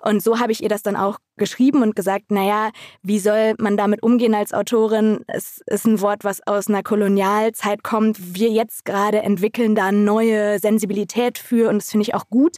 Und 0.00 0.22
so 0.22 0.38
habe 0.38 0.52
ich 0.52 0.62
ihr 0.62 0.68
das 0.68 0.82
dann 0.82 0.96
auch 0.96 1.18
geschrieben 1.36 1.82
und 1.82 1.96
gesagt, 1.96 2.30
naja, 2.30 2.70
wie 3.02 3.18
soll 3.18 3.54
man 3.58 3.76
damit 3.76 4.02
umgehen 4.02 4.34
als 4.34 4.52
Autorin? 4.52 5.24
Es 5.26 5.60
ist 5.66 5.86
ein 5.86 6.00
Wort, 6.00 6.24
was 6.24 6.46
aus 6.46 6.68
einer 6.68 6.82
Kolonialzeit 6.82 7.82
kommt. 7.82 8.34
Wir 8.36 8.50
jetzt 8.50 8.84
gerade 8.84 9.22
entwickeln 9.22 9.74
da 9.74 9.90
neue 9.90 10.58
Sensibilität 10.58 11.38
für 11.38 11.68
und 11.68 11.78
das 11.78 11.90
finde 11.90 12.02
ich 12.02 12.14
auch 12.14 12.28
gut. 12.28 12.56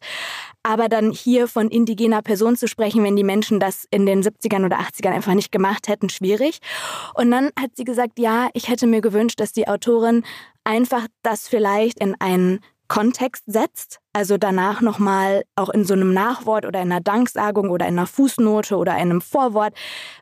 Aber 0.62 0.88
dann 0.88 1.10
hier 1.10 1.48
von 1.48 1.68
indigener 1.68 2.22
Person 2.22 2.56
zu 2.56 2.68
sprechen, 2.68 3.04
wenn 3.04 3.16
die 3.16 3.24
Menschen 3.24 3.60
das 3.60 3.86
in 3.90 4.04
den 4.04 4.22
70ern 4.22 4.64
oder 4.64 4.80
80ern 4.80 5.12
einfach 5.12 5.34
nicht 5.34 5.52
gemacht 5.52 5.88
hätten, 5.88 6.08
schwierig. 6.08 6.58
Und 7.14 7.30
dann 7.30 7.50
hat 7.58 7.70
sie 7.74 7.84
gesagt, 7.84 8.18
ja, 8.18 8.48
ich 8.52 8.68
hätte 8.68 8.86
mir 8.86 9.00
gewünscht, 9.00 9.40
dass 9.40 9.52
die 9.52 9.68
Autorin 9.68 10.24
einfach 10.64 11.06
das 11.22 11.48
vielleicht 11.48 12.00
in 12.00 12.14
einen 12.20 12.60
Kontext 12.88 13.44
setzt, 13.46 14.00
also 14.12 14.36
danach 14.38 14.80
nochmal 14.80 15.44
auch 15.56 15.70
in 15.70 15.84
so 15.84 15.94
einem 15.94 16.12
Nachwort 16.12 16.66
oder 16.66 16.80
in 16.80 16.92
einer 16.92 17.00
Danksagung 17.00 17.70
oder 17.70 17.86
in 17.86 17.98
einer 17.98 18.06
Fußnote 18.06 18.76
oder 18.76 18.94
in 18.94 19.10
einem 19.10 19.20
Vorwort 19.20 19.74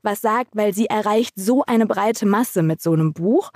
was 0.03 0.21
sagt, 0.21 0.51
weil 0.55 0.75
sie 0.75 0.87
erreicht 0.87 1.35
so 1.37 1.65
eine 1.65 1.87
breite 1.87 2.27
Masse 2.27 2.63
mit 2.63 2.81
so 2.81 2.93
einem 2.93 3.13
Buch. 3.13 3.51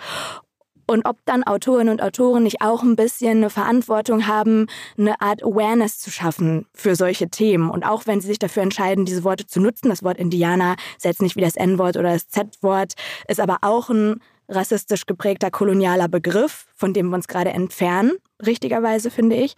Und 0.90 1.04
ob 1.04 1.18
dann 1.26 1.44
Autorinnen 1.44 1.92
und 1.92 2.02
Autoren 2.02 2.44
nicht 2.44 2.62
auch 2.62 2.82
ein 2.82 2.96
bisschen 2.96 3.38
eine 3.38 3.50
Verantwortung 3.50 4.26
haben, 4.26 4.68
eine 4.96 5.20
Art 5.20 5.42
Awareness 5.42 5.98
zu 5.98 6.10
schaffen 6.10 6.66
für 6.72 6.96
solche 6.96 7.28
Themen. 7.28 7.68
Und 7.68 7.84
auch 7.84 8.06
wenn 8.06 8.22
sie 8.22 8.28
sich 8.28 8.38
dafür 8.38 8.62
entscheiden, 8.62 9.04
diese 9.04 9.22
Worte 9.22 9.46
zu 9.46 9.60
nutzen, 9.60 9.90
das 9.90 10.02
Wort 10.02 10.16
Indianer 10.16 10.76
ist 10.96 11.04
jetzt 11.04 11.20
nicht 11.20 11.36
wie 11.36 11.42
das 11.42 11.56
N-Wort 11.56 11.98
oder 11.98 12.14
das 12.14 12.28
Z-Wort, 12.28 12.94
ist 13.28 13.38
aber 13.38 13.58
auch 13.60 13.90
ein 13.90 14.20
rassistisch 14.48 15.06
geprägter 15.06 15.50
kolonialer 15.50 16.08
Begriff, 16.08 16.66
von 16.74 16.94
dem 16.94 17.08
wir 17.08 17.16
uns 17.16 17.28
gerade 17.28 17.50
entfernen, 17.50 18.12
richtigerweise 18.44 19.10
finde 19.10 19.36
ich. 19.36 19.54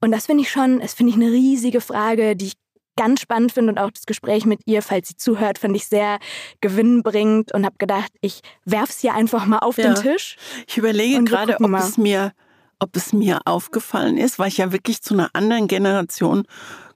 Und 0.00 0.10
das 0.12 0.26
finde 0.26 0.42
ich 0.42 0.50
schon, 0.50 0.80
das 0.80 0.94
finde 0.94 1.10
ich 1.10 1.16
eine 1.16 1.30
riesige 1.30 1.80
Frage, 1.80 2.36
die 2.36 2.46
ich 2.46 2.54
ganz 2.96 3.20
spannend 3.20 3.52
finde 3.52 3.72
und 3.72 3.78
auch 3.78 3.90
das 3.90 4.06
Gespräch 4.06 4.44
mit 4.46 4.60
ihr, 4.66 4.82
falls 4.82 5.08
sie 5.08 5.16
zuhört, 5.16 5.58
fand 5.58 5.76
ich 5.76 5.86
sehr 5.86 6.18
gewinnbringend 6.60 7.52
und 7.52 7.64
habe 7.64 7.76
gedacht, 7.78 8.12
ich 8.20 8.40
werfe 8.64 8.92
es 8.92 9.00
hier 9.00 9.14
einfach 9.14 9.46
mal 9.46 9.58
auf 9.58 9.78
ja. 9.78 9.92
den 9.92 10.02
Tisch. 10.02 10.36
Ich 10.68 10.78
überlege 10.78 11.22
gerade, 11.24 11.56
ob 11.60 11.72
es 11.72 11.98
mir 11.98 12.32
ob 12.80 12.96
es 12.96 13.12
mir 13.12 13.40
aufgefallen 13.46 14.18
ist, 14.18 14.38
weil 14.38 14.48
ich 14.48 14.58
ja 14.58 14.72
wirklich 14.72 15.00
zu 15.00 15.14
einer 15.14 15.30
anderen 15.32 15.68
Generation 15.68 16.44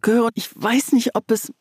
gehöre. 0.02 0.28
Ich 0.34 0.50
weiß 0.54 0.92
nicht, 0.92 1.14
ob 1.14 1.30
es 1.30 1.52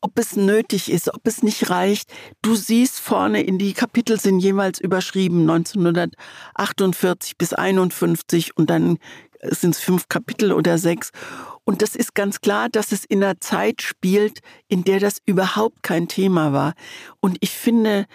ob 0.00 0.18
es 0.18 0.36
nötig 0.36 0.90
ist, 0.90 1.12
ob 1.12 1.26
es 1.26 1.42
nicht 1.42 1.70
reicht. 1.70 2.10
Du 2.42 2.54
siehst 2.54 3.00
vorne 3.00 3.42
in 3.42 3.58
die 3.58 3.72
Kapitel 3.72 4.20
sind 4.20 4.40
jeweils 4.40 4.80
überschrieben 4.80 5.42
1948 5.42 7.36
bis 7.38 7.52
51 7.52 8.56
und 8.56 8.70
dann 8.70 8.98
sind 9.42 9.74
es 9.74 9.80
fünf 9.80 10.08
Kapitel 10.08 10.52
oder 10.52 10.78
sechs. 10.78 11.10
Und 11.64 11.82
das 11.82 11.96
ist 11.96 12.14
ganz 12.14 12.40
klar, 12.40 12.68
dass 12.68 12.92
es 12.92 13.04
in 13.04 13.22
einer 13.22 13.40
Zeit 13.40 13.82
spielt, 13.82 14.40
in 14.68 14.84
der 14.84 15.00
das 15.00 15.18
überhaupt 15.26 15.82
kein 15.82 16.08
Thema 16.08 16.52
war. 16.52 16.74
Und 17.20 17.38
ich 17.40 17.50
finde, 17.50 18.06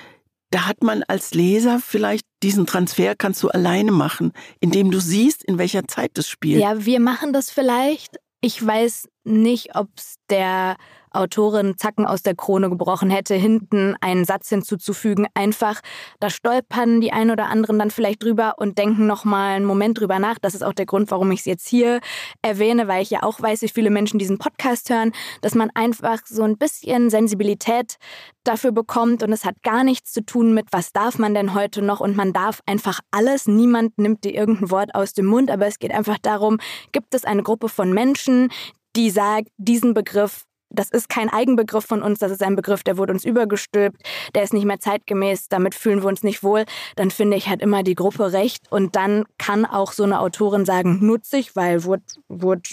da 0.52 0.66
hat 0.66 0.84
man 0.84 1.04
als 1.04 1.34
Leser 1.34 1.80
vielleicht 1.80 2.26
diesen 2.42 2.66
Transfer 2.66 3.16
kannst 3.16 3.44
du 3.44 3.50
alleine 3.50 3.92
machen, 3.92 4.32
indem 4.60 4.92
du 4.92 5.00
siehst, 5.00 5.44
in 5.44 5.58
welcher 5.58 5.88
Zeit 5.88 6.12
das 6.14 6.28
spielt. 6.28 6.62
Ja, 6.62 6.86
wir 6.86 7.00
machen 7.00 7.34
das 7.34 7.52
vielleicht. 7.52 8.18
Ich 8.42 8.66
weiß 8.66 9.10
nicht, 9.26 9.76
ob 9.76 9.90
es 9.98 10.16
der 10.30 10.78
Autorin 11.12 11.78
Zacken 11.78 12.06
aus 12.06 12.22
der 12.22 12.36
Krone 12.36 12.70
gebrochen 12.70 13.10
hätte, 13.10 13.36
hinten 13.36 13.96
einen 14.02 14.26
Satz 14.26 14.50
hinzuzufügen. 14.50 15.28
Einfach, 15.34 15.82
da 16.20 16.30
stolpern 16.30 17.02
die 17.02 17.12
einen 17.12 17.32
oder 17.32 17.48
anderen 17.48 17.80
dann 17.80 17.92
vielleicht 17.92 18.24
drüber 18.24 18.56
und 18.58 18.78
denken 18.78 19.08
nochmal 19.08 19.56
einen 19.56 19.66
Moment 19.66 20.00
drüber 20.00 20.20
nach. 20.20 20.40
Das 20.40 20.56
ist 20.56 20.64
auch 20.64 20.74
der 20.74 20.86
Grund, 20.86 21.12
warum 21.12 21.32
ich 21.32 21.40
es 21.40 21.46
jetzt 21.46 21.68
hier 21.68 22.00
erwähne, 22.42 22.88
weil 22.88 23.02
ich 23.02 23.10
ja 23.10 23.24
auch 23.24 23.42
weiß, 23.42 23.62
wie 23.62 23.70
viele 23.70 23.90
Menschen 23.90 24.20
diesen 24.20 24.38
Podcast 24.38 24.90
hören, 24.90 25.12
dass 25.42 25.56
man 25.56 25.70
einfach 25.74 26.20
so 26.26 26.44
ein 26.44 26.58
bisschen 26.58 27.10
Sensibilität 27.10 27.98
dafür 28.44 28.72
bekommt 28.72 29.24
und 29.24 29.32
es 29.32 29.46
hat 29.46 29.62
gar 29.64 29.84
nichts 29.84 30.12
zu 30.12 30.26
tun 30.26 30.54
mit, 30.54 30.68
was 30.72 30.92
darf 30.92 31.20
man 31.20 31.34
denn 31.34 31.54
heute 31.54 31.82
noch 31.82 32.00
und 32.00 32.16
man 32.16 32.34
darf 32.34 32.62
einfach 32.66 33.00
alles. 33.12 33.48
Niemand 33.48 33.98
nimmt 33.98 34.24
dir 34.24 34.34
irgendein 34.34 34.72
Wort 34.72 34.96
aus 34.96 35.14
dem 35.14 35.26
Mund, 35.26 35.52
aber 35.52 35.68
es 35.68 35.80
geht 35.80 35.92
einfach 35.92 36.18
darum, 36.22 36.58
gibt 36.92 37.14
es 37.14 37.26
eine 37.26 37.44
Gruppe 37.44 37.70
von 37.70 37.94
Menschen, 37.94 38.50
die 38.96 39.10
sagt, 39.10 39.50
diesen 39.58 39.94
Begriff 39.94 40.46
das 40.70 40.90
ist 40.90 41.10
kein 41.10 41.30
Eigenbegriff 41.30 41.86
von 41.86 42.02
uns, 42.02 42.20
das 42.20 42.32
ist 42.32 42.44
ein 42.44 42.56
Begriff, 42.56 42.84
der 42.84 42.98
wurde 42.98 43.14
uns 43.14 43.26
übergestülpt, 43.26 44.02
der 44.36 44.44
ist 44.44 44.54
nicht 44.54 44.66
mehr 44.66 44.80
zeitgemäß, 44.80 45.50
damit 45.50 45.76
fühlen 45.76 46.02
wir 46.02 46.08
uns 46.08 46.24
nicht 46.24 46.44
wohl, 46.44 46.66
dann 46.96 47.12
finde 47.12 47.38
ich, 47.38 47.50
hat 47.50 47.62
immer 47.62 47.84
die 47.84 47.96
Gruppe 47.96 48.34
recht 48.34 48.72
und 48.72 48.96
dann 48.96 49.26
kann 49.38 49.66
auch 49.66 49.92
so 49.92 50.04
eine 50.04 50.20
Autorin 50.20 50.66
sagen, 50.66 51.00
nutze 51.06 51.38
ich, 51.38 51.56
weil 51.56 51.84
wurde, 51.84 52.04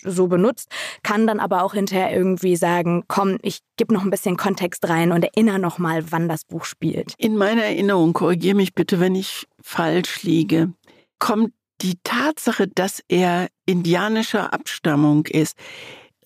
so 0.05 0.27
benutzt, 0.27 0.71
kann 1.03 1.27
dann 1.27 1.41
aber 1.41 1.63
auch 1.63 1.75
hinterher 1.75 2.15
irgendwie 2.15 2.57
sagen, 2.57 3.05
komm, 3.09 3.39
ich 3.43 3.61
gebe 3.77 3.95
noch 3.95 4.03
ein 4.03 4.11
bisschen 4.11 4.37
Kontext 4.37 4.89
rein 4.89 5.13
und 5.13 5.23
erinnere 5.23 5.59
noch 5.59 5.79
mal, 5.79 6.11
wann 6.11 6.29
das 6.29 6.45
Buch 6.45 6.65
spielt. 6.65 7.15
In 7.19 7.37
meiner 7.37 7.65
Erinnerung, 7.65 8.13
korrigiere 8.13 8.57
mich 8.57 8.75
bitte, 8.75 9.01
wenn 9.01 9.15
ich 9.15 9.47
falsch 9.61 10.23
liege, 10.23 10.73
kommt 11.19 11.53
die 11.83 11.99
Tatsache, 12.05 12.69
dass 12.69 13.03
er 13.09 13.49
indianischer 13.67 14.53
Abstammung 14.53 15.27
ist, 15.27 15.57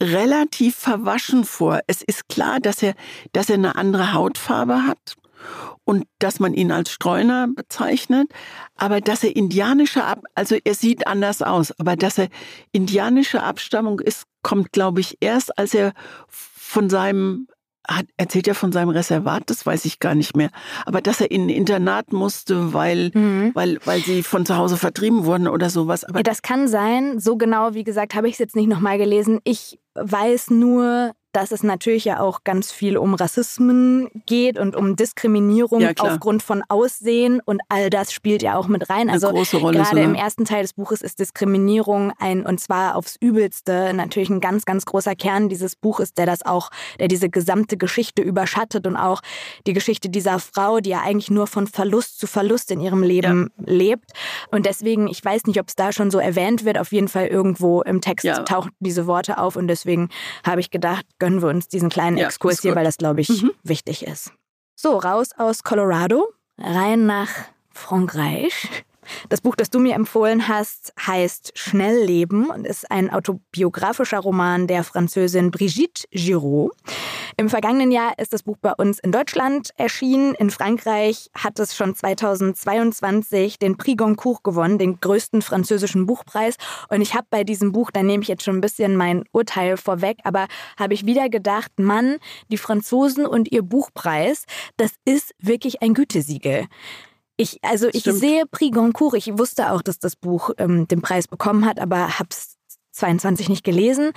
relativ 0.01 0.77
verwaschen 0.77 1.45
vor. 1.45 1.81
Es 1.87 2.03
ist 2.03 2.29
klar, 2.29 2.61
dass 2.61 2.83
er, 2.83 2.95
dass 3.33 3.51
er 3.51 3.57
eine 3.57 3.77
andere 3.77 4.13
Hautfarbe 4.13 4.87
hat 4.87 5.17
und 5.85 6.05
dass 6.19 6.41
man 6.41 6.55
ihn 6.55 6.73
als 6.73 6.91
Streuner 6.91 7.49
bezeichnet, 7.49 8.29
aber 8.77 9.01
dass 9.01 9.25
er 9.25 9.35
indianische 9.35 10.05
Ab 10.05 10.23
also 10.35 10.57
er 10.63 10.75
sieht 10.75 11.07
anders 11.07 11.43
aus, 11.43 11.73
aber 11.79 11.97
dass 11.97 12.19
er 12.19 12.29
indianische 12.73 13.43
Abstammung 13.43 14.01
ist, 14.01 14.25
kommt 14.43 14.73
glaube 14.73 15.01
ich 15.01 15.19
erst, 15.21 15.59
als 15.59 15.75
er 15.75 15.93
von 16.29 16.91
seinem 16.91 17.49
hat, 17.89 18.07
erzählt 18.17 18.47
ja 18.47 18.55
von 18.55 18.73
seinem 18.73 18.91
Reservat, 18.91 19.45
das 19.47 19.65
weiß 19.67 19.85
ich 19.85 19.99
gar 19.99 20.15
nicht 20.15 20.37
mehr. 20.37 20.51
Aber 20.87 21.01
dass 21.01 21.21
er 21.21 21.31
in 21.31 21.47
ein 21.47 21.49
Internat 21.49 22.13
musste, 22.13 22.73
weil, 22.73 23.11
mhm. 23.15 23.51
weil, 23.55 23.79
weil 23.85 24.01
sie 24.01 24.23
von 24.23 24.47
zu 24.47 24.57
Hause 24.57 24.77
vertrieben 24.77 25.25
wurden 25.25 25.49
oder 25.49 25.71
sowas. 25.71 26.05
Aber 26.05 26.23
das 26.23 26.43
kann 26.43 26.69
sein. 26.69 27.19
So 27.19 27.37
genau, 27.37 27.75
wie 27.75 27.85
gesagt, 27.85 28.15
habe 28.15 28.29
ich 28.29 28.35
es 28.35 28.39
jetzt 28.39 28.55
nicht 28.55 28.69
nochmal 28.69 28.99
gelesen. 28.99 29.41
Ich 29.45 29.79
weiß 30.01 30.51
nur, 30.51 31.13
dass 31.33 31.53
es 31.53 31.63
natürlich 31.63 32.05
ja 32.05 32.21
auch 32.21 32.45
ganz 32.45 32.73
viel 32.73 32.97
um 32.97 33.15
Rassismen 33.15 34.09
geht 34.27 34.59
und 34.59 34.75
um 34.75 34.97
Diskriminierung 34.97 35.81
ja, 35.81 35.93
aufgrund 35.99 36.43
von 36.43 36.63
Aussehen 36.69 37.41
und 37.45 37.61
all 37.69 37.91
das 37.91 38.13
spielt 38.13 38.43
ja 38.43 38.57
auch 38.57 38.67
mit 38.67 38.91
rein. 38.91 39.09
Also 39.09 39.31
gerade 39.31 40.01
im 40.03 40.15
ersten 40.15 40.45
Teil 40.45 40.63
des 40.63 40.73
Buches 40.73 41.03
ist 41.03 41.19
Diskriminierung 41.21 42.13
ein 42.19 42.45
und 42.45 42.61
zwar 42.61 42.97
aufs 42.97 43.17
Übelste 43.21 43.93
natürlich 43.95 44.31
ein 44.31 44.41
ganz, 44.41 44.65
ganz 44.65 44.85
großer 44.85 45.15
Kern 45.15 45.49
dieses 45.49 45.77
Buches, 45.77 46.15
der 46.15 46.27
das 46.27 46.45
auch, 46.45 46.71
der 46.99 47.09
diese 47.09 47.31
gesamte 47.31 47.77
Geschichte 47.77 48.23
überschattet 48.23 48.87
und 48.87 48.97
auch 48.97 49.21
die 49.67 49.73
Geschichte 49.73 50.09
dieser 50.09 50.39
Frau, 50.39 50.81
die 50.81 50.91
ja 50.91 51.01
eigentlich 51.01 51.31
nur 51.31 51.47
von 51.47 51.67
Verlust 51.67 52.19
zu 52.19 52.27
Verlust 52.27 52.71
in 52.71 52.81
ihrem 52.81 53.03
Leben 53.03 53.51
ja. 53.59 53.73
lebt. 53.73 54.13
Und 54.51 54.67
deswegen, 54.67 55.07
ich 55.07 55.25
weiß 55.25 55.45
nicht, 55.45 55.61
ob 55.61 55.69
es 55.69 55.77
da 55.77 55.93
schon 55.93 56.11
so 56.11 56.19
erwähnt 56.19 56.65
wird, 56.65 56.79
auf 56.79 56.93
jeden 56.93 57.09
Fall 57.09 57.27
irgendwo 57.27 57.83
im 57.83 58.01
Text 58.01 58.25
ja. 58.25 58.43
tauchen 58.43 58.71
diese 58.81 59.07
Worte 59.07 59.39
auf 59.39 59.57
und 59.57 59.69
deswegen 59.69 60.09
habe 60.45 60.61
ich 60.61 60.71
gedacht, 60.71 61.05
gönnen 61.21 61.41
wir 61.41 61.49
uns 61.49 61.69
diesen 61.69 61.89
kleinen 61.89 62.17
ja, 62.17 62.27
Exkurs 62.27 62.61
hier, 62.63 62.75
weil 62.75 62.85
das, 62.85 62.97
glaube 62.97 63.21
ich, 63.21 63.29
mhm. 63.29 63.53
wichtig 63.63 64.05
ist. 64.05 64.33
So, 64.75 64.97
raus 64.97 65.31
aus 65.37 65.63
Colorado, 65.63 66.33
rein 66.59 67.07
nach 67.07 67.31
Frankreich. 67.73 68.85
Das 69.29 69.41
Buch, 69.41 69.57
das 69.57 69.71
du 69.71 69.79
mir 69.79 69.95
empfohlen 69.95 70.49
hast, 70.49 70.93
heißt 71.07 71.53
Schnellleben 71.55 72.51
und 72.51 72.67
ist 72.67 72.91
ein 72.91 73.11
autobiografischer 73.11 74.19
Roman 74.19 74.67
der 74.67 74.85
Französin 74.85 75.51
Brigitte 75.51 76.05
Giraud. 76.11 76.73
Im 77.37 77.49
vergangenen 77.49 77.91
Jahr 77.91 78.19
ist 78.19 78.33
das 78.33 78.43
Buch 78.43 78.57
bei 78.61 78.73
uns 78.75 78.99
in 78.99 79.13
Deutschland 79.13 79.71
erschienen. 79.77 80.35
In 80.35 80.51
Frankreich 80.51 81.31
hat 81.35 81.59
es 81.59 81.75
schon 81.75 81.95
2022 81.95 83.59
den 83.59 83.77
Prix 83.77 83.97
Goncourt 83.97 84.45
gewonnen, 84.45 84.79
den 84.79 85.01
größten 85.01 85.43
französischen 85.43 86.07
Buchpreis. 86.07 86.57
Und 86.89 87.01
ich 87.01 87.15
habe 87.15 87.27
bei 87.31 87.45
diesem 87.45 87.73
Buch, 87.73 87.91
da 87.91 88.03
nehme 88.03 88.23
ich 88.23 88.29
jetzt 88.29 88.45
schon 88.45 88.57
ein 88.57 88.61
bisschen 88.61 88.97
mein 88.97 89.25
Urteil 89.33 89.77
vorweg, 89.77 90.19
aber 90.25 90.49
habe 90.79 90.95
ich 90.95 91.07
wieder 91.07 91.29
gedacht, 91.29 91.73
Mann, 91.79 92.19
die 92.49 92.59
Franzosen 92.59 93.27
und 93.27 93.51
ihr 93.51 93.63
Buchpreis, 93.63 94.45
das 94.77 94.93
ist 95.05 95.35
wirklich 95.39 95.83
ein 95.83 95.95
Gütesiegel. 95.95 96.67
Ich, 97.41 97.59
also 97.63 97.89
ich 97.89 98.01
Stimmt. 98.01 98.19
sehe 98.19 98.45
Prix 98.51 98.77
Goncourt. 98.77 99.15
Ich 99.15 99.39
wusste 99.39 99.73
auch, 99.73 99.83
dass 99.83 99.99
das 99.99 100.15
Buch 100.15 100.51
ähm, 100.59 100.87
den 100.89 101.01
Preis 101.01 101.27
bekommen 101.27 101.65
hat, 101.65 101.81
aber 101.81 102.19
habe 102.19 102.29
es 102.31 102.57
22 102.93 103.49
nicht 103.49 103.65
gelesen. 103.65 104.13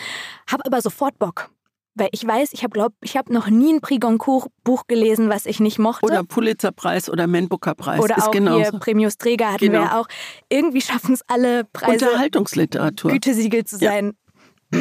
Habe 0.52 0.66
aber 0.66 0.82
sofort 0.82 1.18
Bock. 1.20 1.50
Weil 1.96 2.10
ich 2.12 2.26
weiß, 2.26 2.54
ich 2.54 2.64
habe 2.64 2.74
glaube, 2.74 2.96
ich 3.02 3.16
habe 3.16 3.32
noch 3.32 3.48
nie 3.48 3.74
ein 3.74 3.80
Prix 3.80 4.02
Goncourt 4.02 4.48
Buch 4.64 4.88
gelesen, 4.88 5.30
was 5.30 5.46
ich 5.46 5.60
nicht 5.60 5.78
mochte. 5.78 6.06
Oder 6.06 6.24
Pulitzerpreis 6.24 7.10
oder 7.10 7.28
Man 7.28 7.48
Booker 7.48 7.76
Preis. 7.76 8.02
Oder 8.02 8.18
ist 8.18 8.28
auch 8.28 8.32
genauso. 8.32 8.72
hier 8.72 8.80
Premius 8.80 9.18
Träger 9.18 9.54
hatten 9.54 9.66
genau. 9.66 9.82
wir 9.82 10.00
auch. 10.00 10.08
Irgendwie 10.50 10.82
schaffen 10.82 11.14
es 11.14 11.22
alle 11.28 11.66
Preise. 11.66 12.06
Unterhaltungsliteratur. 12.06 13.12
Gütesiegel 13.12 13.64
zu 13.64 13.78
sein. 13.78 14.14
Ja. 14.74 14.80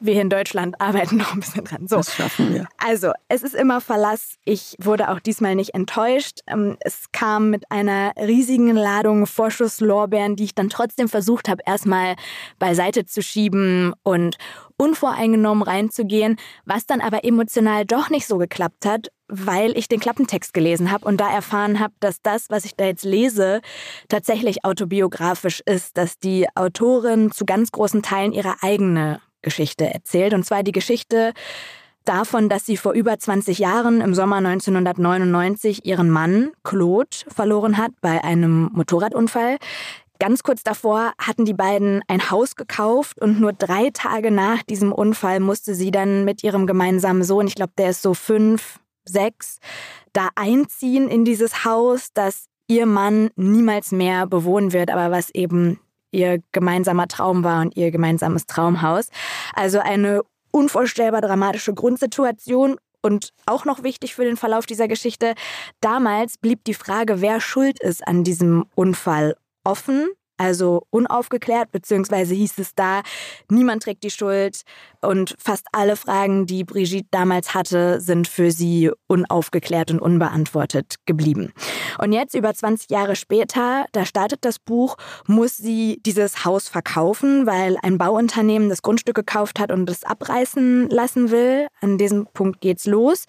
Wir 0.00 0.20
in 0.20 0.30
Deutschland 0.30 0.80
arbeiten 0.80 1.16
noch 1.16 1.34
ein 1.34 1.40
bisschen 1.40 1.64
dran. 1.64 1.86
So. 1.86 1.96
Das 1.96 2.14
schaffen 2.14 2.54
wir. 2.54 2.68
Also, 2.78 3.12
es 3.28 3.42
ist 3.42 3.54
immer 3.54 3.80
Verlass. 3.80 4.36
Ich 4.44 4.76
wurde 4.80 5.10
auch 5.10 5.20
diesmal 5.20 5.54
nicht 5.54 5.74
enttäuscht. 5.74 6.40
Ähm, 6.46 6.76
es 6.80 7.06
kam 7.12 7.50
mit 7.50 7.70
einer 7.70 8.12
riesigen 8.16 8.74
Ladung 8.74 9.26
Vorschusslorbeeren, 9.26 10.36
die 10.36 10.44
ich 10.44 10.54
dann 10.54 10.70
trotzdem 10.70 11.08
versucht 11.08 11.48
habe, 11.48 11.62
erstmal 11.66 12.16
beiseite 12.58 13.04
zu 13.04 13.22
schieben 13.22 13.92
und 14.02 14.36
unvoreingenommen 14.76 15.62
reinzugehen, 15.62 16.36
was 16.64 16.86
dann 16.86 17.02
aber 17.02 17.24
emotional 17.24 17.84
doch 17.84 18.08
nicht 18.08 18.26
so 18.26 18.38
geklappt 18.38 18.86
hat, 18.86 19.08
weil 19.28 19.76
ich 19.76 19.88
den 19.88 20.00
Klappentext 20.00 20.54
gelesen 20.54 20.90
habe 20.90 21.04
und 21.04 21.20
da 21.20 21.30
erfahren 21.30 21.80
habe, 21.80 21.92
dass 22.00 22.22
das, 22.22 22.48
was 22.48 22.64
ich 22.64 22.76
da 22.76 22.86
jetzt 22.86 23.04
lese, 23.04 23.60
tatsächlich 24.08 24.64
autobiografisch 24.64 25.60
ist, 25.66 25.98
dass 25.98 26.18
die 26.18 26.46
Autorin 26.54 27.30
zu 27.30 27.44
ganz 27.44 27.72
großen 27.72 28.02
Teilen 28.02 28.32
ihre 28.32 28.54
eigene 28.62 29.20
Geschichte 29.42 29.92
erzählt. 29.92 30.34
Und 30.34 30.44
zwar 30.44 30.62
die 30.62 30.72
Geschichte 30.72 31.32
davon, 32.04 32.48
dass 32.48 32.66
sie 32.66 32.76
vor 32.76 32.92
über 32.92 33.18
20 33.18 33.58
Jahren 33.58 34.00
im 34.00 34.14
Sommer 34.14 34.36
1999 34.36 35.84
ihren 35.84 36.10
Mann 36.10 36.50
Claude 36.64 37.16
verloren 37.28 37.76
hat 37.76 37.92
bei 38.00 38.22
einem 38.24 38.70
Motorradunfall. 38.72 39.58
Ganz 40.18 40.42
kurz 40.42 40.62
davor 40.62 41.12
hatten 41.18 41.46
die 41.46 41.54
beiden 41.54 42.02
ein 42.06 42.30
Haus 42.30 42.54
gekauft 42.54 43.20
und 43.22 43.40
nur 43.40 43.54
drei 43.54 43.88
Tage 43.90 44.30
nach 44.30 44.62
diesem 44.62 44.92
Unfall 44.92 45.40
musste 45.40 45.74
sie 45.74 45.90
dann 45.90 46.26
mit 46.26 46.44
ihrem 46.44 46.66
gemeinsamen 46.66 47.24
Sohn, 47.24 47.46
ich 47.46 47.54
glaube, 47.54 47.72
der 47.78 47.90
ist 47.90 48.02
so 48.02 48.12
fünf, 48.12 48.80
sechs, 49.06 49.60
da 50.12 50.28
einziehen 50.34 51.08
in 51.08 51.24
dieses 51.24 51.64
Haus, 51.64 52.08
das 52.12 52.44
ihr 52.68 52.84
Mann 52.84 53.30
niemals 53.36 53.92
mehr 53.92 54.26
bewohnen 54.26 54.74
wird, 54.74 54.90
aber 54.90 55.10
was 55.10 55.30
eben 55.30 55.80
ihr 56.12 56.40
gemeinsamer 56.52 57.08
Traum 57.08 57.44
war 57.44 57.62
und 57.62 57.76
ihr 57.76 57.90
gemeinsames 57.90 58.46
Traumhaus. 58.46 59.08
Also 59.54 59.78
eine 59.80 60.22
unvorstellbar 60.50 61.20
dramatische 61.20 61.74
Grundsituation 61.74 62.76
und 63.02 63.32
auch 63.46 63.64
noch 63.64 63.82
wichtig 63.82 64.14
für 64.14 64.24
den 64.24 64.36
Verlauf 64.36 64.66
dieser 64.66 64.88
Geschichte, 64.88 65.34
damals 65.80 66.36
blieb 66.36 66.64
die 66.64 66.74
Frage, 66.74 67.20
wer 67.20 67.40
schuld 67.40 67.80
ist 67.80 68.06
an 68.06 68.24
diesem 68.24 68.66
Unfall 68.74 69.36
offen 69.64 70.08
also 70.40 70.86
unaufgeklärt, 70.88 71.70
beziehungsweise 71.70 72.34
hieß 72.34 72.56
es 72.58 72.74
da, 72.74 73.02
niemand 73.50 73.82
trägt 73.82 74.02
die 74.04 74.10
Schuld 74.10 74.62
und 75.02 75.34
fast 75.38 75.66
alle 75.72 75.96
Fragen, 75.96 76.46
die 76.46 76.64
Brigitte 76.64 77.08
damals 77.10 77.54
hatte, 77.54 78.00
sind 78.00 78.28
für 78.28 78.50
sie 78.50 78.90
unaufgeklärt 79.06 79.90
und 79.90 80.00
unbeantwortet 80.00 80.96
geblieben. 81.06 81.52
Und 81.98 82.12
jetzt, 82.12 82.34
über 82.34 82.52
20 82.52 82.90
Jahre 82.90 83.16
später, 83.16 83.86
da 83.92 84.04
startet 84.04 84.44
das 84.44 84.58
Buch, 84.58 84.96
muss 85.26 85.56
sie 85.56 86.00
dieses 86.04 86.44
Haus 86.44 86.68
verkaufen, 86.68 87.46
weil 87.46 87.76
ein 87.82 87.98
Bauunternehmen 87.98 88.68
das 88.68 88.82
Grundstück 88.82 89.16
gekauft 89.16 89.58
hat 89.58 89.72
und 89.72 89.88
es 89.90 90.04
abreißen 90.04 90.88
lassen 90.90 91.30
will. 91.30 91.68
An 91.80 91.98
diesem 91.98 92.26
Punkt 92.26 92.60
geht's 92.60 92.86
los. 92.86 93.24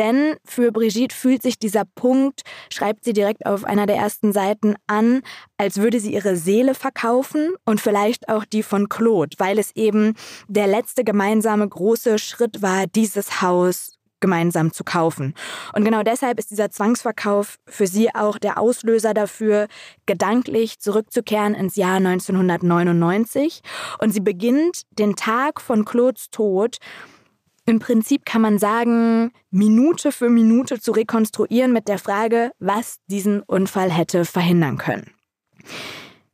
Denn 0.00 0.36
für 0.46 0.72
Brigitte 0.72 1.14
fühlt 1.14 1.42
sich 1.42 1.58
dieser 1.58 1.84
Punkt, 1.84 2.40
schreibt 2.72 3.04
sie 3.04 3.12
direkt 3.12 3.44
auf 3.44 3.64
einer 3.64 3.84
der 3.84 3.96
ersten 3.96 4.32
Seiten 4.32 4.76
an, 4.86 5.20
als 5.58 5.76
würde 5.76 6.00
sie 6.00 6.14
ihre 6.14 6.36
Seele 6.36 6.74
verkaufen 6.74 7.52
und 7.66 7.82
vielleicht 7.82 8.30
auch 8.30 8.46
die 8.46 8.62
von 8.62 8.88
Claude, 8.88 9.36
weil 9.36 9.58
es 9.58 9.76
eben 9.76 10.14
der 10.48 10.66
letzte 10.66 10.99
gemeinsame 11.04 11.68
große 11.68 12.18
Schritt 12.18 12.62
war, 12.62 12.86
dieses 12.86 13.42
Haus 13.42 13.96
gemeinsam 14.20 14.72
zu 14.72 14.84
kaufen. 14.84 15.34
Und 15.72 15.84
genau 15.84 16.02
deshalb 16.02 16.38
ist 16.38 16.50
dieser 16.50 16.70
Zwangsverkauf 16.70 17.58
für 17.66 17.86
sie 17.86 18.14
auch 18.14 18.38
der 18.38 18.58
Auslöser 18.58 19.14
dafür, 19.14 19.66
gedanklich 20.06 20.78
zurückzukehren 20.78 21.54
ins 21.54 21.76
Jahr 21.76 21.96
1999. 21.96 23.62
Und 23.98 24.12
sie 24.12 24.20
beginnt 24.20 24.82
den 24.90 25.16
Tag 25.16 25.60
von 25.60 25.84
Claudes 25.84 26.30
Tod 26.30 26.76
im 27.66 27.78
Prinzip 27.78 28.24
kann 28.24 28.42
man 28.42 28.58
sagen, 28.58 29.30
Minute 29.52 30.10
für 30.10 30.28
Minute 30.28 30.80
zu 30.80 30.90
rekonstruieren 30.90 31.72
mit 31.72 31.86
der 31.86 31.98
Frage, 31.98 32.50
was 32.58 32.96
diesen 33.06 33.42
Unfall 33.42 33.92
hätte 33.92 34.24
verhindern 34.24 34.76
können. 34.76 35.12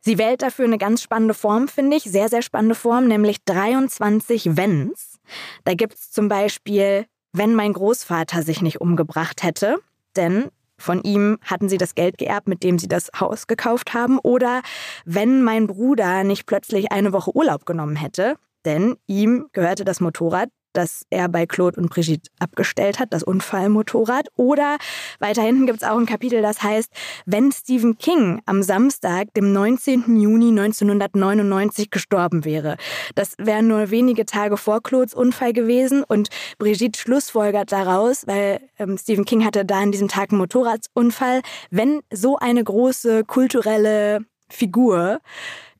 Sie 0.07 0.19
wählt 0.19 0.43
dafür 0.43 0.67
eine 0.67 0.79
ganz 0.79 1.03
spannende 1.03 1.35
Form, 1.35 1.67
finde 1.67 1.97
ich, 1.97 2.05
sehr, 2.05 2.29
sehr 2.29 2.41
spannende 2.41 2.77
Form, 2.77 3.09
nämlich 3.09 3.45
23 3.45 4.57
Wenns. 4.57 5.19
Da 5.65 5.75
gibt 5.75 5.95
es 5.95 6.13
zum 6.13 6.29
Beispiel, 6.29 7.07
wenn 7.33 7.57
mein 7.57 7.73
Großvater 7.73 8.45
sich 8.45 8.63
nicht 8.63 8.81
umgebracht 8.81 9.43
hätte, 9.43 9.79
denn 10.15 10.45
von 10.79 11.03
ihm 11.03 11.39
hatten 11.43 11.69
sie 11.69 11.77
das 11.77 11.97
Geld 11.97 12.19
geerbt, 12.19 12.47
mit 12.47 12.63
dem 12.63 12.79
sie 12.79 12.87
das 12.87 13.11
Haus 13.19 13.49
gekauft 13.49 13.95
haben, 13.95 14.21
oder 14.21 14.63
wenn 15.05 15.43
mein 15.43 15.67
Bruder 15.67 16.23
nicht 16.23 16.47
plötzlich 16.47 16.93
eine 16.93 17.13
Woche 17.13 17.35
Urlaub 17.35 17.67
genommen 17.67 17.97
hätte, 17.97 18.37
denn 18.65 18.95
ihm 19.09 19.49
gehörte 19.51 19.85
das 19.85 19.99
Motorrad, 19.99 20.51
das 20.77 21.07
er 21.11 21.29
bei 21.29 21.47
Claude 21.47 21.81
und 21.81 21.91
Brigitte 21.91 22.31
abgestellt 22.39 22.99
hat, 22.99 23.13
das 23.13 23.23
Unfallmotorrad. 23.23 24.29
Oder 24.37 24.77
weiter 25.19 25.43
hinten 25.43 25.67
gibt 25.67 25.83
es 25.83 25.89
auch 25.89 25.99
ein 25.99 26.07
Kapitel, 26.07 26.43
das 26.43 26.63
heißt, 26.63 26.93
wenn 27.25 27.53
Stephen 27.53 27.99
King 27.99 28.43
am 28.47 28.63
Samstag, 28.63 29.33
dem 29.35 29.53
19. 29.53 30.21
Juni 30.21 30.49
1999 30.49 31.91
gestorben 31.91 32.45
wäre. 32.45 32.77
Das 33.15 33.35
wären 33.39 33.69
nur 33.69 33.91
wenige 33.91 34.27
Tage 34.27 34.57
vor 34.57 34.83
Claudes 34.83 35.15
Unfall 35.15 35.53
gewesen 35.53 36.05
und 36.05 36.29
Brigitte 36.59 36.99
schlussfolgert 36.99 37.73
daraus, 37.73 38.27
weil 38.27 38.61
ähm, 38.79 38.99
Stephen 38.99 39.25
King 39.25 39.45
hatte 39.45 39.65
da 39.65 39.81
an 39.81 39.93
diesem 39.93 40.09
Tag 40.09 40.31
einen 40.31 40.39
Motorradunfall, 40.39 41.43
wenn 41.71 42.01
so 42.13 42.37
eine 42.37 42.63
große 42.63 43.25
kulturelle 43.25 44.25
Figur 44.49 45.21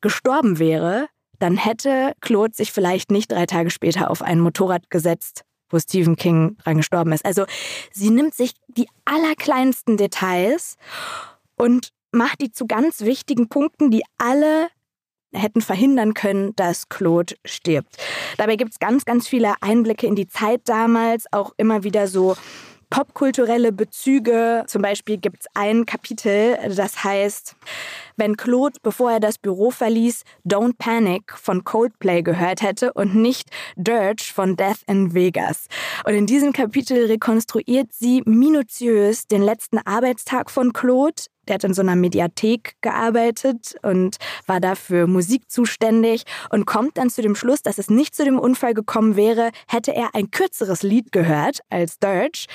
gestorben 0.01 0.59
wäre, 0.59 1.09
dann 1.39 1.57
hätte 1.57 2.13
Claude 2.21 2.55
sich 2.55 2.73
vielleicht 2.73 3.11
nicht 3.11 3.31
drei 3.31 3.47
Tage 3.47 3.71
später 3.71 4.11
auf 4.11 4.23
ein 4.23 4.41
Motorrad 4.41 4.91
gesetzt, 4.91 5.45
wo 5.71 5.79
Stephen 5.79 6.17
King 6.17 6.57
dran 6.59 6.79
gestorben 6.79 7.13
ist. 7.13 7.25
Also 7.25 7.45
sie 7.93 8.11
nimmt 8.11 8.35
sich 8.35 8.55
die 8.69 8.89
allerkleinsten 9.05 9.97
Details 9.97 10.77
und 11.57 11.91
macht 12.13 12.41
die 12.41 12.53
zu 12.53 12.67
ganz 12.67 13.03
wichtigen 13.03 13.49
Punkten, 13.49 13.91
die 13.91 14.03
alle 14.19 14.69
hätten 15.33 15.61
verhindern 15.61 16.15
können, 16.15 16.55
dass 16.57 16.89
Claude 16.89 17.35
stirbt. 17.45 17.97
Dabei 18.39 18.57
gibt 18.57 18.73
es 18.73 18.79
ganz, 18.79 19.05
ganz 19.05 19.29
viele 19.29 19.55
Einblicke 19.61 20.07
in 20.07 20.15
die 20.15 20.29
Zeit 20.29 20.63
damals, 20.65 21.27
auch 21.33 21.53
immer 21.57 21.83
wieder 21.83 22.09
so 22.09 22.37
popkulturelle 22.91 23.73
Bezüge. 23.73 24.65
Zum 24.67 24.83
Beispiel 24.83 25.19
gibt 25.19 25.41
es 25.41 25.47
ein 25.55 25.87
Kapitel, 25.87 26.57
das 26.75 27.03
heißt 27.05 27.57
wenn 28.17 28.37
Claude, 28.37 28.79
bevor 28.83 29.13
er 29.13 29.21
das 29.21 29.39
Büro 29.39 29.71
verließ, 29.71 30.23
Don't 30.45 30.75
Panic 30.79 31.33
von 31.37 31.65
Coldplay 31.65 32.23
gehört 32.23 32.63
hätte 32.63 32.93
und 32.93 33.15
nicht 33.15 33.51
Dirge 33.77 34.23
von 34.23 34.57
Death 34.57 34.83
in 34.87 35.15
Vegas. 35.15 35.67
Und 36.05 36.15
in 36.15 36.27
diesem 36.27 36.53
Kapitel 36.53 37.07
rekonstruiert 37.07 37.93
sie 37.93 38.23
minutiös 38.25 39.27
den 39.27 39.43
letzten 39.43 39.79
Arbeitstag 39.79 40.51
von 40.51 40.73
Claude, 40.73 41.23
der 41.49 41.55
hat 41.55 41.65
in 41.65 41.75
so 41.75 41.83
einer 41.83 41.97
Mediathek 41.97 42.75
gearbeitet 42.81 43.77
und 43.83 44.17
war 44.47 44.61
da 44.61 44.75
für 44.75 45.07
Musik 45.07 45.51
zuständig 45.51 46.25
und 46.51 46.67
kommt 46.67 46.99
dann 46.99 47.11
zu 47.11 47.23
dem 47.23 47.35
Schluss, 47.35 47.63
dass 47.63 47.79
es 47.79 47.89
nicht 47.89 48.15
zu 48.15 48.25
dem 48.25 48.39
Unfall 48.39 48.75
gekommen 48.75 49.17
wäre, 49.17 49.51
hätte 49.69 49.95
er 49.95 50.15
ein 50.15 50.31
kürzeres 50.31 50.83
Lied 50.83 51.13
gehört 51.13 51.61
als 51.71 51.99
Dirge 51.99 52.47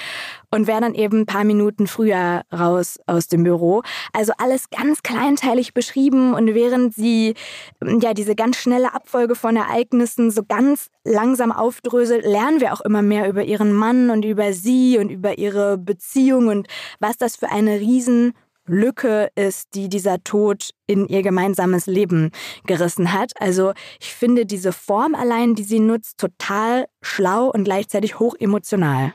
und 0.51 0.67
wäre 0.67 0.81
dann 0.81 0.93
eben 0.93 1.21
ein 1.21 1.25
paar 1.25 1.43
Minuten 1.43 1.87
früher 1.87 2.43
raus 2.53 2.99
aus 3.07 3.27
dem 3.27 3.43
Büro. 3.43 3.81
Also 4.13 4.33
alles 4.37 4.69
ganz 4.69 5.01
kleinteilig 5.01 5.73
beschrieben 5.73 6.33
und 6.33 6.53
während 6.53 6.93
sie 6.93 7.33
ja 7.81 8.13
diese 8.13 8.35
ganz 8.35 8.57
schnelle 8.57 8.93
Abfolge 8.93 9.35
von 9.35 9.55
Ereignissen 9.55 10.29
so 10.29 10.43
ganz 10.43 10.87
langsam 11.03 11.51
aufdröselt, 11.51 12.25
lernen 12.25 12.59
wir 12.61 12.73
auch 12.73 12.81
immer 12.81 13.01
mehr 13.01 13.27
über 13.29 13.43
ihren 13.43 13.73
Mann 13.73 14.09
und 14.09 14.25
über 14.25 14.53
sie 14.53 14.97
und 14.97 15.09
über 15.09 15.37
ihre 15.37 15.77
Beziehung 15.77 16.47
und 16.47 16.67
was 16.99 17.17
das 17.17 17.37
für 17.37 17.49
eine 17.49 17.79
riesen 17.79 18.33
Lücke 18.65 19.29
ist, 19.35 19.73
die 19.73 19.89
dieser 19.89 20.23
Tod 20.23 20.71
in 20.85 21.07
ihr 21.07 21.23
gemeinsames 21.23 21.87
Leben 21.87 22.31
gerissen 22.65 23.11
hat. 23.11 23.33
Also 23.39 23.73
ich 23.99 24.13
finde 24.13 24.45
diese 24.45 24.71
Form 24.71 25.15
allein, 25.15 25.55
die 25.55 25.63
sie 25.63 25.79
nutzt, 25.79 26.19
total 26.19 26.85
schlau 27.01 27.49
und 27.49 27.63
gleichzeitig 27.63 28.19
hoch 28.19 28.35
emotional. 28.39 29.13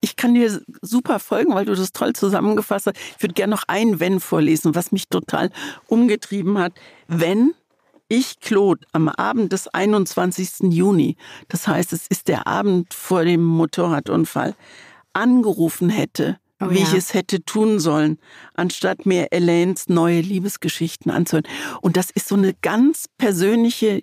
Ich 0.00 0.16
kann 0.16 0.34
dir 0.34 0.60
super 0.80 1.18
folgen, 1.18 1.54
weil 1.54 1.64
du 1.64 1.74
das 1.74 1.92
toll 1.92 2.12
zusammengefasst 2.12 2.86
hast. 2.86 2.96
Ich 3.16 3.22
würde 3.22 3.34
gerne 3.34 3.50
noch 3.50 3.64
ein 3.66 3.98
Wenn 3.98 4.20
vorlesen, 4.20 4.74
was 4.74 4.92
mich 4.92 5.08
total 5.08 5.50
umgetrieben 5.88 6.58
hat. 6.58 6.72
Wenn 7.08 7.54
ich 8.08 8.40
Claude 8.40 8.86
am 8.92 9.08
Abend 9.08 9.52
des 9.52 9.68
21. 9.68 10.72
Juni, 10.72 11.16
das 11.48 11.68
heißt, 11.68 11.92
es 11.92 12.06
ist 12.06 12.28
der 12.28 12.46
Abend 12.46 12.94
vor 12.94 13.24
dem 13.24 13.44
Motorradunfall, 13.44 14.54
angerufen 15.12 15.90
hätte, 15.90 16.38
oh, 16.60 16.70
wie 16.70 16.78
ja. 16.78 16.84
ich 16.84 16.94
es 16.94 17.12
hätte 17.12 17.44
tun 17.44 17.80
sollen, 17.80 18.18
anstatt 18.54 19.04
mir 19.04 19.32
Elaines 19.32 19.88
neue 19.88 20.20
Liebesgeschichten 20.20 21.10
anzuhören. 21.10 21.46
Und 21.82 21.96
das 21.96 22.10
ist 22.10 22.28
so 22.28 22.34
eine 22.34 22.54
ganz 22.54 23.06
persönliche 23.18 24.02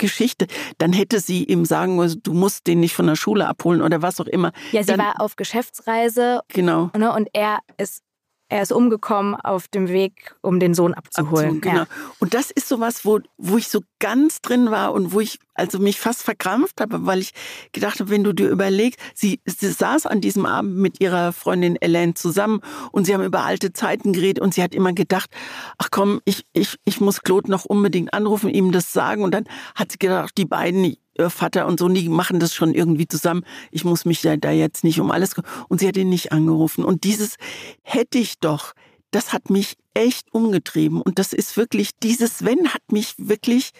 Geschichte, 0.00 0.46
dann 0.78 0.92
hätte 0.92 1.20
sie 1.20 1.44
ihm 1.44 1.64
sagen 1.64 1.96
müssen, 1.96 2.22
du 2.22 2.34
musst 2.34 2.66
den 2.66 2.80
nicht 2.80 2.94
von 2.94 3.06
der 3.06 3.16
Schule 3.16 3.46
abholen 3.46 3.82
oder 3.82 4.02
was 4.02 4.20
auch 4.20 4.26
immer. 4.26 4.52
Ja, 4.72 4.82
sie 4.82 4.88
dann, 4.88 4.98
war 4.98 5.20
auf 5.20 5.36
Geschäftsreise. 5.36 6.40
Genau. 6.48 6.90
Ne, 6.96 7.12
und 7.12 7.28
er 7.32 7.60
ist 7.76 8.02
er 8.50 8.62
ist 8.62 8.72
umgekommen 8.72 9.36
auf 9.36 9.68
dem 9.68 9.88
Weg, 9.88 10.34
um 10.42 10.58
den 10.58 10.74
Sohn 10.74 10.92
abzuholen. 10.92 11.58
Abzu, 11.58 11.60
genau. 11.60 11.76
Ja. 11.82 11.86
Und 12.18 12.34
das 12.34 12.50
ist 12.50 12.68
sowas, 12.68 13.04
wo, 13.04 13.20
wo 13.38 13.56
ich 13.56 13.68
so 13.68 13.80
ganz 14.00 14.42
drin 14.42 14.72
war 14.72 14.92
und 14.92 15.12
wo 15.12 15.20
ich 15.20 15.38
also 15.54 15.78
mich 15.78 16.00
fast 16.00 16.22
verkrampft 16.22 16.80
habe, 16.80 17.06
weil 17.06 17.20
ich 17.20 17.32
gedacht 17.72 18.00
habe, 18.00 18.10
wenn 18.10 18.24
du 18.24 18.32
dir 18.32 18.48
überlegst, 18.48 18.98
sie, 19.14 19.40
sie 19.44 19.70
saß 19.70 20.06
an 20.06 20.20
diesem 20.20 20.46
Abend 20.46 20.76
mit 20.76 21.00
ihrer 21.00 21.32
Freundin 21.32 21.76
Elaine 21.80 22.14
zusammen 22.14 22.60
und 22.90 23.04
sie 23.04 23.14
haben 23.14 23.22
über 23.22 23.44
alte 23.44 23.72
Zeiten 23.72 24.12
geredet 24.12 24.42
und 24.42 24.52
sie 24.52 24.62
hat 24.62 24.74
immer 24.74 24.92
gedacht, 24.94 25.30
ach 25.78 25.88
komm, 25.92 26.20
ich, 26.24 26.44
ich, 26.52 26.76
ich 26.84 27.00
muss 27.00 27.22
Claude 27.22 27.50
noch 27.50 27.66
unbedingt 27.66 28.12
anrufen, 28.12 28.50
ihm 28.50 28.72
das 28.72 28.92
sagen. 28.92 29.22
Und 29.22 29.32
dann 29.32 29.44
hat 29.76 29.92
sie 29.92 29.98
gedacht, 29.98 30.32
die 30.36 30.46
beiden, 30.46 30.96
Vater 31.28 31.66
und 31.66 31.78
Sohn, 31.78 31.92
die 31.92 32.08
machen 32.08 32.40
das 32.40 32.54
schon 32.54 32.72
irgendwie 32.72 33.06
zusammen. 33.06 33.44
Ich 33.70 33.84
muss 33.84 34.06
mich 34.06 34.22
da, 34.22 34.36
da 34.36 34.50
jetzt 34.50 34.84
nicht 34.84 35.00
um 35.00 35.10
alles. 35.10 35.34
Und 35.68 35.80
sie 35.80 35.88
hat 35.88 35.96
ihn 35.96 36.08
nicht 36.08 36.32
angerufen. 36.32 36.84
Und 36.84 37.04
dieses 37.04 37.36
hätte 37.82 38.18
ich 38.18 38.38
doch, 38.38 38.72
das 39.10 39.32
hat 39.32 39.50
mich 39.50 39.76
echt 39.92 40.32
umgetrieben. 40.32 41.02
Und 41.02 41.18
das 41.18 41.32
ist 41.32 41.56
wirklich, 41.56 41.90
dieses 42.02 42.44
Wenn 42.44 42.68
hat 42.72 42.92
mich 42.92 43.14
wirklich, 43.18 43.72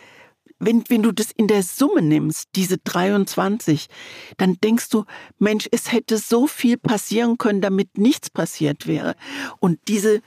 wenn, 0.59 0.85
wenn 0.89 1.03
du 1.03 1.13
das 1.13 1.31
in 1.31 1.47
der 1.47 1.63
Summe 1.63 2.03
nimmst, 2.03 2.49
diese 2.57 2.79
23, 2.79 3.87
dann 4.37 4.59
denkst 4.63 4.91
du, 4.91 5.05
Mensch, 5.39 5.69
es 5.71 5.93
hätte 5.93 6.19
so 6.19 6.47
viel 6.47 6.77
passieren 6.77 7.39
können, 7.39 7.61
damit 7.61 7.97
nichts 7.97 8.29
passiert 8.29 8.87
wäre. 8.87 9.15
Und 9.61 9.79
diese 9.89 10.21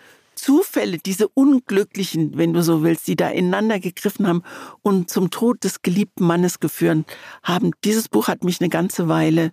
Zufälle, 0.44 0.98
diese 0.98 1.30
unglücklichen, 1.30 2.38
wenn 2.38 2.52
du 2.54 2.62
so 2.62 2.84
willst, 2.84 3.08
die 3.08 3.16
da 3.16 3.30
ineinander 3.30 3.80
gegriffen 3.80 4.28
haben 4.28 4.44
und 4.82 5.10
zum 5.10 5.30
Tod 5.30 5.64
des 5.64 5.82
geliebten 5.82 6.26
Mannes 6.26 6.60
geführt 6.60 7.06
haben. 7.44 7.72
Dieses 7.86 8.10
Buch 8.10 8.28
hat 8.28 8.44
mich 8.44 8.60
eine 8.60 8.70
ganze 8.70 9.08
Weile 9.08 9.52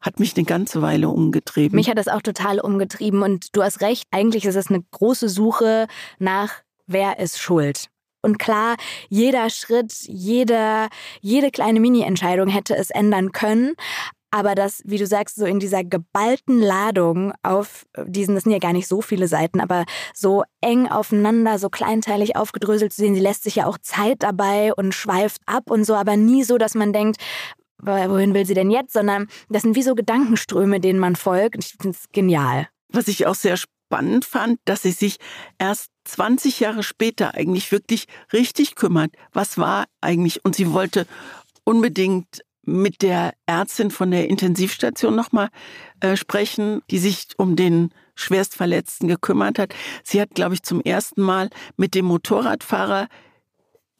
hat 0.00 0.18
mich 0.18 0.36
eine 0.36 0.44
ganze 0.44 0.82
Weile 0.82 1.08
umgetrieben. 1.08 1.76
Mich 1.76 1.88
hat 1.88 1.96
das 1.96 2.08
auch 2.08 2.22
total 2.22 2.58
umgetrieben 2.58 3.22
und 3.22 3.54
du 3.56 3.62
hast 3.62 3.82
recht, 3.82 4.02
eigentlich 4.10 4.44
ist 4.44 4.56
es 4.56 4.66
eine 4.66 4.82
große 4.90 5.28
Suche 5.28 5.86
nach 6.18 6.54
wer 6.88 7.20
ist 7.20 7.40
schuld. 7.40 7.86
Und 8.20 8.40
klar, 8.40 8.74
jeder 9.08 9.48
Schritt, 9.48 9.92
jede, 10.08 10.88
jede 11.20 11.52
kleine 11.52 11.78
Mini-Entscheidung 11.78 12.48
hätte 12.48 12.76
es 12.76 12.90
ändern 12.90 13.30
können 13.30 13.74
aber 14.34 14.54
das, 14.54 14.82
wie 14.84 14.98
du 14.98 15.06
sagst, 15.06 15.36
so 15.36 15.44
in 15.44 15.60
dieser 15.60 15.84
geballten 15.84 16.58
Ladung 16.58 17.32
auf 17.42 17.86
diesen, 18.06 18.34
das 18.34 18.44
sind 18.44 18.52
ja 18.52 18.58
gar 18.58 18.72
nicht 18.72 18.88
so 18.88 19.02
viele 19.02 19.28
Seiten, 19.28 19.60
aber 19.60 19.84
so 20.14 20.42
eng 20.62 20.88
aufeinander, 20.88 21.58
so 21.58 21.68
kleinteilig 21.68 22.34
aufgedröselt 22.34 22.92
zu 22.92 23.02
sehen, 23.02 23.14
sie 23.14 23.20
lässt 23.20 23.44
sich 23.44 23.56
ja 23.56 23.66
auch 23.66 23.76
Zeit 23.78 24.22
dabei 24.22 24.72
und 24.74 24.94
schweift 24.94 25.42
ab 25.44 25.70
und 25.70 25.84
so, 25.84 25.94
aber 25.94 26.16
nie 26.16 26.44
so, 26.44 26.56
dass 26.56 26.74
man 26.74 26.94
denkt, 26.94 27.18
wohin 27.82 28.32
will 28.32 28.46
sie 28.46 28.54
denn 28.54 28.70
jetzt, 28.70 28.94
sondern 28.94 29.28
das 29.50 29.62
sind 29.62 29.76
wie 29.76 29.82
so 29.82 29.94
Gedankenströme, 29.94 30.80
denen 30.80 30.98
man 30.98 31.14
folgt. 31.14 31.62
Ich 31.62 31.76
finde 31.78 31.96
es 31.96 32.06
genial. 32.12 32.68
Was 32.88 33.08
ich 33.08 33.26
auch 33.26 33.34
sehr 33.34 33.58
spannend 33.58 34.24
fand, 34.24 34.60
dass 34.64 34.82
sie 34.82 34.92
sich 34.92 35.18
erst 35.58 35.90
20 36.04 36.60
Jahre 36.60 36.82
später 36.82 37.34
eigentlich 37.34 37.70
wirklich 37.70 38.06
richtig 38.32 38.76
kümmert. 38.76 39.12
Was 39.32 39.58
war 39.58 39.84
eigentlich? 40.00 40.42
Und 40.44 40.56
sie 40.56 40.72
wollte 40.72 41.06
unbedingt 41.64 42.42
mit 42.64 43.02
der 43.02 43.34
Ärztin 43.46 43.90
von 43.90 44.10
der 44.10 44.28
Intensivstation 44.28 45.14
nochmal 45.14 45.48
äh, 46.00 46.16
sprechen, 46.16 46.82
die 46.90 46.98
sich 46.98 47.28
um 47.36 47.56
den 47.56 47.90
Schwerstverletzten 48.14 49.08
gekümmert 49.08 49.58
hat. 49.58 49.74
Sie 50.04 50.20
hat, 50.20 50.34
glaube 50.34 50.54
ich, 50.54 50.62
zum 50.62 50.80
ersten 50.80 51.22
Mal 51.22 51.50
mit 51.76 51.94
dem 51.94 52.04
Motorradfahrer 52.04 53.08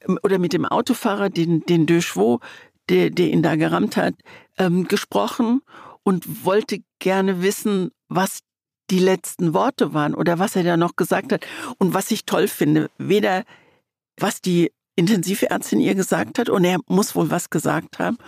ähm, 0.06 0.18
oder 0.22 0.38
mit 0.38 0.52
dem 0.52 0.64
Autofahrer, 0.64 1.30
den, 1.30 1.60
den 1.66 1.86
De 1.86 2.00
Chevaux, 2.00 2.40
der, 2.88 3.10
der 3.10 3.30
ihn 3.30 3.42
da 3.42 3.56
gerammt 3.56 3.96
hat, 3.96 4.14
ähm, 4.58 4.86
gesprochen 4.86 5.62
und 6.02 6.44
wollte 6.44 6.78
gerne 6.98 7.42
wissen, 7.42 7.90
was 8.08 8.40
die 8.90 8.98
letzten 8.98 9.54
Worte 9.54 9.94
waren 9.94 10.14
oder 10.14 10.38
was 10.38 10.56
er 10.56 10.64
da 10.64 10.76
noch 10.76 10.96
gesagt 10.96 11.32
hat. 11.32 11.46
Und 11.78 11.94
was 11.94 12.10
ich 12.10 12.26
toll 12.26 12.48
finde, 12.48 12.90
weder 12.98 13.44
was 14.18 14.40
die 14.40 14.70
Intensivärztin 14.97 15.80
ihr 15.80 15.95
gesagt 15.95 16.38
hat 16.38 16.49
und 16.49 16.64
er 16.64 16.78
muss 16.86 17.14
wohl 17.14 17.30
was 17.30 17.51
gesagt 17.51 17.99
haben. 17.99 18.18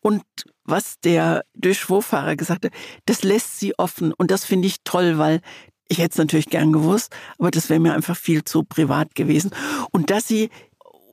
Und 0.00 0.24
was 0.64 0.98
der 1.00 1.44
Durchwurffahrer 1.54 2.36
gesagt 2.36 2.64
hat, 2.64 2.72
das 3.06 3.22
lässt 3.22 3.60
sie 3.60 3.78
offen 3.78 4.12
und 4.12 4.30
das 4.30 4.44
finde 4.44 4.66
ich 4.66 4.82
toll, 4.84 5.18
weil 5.18 5.40
ich 5.88 5.98
hätte 5.98 6.12
es 6.12 6.18
natürlich 6.18 6.46
gern 6.46 6.72
gewusst, 6.72 7.14
aber 7.38 7.50
das 7.50 7.68
wäre 7.68 7.78
mir 7.78 7.94
einfach 7.94 8.16
viel 8.16 8.44
zu 8.44 8.64
privat 8.64 9.14
gewesen. 9.14 9.50
Und 9.92 10.10
dass 10.10 10.26
sie 10.26 10.50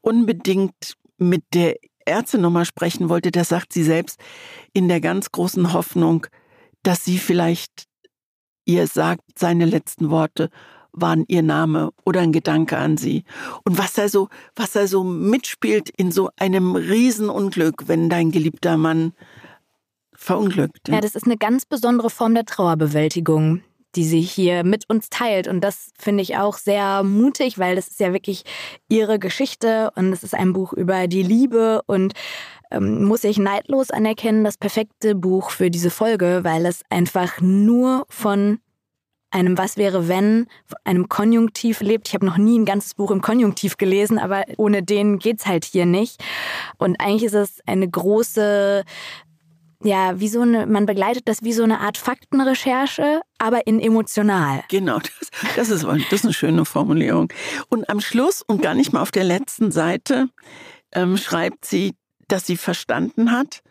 unbedingt 0.01 0.95
mit 1.17 1.43
der 1.53 1.75
Ärztin 2.05 2.41
nochmal 2.41 2.65
sprechen 2.65 3.09
wollte, 3.09 3.29
das 3.29 3.49
sagt 3.49 3.73
sie 3.73 3.83
selbst 3.83 4.19
in 4.73 4.87
der 4.87 5.01
ganz 5.01 5.31
großen 5.31 5.73
Hoffnung, 5.73 6.25
dass 6.81 7.03
sie 7.03 7.17
vielleicht 7.17 7.89
ihr 8.65 8.87
sagt 8.87 9.23
seine 9.37 9.65
letzten 9.65 10.11
Worte 10.11 10.49
waren 10.91 11.25
ihr 11.27 11.43
Name 11.43 11.91
oder 12.05 12.21
ein 12.21 12.31
Gedanke 12.31 12.77
an 12.77 12.97
sie. 12.97 13.23
Und 13.63 13.77
was 13.77 13.93
da 13.93 14.09
so, 14.09 14.29
was 14.55 14.71
da 14.71 14.87
so 14.87 15.03
mitspielt 15.03 15.89
in 15.89 16.11
so 16.11 16.29
einem 16.37 16.75
Riesenunglück, 16.75 17.87
wenn 17.87 18.09
dein 18.09 18.31
geliebter 18.31 18.77
Mann 18.77 19.13
verunglückt. 20.13 20.89
Ja, 20.89 20.99
das 20.99 21.15
ist 21.15 21.25
eine 21.25 21.37
ganz 21.37 21.65
besondere 21.65 22.09
Form 22.09 22.33
der 22.33 22.45
Trauerbewältigung, 22.45 23.63
die 23.95 24.03
sie 24.03 24.21
hier 24.21 24.63
mit 24.63 24.89
uns 24.89 25.09
teilt. 25.09 25.47
Und 25.47 25.61
das 25.61 25.91
finde 25.97 26.21
ich 26.21 26.37
auch 26.37 26.57
sehr 26.57 27.03
mutig, 27.03 27.57
weil 27.57 27.75
das 27.75 27.87
ist 27.87 27.99
ja 27.99 28.11
wirklich 28.11 28.43
ihre 28.89 29.17
Geschichte 29.17 29.91
und 29.95 30.11
es 30.11 30.23
ist 30.23 30.35
ein 30.35 30.53
Buch 30.53 30.73
über 30.73 31.07
die 31.07 31.23
Liebe 31.23 31.81
und 31.85 32.13
ähm, 32.71 33.05
muss 33.05 33.23
ich 33.23 33.37
neidlos 33.37 33.89
anerkennen, 33.91 34.43
das 34.43 34.57
perfekte 34.57 35.15
Buch 35.15 35.51
für 35.51 35.71
diese 35.71 35.89
Folge, 35.89 36.41
weil 36.43 36.65
es 36.65 36.83
einfach 36.89 37.41
nur 37.41 38.05
von 38.09 38.59
einem 39.31 39.57
Was 39.57 39.77
wäre 39.77 40.07
wenn, 40.07 40.47
einem 40.83 41.09
Konjunktiv 41.09 41.81
lebt. 41.81 42.07
Ich 42.07 42.13
habe 42.13 42.25
noch 42.25 42.37
nie 42.37 42.57
ein 42.57 42.65
ganzes 42.65 42.95
Buch 42.95 43.11
im 43.11 43.21
Konjunktiv 43.21 43.77
gelesen, 43.77 44.17
aber 44.17 44.43
ohne 44.57 44.83
den 44.83 45.19
geht's 45.19 45.45
halt 45.45 45.65
hier 45.65 45.85
nicht. 45.85 46.23
Und 46.77 46.99
eigentlich 46.99 47.23
ist 47.23 47.35
es 47.35 47.59
eine 47.65 47.87
große 47.87 48.83
ja, 49.81 50.19
wie 50.19 50.27
so 50.27 50.41
eine, 50.41 50.65
man 50.65 50.85
begleitet 50.85 51.27
das 51.27 51.43
wie 51.43 51.53
so 51.53 51.63
eine 51.63 51.79
Art 51.79 51.97
Faktenrecherche, 51.97 53.21
aber 53.37 53.65
in 53.65 53.79
emotional. 53.79 54.63
Genau, 54.67 54.99
das, 55.19 55.29
das, 55.55 55.69
ist, 55.69 55.85
das 55.85 56.11
ist 56.11 56.25
eine 56.25 56.33
schöne 56.33 56.65
Formulierung. 56.65 57.31
Und 57.69 57.89
am 57.89 58.01
Schluss 58.01 58.41
und 58.41 58.61
gar 58.61 58.73
nicht 58.73 58.91
mal 58.91 59.01
auf 59.01 59.11
der 59.11 59.23
letzten 59.23 59.71
Seite 59.71 60.27
ähm, 60.91 61.17
schreibt 61.17 61.65
sie, 61.65 61.95
dass 62.27 62.45
sie 62.45 62.57
verstanden 62.57 63.31
hat, 63.31 63.61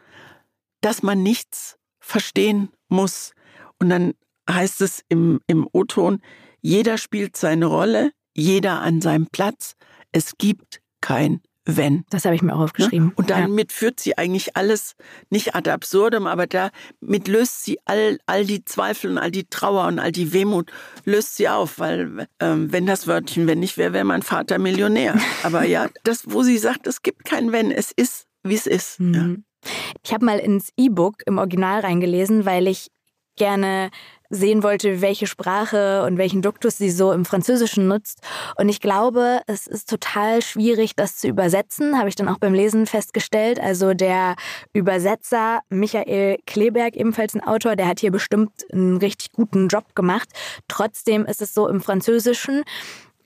dass 0.81 1.03
man 1.03 1.23
nichts 1.23 1.77
verstehen 2.01 2.71
muss. 2.89 3.33
Und 3.79 3.91
dann 3.91 4.15
heißt 4.49 4.81
es 4.81 5.05
im, 5.09 5.41
im 5.47 5.69
O-Ton, 5.73 6.21
jeder 6.61 6.99
spielt 6.99 7.37
seine 7.37 7.67
Rolle, 7.67 8.13
jeder 8.35 8.81
an 8.81 9.01
seinem 9.01 9.27
Platz. 9.27 9.75
Es 10.13 10.37
gibt 10.39 10.81
kein 11.01 11.41
wenn. 11.69 12.05
Das 12.09 12.25
habe 12.25 12.35
ich 12.35 12.43
mir 12.43 12.55
auch 12.57 12.61
aufgeschrieben. 12.61 13.09
Ne? 13.09 13.13
Und 13.15 13.31
damit 13.31 13.71
ja. 13.73 13.77
führt 13.77 14.01
sie 14.01 14.17
eigentlich 14.17 14.57
alles 14.57 14.97
nicht 15.29 15.55
ad 15.55 15.71
absurdum, 15.71 16.27
aber 16.27 16.47
damit 16.47 17.29
löst 17.29 17.63
sie 17.63 17.79
all, 17.85 18.19
all 18.27 18.47
die 18.47 18.65
Zweifel 18.65 19.11
und 19.11 19.19
all 19.19 19.31
die 19.31 19.45
Trauer 19.45 19.87
und 19.87 19.99
all 19.99 20.11
die 20.11 20.33
Wehmut, 20.33 20.73
löst 21.05 21.37
sie 21.37 21.49
auf, 21.49 21.79
weil 21.79 22.27
ähm, 22.41 22.73
wenn 22.73 22.87
das 22.87 23.07
Wörtchen 23.07 23.47
wenn 23.47 23.61
nicht 23.61 23.77
wäre, 23.77 23.93
wäre 23.93 24.05
mein 24.05 24.23
Vater 24.23 24.59
Millionär. 24.59 25.21
Aber 25.43 25.65
ja, 25.65 25.89
das, 26.05 26.23
wo 26.25 26.43
sie 26.43 26.59
sagt, 26.59 26.87
es 26.87 27.03
gibt 27.03 27.27
kein 27.27 27.53
wenn, 27.53 27.71
es 27.71 27.93
ist, 27.93 28.27
wie 28.43 28.55
es 28.55 28.67
ist. 28.67 28.99
Mhm. 28.99 29.15
Ja. 29.15 29.71
Ich 30.05 30.15
habe 30.15 30.25
mal 30.25 30.39
ins 30.39 30.71
E-Book 30.79 31.23
im 31.27 31.37
Original 31.37 31.81
reingelesen, 31.81 32.47
weil 32.47 32.67
ich 32.67 32.89
gerne 33.37 33.91
sehen 34.31 34.63
wollte, 34.63 35.01
welche 35.01 35.27
Sprache 35.27 36.05
und 36.05 36.19
welchen 36.19 36.43
Duktus 36.43 36.79
sie 36.79 36.91
so 36.91 37.13
im 37.13 37.25
Französischen 37.25 37.89
nutzt. 37.89 38.21
Und 38.57 38.69
ich 38.69 38.81
glaube, 38.81 39.41
es 39.47 39.67
ist 39.67 39.89
total 39.89 40.43
schwierig, 40.43 40.95
das 40.97 41.17
zu 41.17 41.29
übersetzen, 41.29 41.99
habe 41.99 42.09
ich 42.09 42.15
dann 42.15 42.29
auch 42.29 42.39
beim 42.39 42.55
Lesen 42.55 42.87
festgestellt. 42.87 43.61
Also 43.61 43.95
der 43.95 44.37
Übersetzer 44.73 45.61
Michael 45.69 46.39
Kleberg, 46.47 46.97
ebenfalls 46.97 47.35
ein 47.35 47.43
Autor, 47.43 47.77
der 47.77 47.89
hat 47.89 48.01
hier 48.01 48.11
bestimmt 48.11 48.51
einen 48.73 48.99
richtig 48.99 49.33
guten 49.33 49.69
Job 49.69 49.95
gemacht. 49.95 50.29
Trotzdem 50.69 51.25
ist 51.25 51.43
es 51.43 51.55
so, 51.55 51.69
im 51.69 51.81
Französischen 51.81 52.65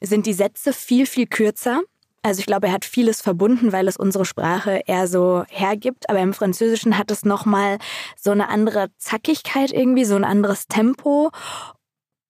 sind 0.01 0.27
die 0.27 0.33
Sätze 0.33 0.73
viel, 0.73 1.07
viel 1.07 1.27
kürzer. 1.27 1.83
Also 2.25 2.39
ich 2.39 2.47
glaube, 2.47 2.69
er 2.69 2.73
hat 2.73 2.85
vieles 2.85 3.21
verbunden, 3.21 3.73
weil 3.73 3.89
es 3.89 3.97
unsere 3.97 4.25
Sprache 4.25 4.83
eher 4.87 5.09
so 5.09 5.45
hergibt. 5.49 6.09
Aber 6.09 6.21
im 6.21 6.33
Französischen 6.33 6.97
hat 6.97 7.11
es 7.11 7.25
nochmal 7.25 7.79
so 8.17 8.31
eine 8.31 8.49
andere 8.49 8.89
Zackigkeit 8.97 9.73
irgendwie, 9.73 10.05
so 10.05 10.15
ein 10.15 10.25
anderes 10.25 10.69
Tempo. 10.69 11.31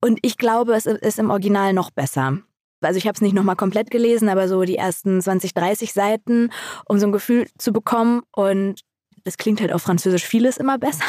Und 0.01 0.19
ich 0.23 0.39
glaube, 0.39 0.75
es 0.75 0.87
ist 0.87 1.19
im 1.19 1.31
Original 1.31 1.75
noch 1.75 1.91
besser. 1.91 2.39
Also 2.81 2.97
ich 2.97 3.07
habe 3.07 3.15
es 3.15 3.21
nicht 3.21 3.35
nochmal 3.35 3.55
komplett 3.55 3.91
gelesen, 3.91 4.29
aber 4.29 4.49
so 4.49 4.63
die 4.63 4.77
ersten 4.77 5.21
20, 5.21 5.53
30 5.55 5.93
Seiten, 5.93 6.51
um 6.87 6.99
so 6.99 7.07
ein 7.07 7.13
Gefühl 7.13 7.47
zu 7.59 7.73
bekommen. 7.73 8.23
Und 8.35 8.81
das 9.25 9.37
klingt 9.37 9.61
halt 9.61 9.73
auf 9.73 9.83
Französisch 9.83 10.25
vieles 10.25 10.57
immer 10.57 10.79
besser. 10.79 11.05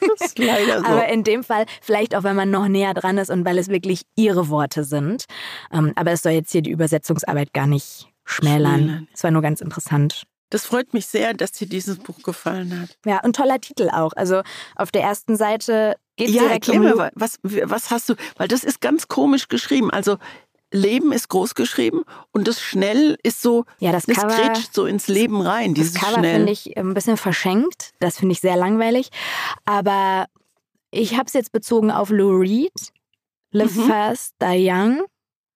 Das 0.00 0.28
ist 0.28 0.38
leider 0.38 0.80
so. 0.80 0.84
Aber 0.84 1.08
in 1.08 1.22
dem 1.22 1.44
Fall 1.44 1.64
vielleicht 1.80 2.14
auch, 2.14 2.24
wenn 2.24 2.36
man 2.36 2.50
noch 2.50 2.66
näher 2.66 2.92
dran 2.92 3.18
ist 3.18 3.30
und 3.30 3.44
weil 3.44 3.56
es 3.56 3.68
wirklich 3.68 4.02
ihre 4.16 4.48
Worte 4.48 4.84
sind. 4.84 5.24
Ähm, 5.72 5.92
aber 5.94 6.10
es 6.10 6.22
soll 6.22 6.32
jetzt 6.32 6.52
hier 6.52 6.62
die 6.62 6.70
Übersetzungsarbeit 6.70 7.52
gar 7.52 7.66
nicht 7.66 8.08
schmälern. 8.26 9.08
Es 9.14 9.24
war 9.24 9.30
nur 9.30 9.42
ganz 9.42 9.60
interessant. 9.60 10.24
Das 10.50 10.66
freut 10.66 10.94
mich 10.94 11.06
sehr, 11.06 11.34
dass 11.34 11.52
dir 11.52 11.66
dieses 11.66 11.98
Buch 11.98 12.22
gefallen 12.22 12.80
hat. 12.80 12.98
Ja, 13.04 13.20
und 13.24 13.34
toller 13.34 13.60
Titel 13.60 13.88
auch. 13.92 14.12
Also 14.14 14.42
auf 14.76 14.92
der 14.92 15.02
ersten 15.02 15.36
Seite 15.36 15.96
geht 16.16 16.28
es 16.28 16.34
ja, 16.34 16.42
direkt 16.42 16.68
um... 16.68 16.80
Mir, 16.80 17.10
was, 17.14 17.38
was 17.42 17.90
hast 17.90 18.08
du... 18.08 18.14
Weil 18.36 18.46
das 18.46 18.62
ist 18.62 18.80
ganz 18.80 19.08
komisch 19.08 19.48
geschrieben. 19.48 19.90
Also 19.90 20.18
Leben 20.72 21.12
ist 21.12 21.28
groß 21.28 21.54
geschrieben 21.54 22.02
und 22.32 22.46
das 22.46 22.60
schnell 22.60 23.18
ist 23.22 23.40
so, 23.40 23.64
ja, 23.78 23.92
das, 23.92 24.04
das 24.06 24.16
Cover, 24.16 24.52
so 24.72 24.86
ins 24.86 25.08
Leben 25.08 25.40
rein. 25.40 25.74
Dieses 25.74 25.94
das 25.94 26.02
Cover 26.02 26.22
finde 26.22 26.52
ich 26.52 26.76
ein 26.76 26.94
bisschen 26.94 27.16
verschenkt. 27.16 27.92
Das 27.98 28.18
finde 28.18 28.32
ich 28.32 28.40
sehr 28.40 28.56
langweilig. 28.56 29.10
Aber 29.64 30.26
ich 30.90 31.14
habe 31.14 31.26
es 31.26 31.32
jetzt 31.32 31.52
bezogen 31.52 31.90
auf 31.90 32.10
Lou 32.10 32.38
Reed, 32.38 32.92
Le 33.50 33.64
mhm. 33.64 33.68
Fast 33.68 34.34
Die 34.40 34.68
Young 34.70 35.02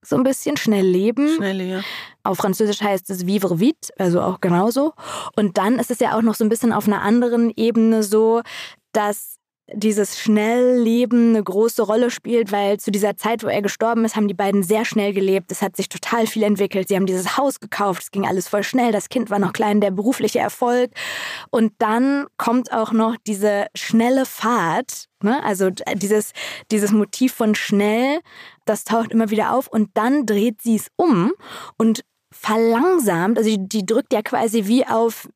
so 0.03 0.17
ein 0.17 0.23
bisschen, 0.23 0.57
schnell 0.57 0.87
leben. 0.87 1.37
Schnell, 1.37 1.61
ja. 1.61 1.81
Auf 2.23 2.39
Französisch 2.39 2.81
heißt 2.83 3.09
es 3.11 3.27
vivre 3.27 3.61
vite, 3.61 3.89
also 3.99 4.21
auch 4.21 4.41
genauso. 4.41 4.93
Und 5.37 5.59
dann 5.59 5.79
ist 5.79 5.91
es 5.91 6.01
ja 6.01 6.17
auch 6.17 6.23
noch 6.23 6.35
so 6.35 6.45
ein 6.45 6.49
bisschen 6.49 6.73
auf 6.73 6.87
einer 6.87 7.03
anderen 7.03 7.53
Ebene 7.57 8.03
so, 8.03 8.43
dass 8.93 9.40
dieses 9.75 10.19
Schnellleben 10.19 11.31
eine 11.31 11.43
große 11.43 11.83
Rolle 11.83 12.11
spielt, 12.11 12.53
weil 12.53 12.79
zu 12.79 12.91
dieser 12.91 13.17
Zeit, 13.17 13.43
wo 13.43 13.49
er 13.49 13.63
gestorben 13.63 14.05
ist, 14.05 14.17
haben 14.17 14.29
die 14.29 14.35
beiden 14.35 14.63
sehr 14.63 14.85
schnell 14.85 15.13
gelebt. 15.13 15.53
Es 15.53 15.63
hat 15.63 15.77
sich 15.77 15.89
total 15.89 16.27
viel 16.27 16.43
entwickelt. 16.43 16.89
Sie 16.89 16.97
haben 16.97 17.07
dieses 17.07 17.37
Haus 17.37 17.61
gekauft, 17.61 18.03
es 18.03 18.11
ging 18.11 18.27
alles 18.27 18.49
voll 18.49 18.63
schnell. 18.63 18.93
Das 18.93 19.09
Kind 19.09 19.31
war 19.31 19.39
noch 19.39 19.53
klein, 19.53 19.81
der 19.81 19.91
berufliche 19.91 20.39
Erfolg. 20.39 20.91
Und 21.51 21.73
dann 21.79 22.27
kommt 22.37 22.73
auch 22.73 22.93
noch 22.93 23.17
diese 23.27 23.67
schnelle 23.75 24.27
Fahrt, 24.27 25.07
ne? 25.23 25.43
also 25.45 25.71
dieses, 25.95 26.33
dieses 26.71 26.93
Motiv 26.93 27.33
von 27.33 27.55
schnell, 27.55 28.21
das 28.65 28.85
taucht 28.85 29.13
immer 29.13 29.31
wieder 29.31 29.53
auf 29.55 29.69
und 29.69 29.91
dann 29.95 30.27
dreht 30.27 30.63
sie 30.63 30.77
es 30.77 30.89
um 30.97 31.33
und 31.77 32.03
verlangsamt, 32.33 33.39
also 33.39 33.51
die, 33.51 33.69
die, 33.69 33.85
drückt 33.85 34.13
ja 34.13 34.23
quasi 34.23 34.67
wie 34.67 34.87
auf 34.87 35.29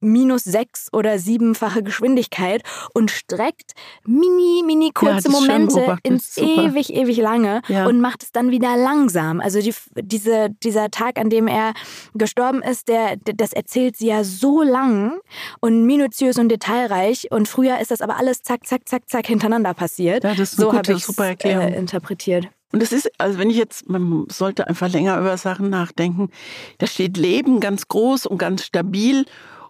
minus 0.00 0.44
sechs 0.44 0.88
oder 0.92 1.18
siebenfache 1.18 1.82
Geschwindigkeit 1.82 2.62
und 2.94 3.10
streckt 3.10 3.72
mini, 4.06 4.62
mini 4.64 4.90
kurze 4.94 5.28
ja, 5.28 5.30
Momente 5.30 5.98
ins 6.02 6.38
ewig, 6.38 6.94
ewig 6.94 7.18
lange 7.18 7.60
ja. 7.68 7.86
und 7.86 8.00
macht 8.00 8.22
es 8.22 8.32
dann 8.32 8.50
wieder 8.50 8.76
langsam. 8.78 9.40
Also 9.40 9.60
die, 9.60 9.74
diese, 9.96 10.48
dieser 10.62 10.90
Tag, 10.90 11.18
an 11.18 11.28
dem 11.28 11.48
er 11.48 11.74
gestorben 12.14 12.62
ist, 12.62 12.88
der, 12.88 13.16
das 13.16 13.52
erzählt 13.52 13.96
sie 13.96 14.06
ja 14.06 14.24
so 14.24 14.62
lang 14.62 15.20
und 15.60 15.84
minutiös 15.84 16.38
und 16.38 16.48
detailreich 16.48 17.30
und 17.30 17.46
früher 17.46 17.78
ist 17.78 17.90
das 17.90 18.00
aber 18.00 18.16
alles 18.16 18.42
zack, 18.42 18.66
zack, 18.66 18.88
zack, 18.88 19.02
zack 19.06 19.26
hintereinander 19.26 19.74
passiert. 19.74 20.24
Ja, 20.24 20.30
das 20.30 20.52
ist 20.52 20.60
so 20.60 20.72
habe 20.72 20.92
ich 20.92 21.06
es 21.06 21.44
äh, 21.44 21.76
interpretiert. 21.76 22.48
Und 22.72 22.82
es 22.82 22.92
ist, 22.92 23.10
also 23.18 23.38
wenn 23.38 23.50
ich 23.50 23.56
jetzt, 23.56 23.88
man 23.88 24.26
sollte 24.30 24.66
einfach 24.66 24.88
länger 24.90 25.18
über 25.18 25.36
Sachen 25.38 25.70
nachdenken, 25.70 26.30
da 26.78 26.86
steht 26.86 27.16
Leben 27.16 27.60
ganz 27.60 27.88
groß 27.88 28.26
und 28.26 28.38
ganz 28.38 28.64
stabil 28.64 29.24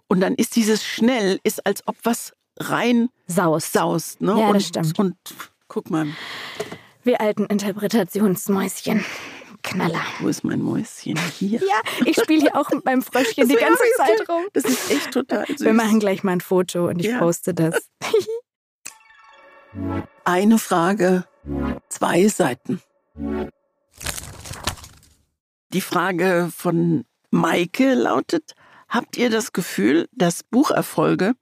und 0.07 0.19
dann 0.19 0.35
ist 0.35 0.55
dieses 0.55 0.83
schnell, 0.83 1.39
ist 1.43 1.65
als 1.65 1.87
ob 1.87 1.95
was 2.03 2.33
rein 2.57 3.09
saust. 3.27 3.73
saust 3.73 4.21
ne? 4.21 4.35
Ja, 4.37 4.49
und, 4.49 4.55
das 4.55 4.89
stimmt. 4.89 4.99
Und 4.99 5.15
guck 5.67 5.89
mal. 5.89 6.07
Wir 7.03 7.21
alten 7.21 7.45
Interpretationsmäuschen. 7.45 9.05
Knaller. 9.63 10.01
Wo 10.19 10.27
ist 10.27 10.43
mein 10.43 10.61
Mäuschen? 10.61 11.19
Hier. 11.37 11.59
Ja, 11.59 11.81
ich 12.05 12.17
spiele 12.19 12.41
hier 12.41 12.55
auch 12.55 12.69
mit 12.69 12.85
meinem 12.85 13.01
Fröschchen 13.01 13.47
die 13.49 13.55
ganze 13.55 13.83
Zeit 13.97 14.27
rum. 14.29 14.43
Das 14.53 14.63
ist 14.63 14.91
echt 14.91 15.11
total 15.11 15.45
süß. 15.47 15.61
Wir 15.61 15.73
machen 15.73 15.99
gleich 15.99 16.23
mal 16.23 16.33
ein 16.33 16.41
Foto 16.41 16.87
und 16.87 16.99
ich 16.99 17.07
ja. 17.07 17.19
poste 17.19 17.53
das. 17.53 17.89
Eine 20.23 20.57
Frage, 20.57 21.25
zwei 21.89 22.27
Seiten. 22.27 22.81
Die 25.71 25.81
Frage 25.81 26.49
von 26.55 27.05
Maike 27.29 27.93
lautet, 27.93 28.53
habt 28.87 29.17
ihr 29.17 29.29
das 29.29 29.53
Gefühl, 29.53 30.07
dass 30.11 30.43
Bucherfolge 30.43 31.33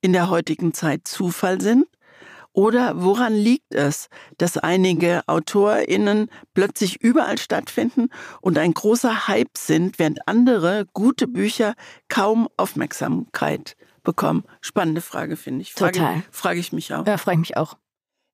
in 0.00 0.12
der 0.12 0.30
heutigen 0.30 0.72
Zeit 0.72 1.06
Zufall 1.06 1.60
sind? 1.60 1.86
Oder 2.52 3.02
woran 3.02 3.34
liegt 3.34 3.74
es, 3.74 4.08
dass 4.38 4.56
einige 4.56 5.22
AutorInnen 5.26 6.30
plötzlich 6.54 7.02
überall 7.02 7.36
stattfinden 7.36 8.08
und 8.40 8.58
ein 8.58 8.72
großer 8.72 9.28
Hype 9.28 9.58
sind, 9.58 9.98
während 9.98 10.26
andere 10.28 10.86
gute 10.92 11.26
Bücher 11.26 11.74
kaum 12.08 12.48
Aufmerksamkeit 12.56 13.76
bekommen? 14.02 14.44
Spannende 14.60 15.00
Frage, 15.00 15.36
finde 15.36 15.62
ich. 15.62 15.74
Frage, 15.74 15.98
Total. 15.98 16.22
Frage 16.30 16.60
ich 16.60 16.72
mich 16.72 16.94
auch. 16.94 17.06
Ja, 17.06 17.18
frage 17.18 17.36
ich 17.42 17.50
mich 17.50 17.56
auch. 17.56 17.76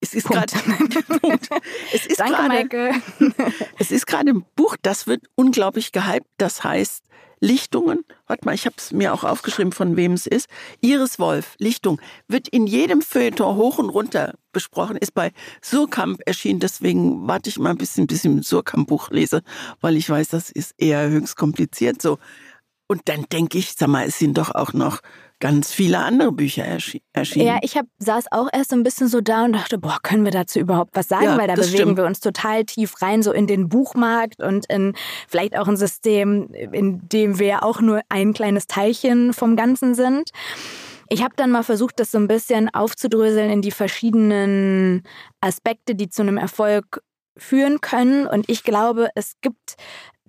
Es 0.00 0.14
ist 0.14 0.28
gerade 0.28 0.52
es 1.92 2.06
ist 2.06 2.20
Danke, 2.20 2.34
grade, 2.34 2.48
Maike. 2.48 2.92
es 3.78 3.90
ist 3.90 4.06
gerade 4.06 4.30
ein 4.30 4.44
Buch, 4.56 4.76
das 4.80 5.06
wird 5.06 5.24
unglaublich 5.34 5.92
gehypt. 5.92 6.26
Das 6.38 6.64
heißt 6.64 7.04
Lichtungen. 7.40 8.04
Warte 8.26 8.44
mal, 8.44 8.54
ich 8.54 8.66
habe 8.66 8.76
es 8.78 8.92
mir 8.92 9.12
auch 9.12 9.24
aufgeschrieben, 9.24 9.72
von 9.72 9.96
wem 9.96 10.12
es 10.12 10.26
ist. 10.26 10.46
Iris 10.80 11.18
Wolf, 11.18 11.54
Lichtung, 11.58 12.00
wird 12.28 12.48
in 12.48 12.66
jedem 12.66 13.02
Feuilleton 13.02 13.56
hoch 13.56 13.78
und 13.78 13.88
runter 13.88 14.34
besprochen, 14.52 14.96
ist 14.96 15.14
bei 15.14 15.32
Surkamp 15.62 16.20
erschienen. 16.26 16.60
Deswegen 16.60 17.26
warte 17.26 17.48
ich 17.48 17.58
mal 17.58 17.70
ein 17.70 17.78
bisschen, 17.78 18.06
bis 18.06 18.24
ich 18.24 18.30
ein 18.30 18.42
Surkamp-Buch 18.42 19.10
lese, 19.10 19.42
weil 19.80 19.96
ich 19.96 20.08
weiß, 20.08 20.28
das 20.28 20.50
ist 20.50 20.74
eher 20.78 21.08
höchst 21.08 21.36
kompliziert 21.36 22.00
so. 22.00 22.18
Und 22.86 23.08
dann 23.08 23.26
denke 23.32 23.58
ich, 23.58 23.72
sag 23.72 23.88
mal, 23.88 24.06
es 24.06 24.18
sind 24.18 24.36
doch 24.36 24.54
auch 24.54 24.72
noch 24.72 25.00
ganz 25.40 25.72
viele 25.72 25.98
andere 25.98 26.32
Bücher 26.32 26.64
erschienen. 26.64 27.02
Ja, 27.46 27.58
ich 27.62 27.76
hab, 27.76 27.86
saß 27.98 28.26
auch 28.30 28.48
erst 28.52 28.70
so 28.70 28.76
ein 28.76 28.82
bisschen 28.82 29.08
so 29.08 29.20
da 29.20 29.44
und 29.44 29.54
dachte, 29.54 29.78
boah, 29.78 29.98
können 30.02 30.24
wir 30.24 30.32
dazu 30.32 30.58
überhaupt 30.58 30.90
was 30.94 31.08
sagen? 31.08 31.24
Ja, 31.24 31.38
Weil 31.38 31.48
da 31.48 31.54
bewegen 31.54 31.74
stimmt. 31.74 31.96
wir 31.96 32.04
uns 32.04 32.20
total 32.20 32.64
tief 32.64 33.00
rein, 33.00 33.22
so 33.22 33.32
in 33.32 33.46
den 33.46 33.68
Buchmarkt 33.68 34.42
und 34.42 34.66
in 34.66 34.94
vielleicht 35.28 35.56
auch 35.56 35.66
ein 35.66 35.78
System, 35.78 36.52
in 36.52 37.08
dem 37.08 37.38
wir 37.38 37.64
auch 37.64 37.80
nur 37.80 38.02
ein 38.10 38.34
kleines 38.34 38.66
Teilchen 38.66 39.32
vom 39.32 39.56
Ganzen 39.56 39.94
sind. 39.94 40.30
Ich 41.08 41.24
habe 41.24 41.34
dann 41.36 41.50
mal 41.50 41.64
versucht, 41.64 41.98
das 41.98 42.12
so 42.12 42.18
ein 42.18 42.28
bisschen 42.28 42.72
aufzudröseln 42.72 43.50
in 43.50 43.62
die 43.62 43.72
verschiedenen 43.72 45.02
Aspekte, 45.40 45.94
die 45.94 46.08
zu 46.08 46.22
einem 46.22 46.36
Erfolg 46.36 47.02
führen 47.36 47.80
können. 47.80 48.26
Und 48.26 48.48
ich 48.48 48.62
glaube, 48.62 49.08
es 49.14 49.34
gibt 49.40 49.76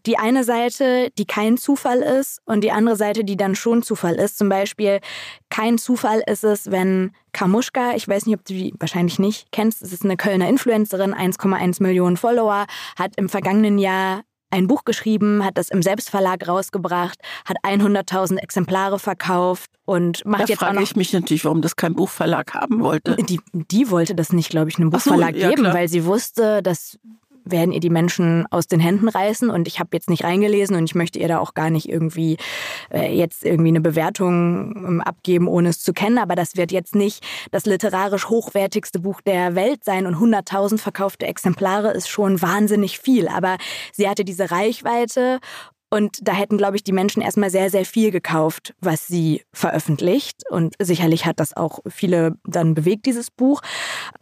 die 0.05 0.17
eine 0.17 0.43
Seite, 0.43 1.09
die 1.17 1.25
kein 1.25 1.57
Zufall 1.57 1.99
ist 1.99 2.39
und 2.45 2.63
die 2.63 2.71
andere 2.71 2.95
Seite, 2.95 3.23
die 3.23 3.37
dann 3.37 3.55
schon 3.55 3.83
Zufall 3.83 4.15
ist. 4.15 4.37
Zum 4.37 4.49
Beispiel, 4.49 4.99
kein 5.49 5.77
Zufall 5.77 6.23
ist 6.27 6.43
es, 6.43 6.71
wenn 6.71 7.11
Kamuschka, 7.33 7.95
ich 7.95 8.07
weiß 8.07 8.25
nicht, 8.25 8.35
ob 8.35 8.45
du 8.45 8.53
die 8.53 8.73
wahrscheinlich 8.79 9.19
nicht 9.19 9.51
kennst, 9.51 9.81
es 9.81 9.93
ist 9.93 10.03
eine 10.03 10.17
Kölner 10.17 10.49
Influencerin, 10.49 11.13
1,1 11.13 11.81
Millionen 11.81 12.17
Follower, 12.17 12.65
hat 12.97 13.13
im 13.17 13.29
vergangenen 13.29 13.77
Jahr 13.77 14.23
ein 14.51 14.67
Buch 14.67 14.83
geschrieben, 14.83 15.43
hat 15.43 15.57
das 15.57 15.69
im 15.69 15.81
Selbstverlag 15.81 16.47
rausgebracht, 16.47 17.17
hat 17.45 17.57
100.000 17.63 18.37
Exemplare 18.37 18.99
verkauft 18.99 19.71
und 19.85 20.25
macht 20.25 20.43
da 20.43 20.45
jetzt 20.47 20.59
frage 20.59 20.71
auch 20.71 20.75
noch, 20.75 20.81
ich 20.83 20.95
mich 20.95 21.13
natürlich, 21.13 21.45
warum 21.45 21.61
das 21.61 21.75
kein 21.75 21.95
Buchverlag 21.95 22.53
haben 22.53 22.81
wollte. 22.81 23.15
Die, 23.15 23.39
die 23.53 23.89
wollte 23.89 24.13
das 24.13 24.33
nicht, 24.33 24.49
glaube 24.49 24.69
ich, 24.69 24.77
einem 24.77 24.89
Buchverlag 24.89 25.33
so, 25.33 25.39
ja, 25.39 25.49
geben, 25.49 25.63
klar. 25.63 25.73
weil 25.73 25.87
sie 25.87 26.05
wusste, 26.05 26.61
dass 26.61 26.99
werden 27.43 27.71
ihr 27.71 27.79
die 27.79 27.89
Menschen 27.89 28.45
aus 28.51 28.67
den 28.67 28.79
Händen 28.79 29.07
reißen. 29.07 29.49
Und 29.49 29.67
ich 29.67 29.79
habe 29.79 29.89
jetzt 29.93 30.09
nicht 30.09 30.23
reingelesen 30.23 30.75
und 30.75 30.83
ich 30.83 30.95
möchte 30.95 31.19
ihr 31.19 31.27
da 31.27 31.39
auch 31.39 31.53
gar 31.53 31.69
nicht 31.69 31.89
irgendwie 31.89 32.37
äh, 32.91 33.15
jetzt 33.15 33.45
irgendwie 33.45 33.69
eine 33.69 33.81
Bewertung 33.81 34.75
ähm, 34.75 35.01
abgeben, 35.01 35.47
ohne 35.47 35.69
es 35.69 35.81
zu 35.81 35.93
kennen. 35.93 36.17
Aber 36.17 36.35
das 36.35 36.55
wird 36.55 36.71
jetzt 36.71 36.95
nicht 36.95 37.23
das 37.51 37.65
literarisch 37.65 38.29
hochwertigste 38.29 38.99
Buch 38.99 39.21
der 39.21 39.55
Welt 39.55 39.83
sein. 39.83 40.05
Und 40.05 40.15
100.000 40.15 40.77
verkaufte 40.77 41.25
Exemplare 41.25 41.91
ist 41.91 42.09
schon 42.09 42.41
wahnsinnig 42.41 42.99
viel. 42.99 43.27
Aber 43.27 43.57
sie 43.93 44.07
hatte 44.07 44.25
diese 44.25 44.51
Reichweite 44.51 45.39
und 45.93 46.19
da 46.21 46.31
hätten, 46.31 46.57
glaube 46.57 46.77
ich, 46.77 46.83
die 46.83 46.93
Menschen 46.93 47.21
erstmal 47.21 47.49
sehr, 47.49 47.69
sehr 47.69 47.83
viel 47.83 48.11
gekauft, 48.11 48.73
was 48.79 49.07
sie 49.07 49.43
veröffentlicht. 49.51 50.49
Und 50.49 50.75
sicherlich 50.79 51.25
hat 51.25 51.41
das 51.41 51.55
auch 51.55 51.79
viele 51.85 52.37
dann 52.45 52.73
bewegt, 52.73 53.05
dieses 53.05 53.29
Buch. 53.29 53.61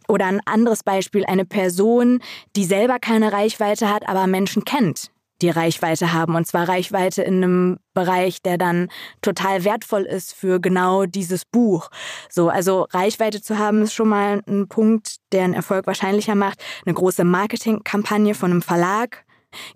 Oder 0.08 0.26
ein 0.26 0.40
anderes 0.46 0.82
Beispiel, 0.82 1.24
eine 1.24 1.44
Person, 1.44 2.20
die 2.56 2.64
selber 2.64 2.98
keine 2.98 3.32
Reichweite 3.32 3.88
hat, 3.88 4.08
aber 4.08 4.26
Menschen 4.26 4.64
kennt, 4.64 5.12
die 5.42 5.50
Reichweite 5.50 6.12
haben. 6.12 6.34
Und 6.34 6.44
zwar 6.44 6.68
Reichweite 6.68 7.22
in 7.22 7.36
einem 7.36 7.78
Bereich, 7.94 8.42
der 8.42 8.58
dann 8.58 8.88
total 9.22 9.62
wertvoll 9.62 10.02
ist 10.02 10.34
für 10.34 10.60
genau 10.60 11.06
dieses 11.06 11.44
Buch. 11.44 11.90
So, 12.28 12.48
also 12.48 12.88
Reichweite 12.90 13.42
zu 13.42 13.58
haben 13.58 13.82
ist 13.82 13.94
schon 13.94 14.08
mal 14.08 14.42
ein 14.48 14.66
Punkt, 14.66 15.18
der 15.30 15.44
einen 15.44 15.54
Erfolg 15.54 15.86
wahrscheinlicher 15.86 16.34
macht. 16.34 16.60
Eine 16.84 16.94
große 16.94 17.22
Marketingkampagne 17.22 18.34
von 18.34 18.50
einem 18.50 18.62
Verlag 18.62 19.24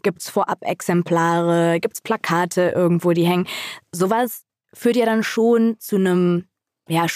Gibt 0.02 0.22
es 0.22 0.30
Vorab-Exemplare? 0.30 1.80
Gibt 1.80 1.96
es 1.96 2.00
Plakate 2.00 2.72
irgendwo, 2.74 3.12
die 3.12 3.26
hängen? 3.26 3.46
Sowas 3.92 4.44
führt 4.72 4.96
ja 4.96 5.06
dann 5.06 5.22
schon 5.22 5.76
zu 5.78 5.96
einem 5.96 6.46
ja, 6.88 7.06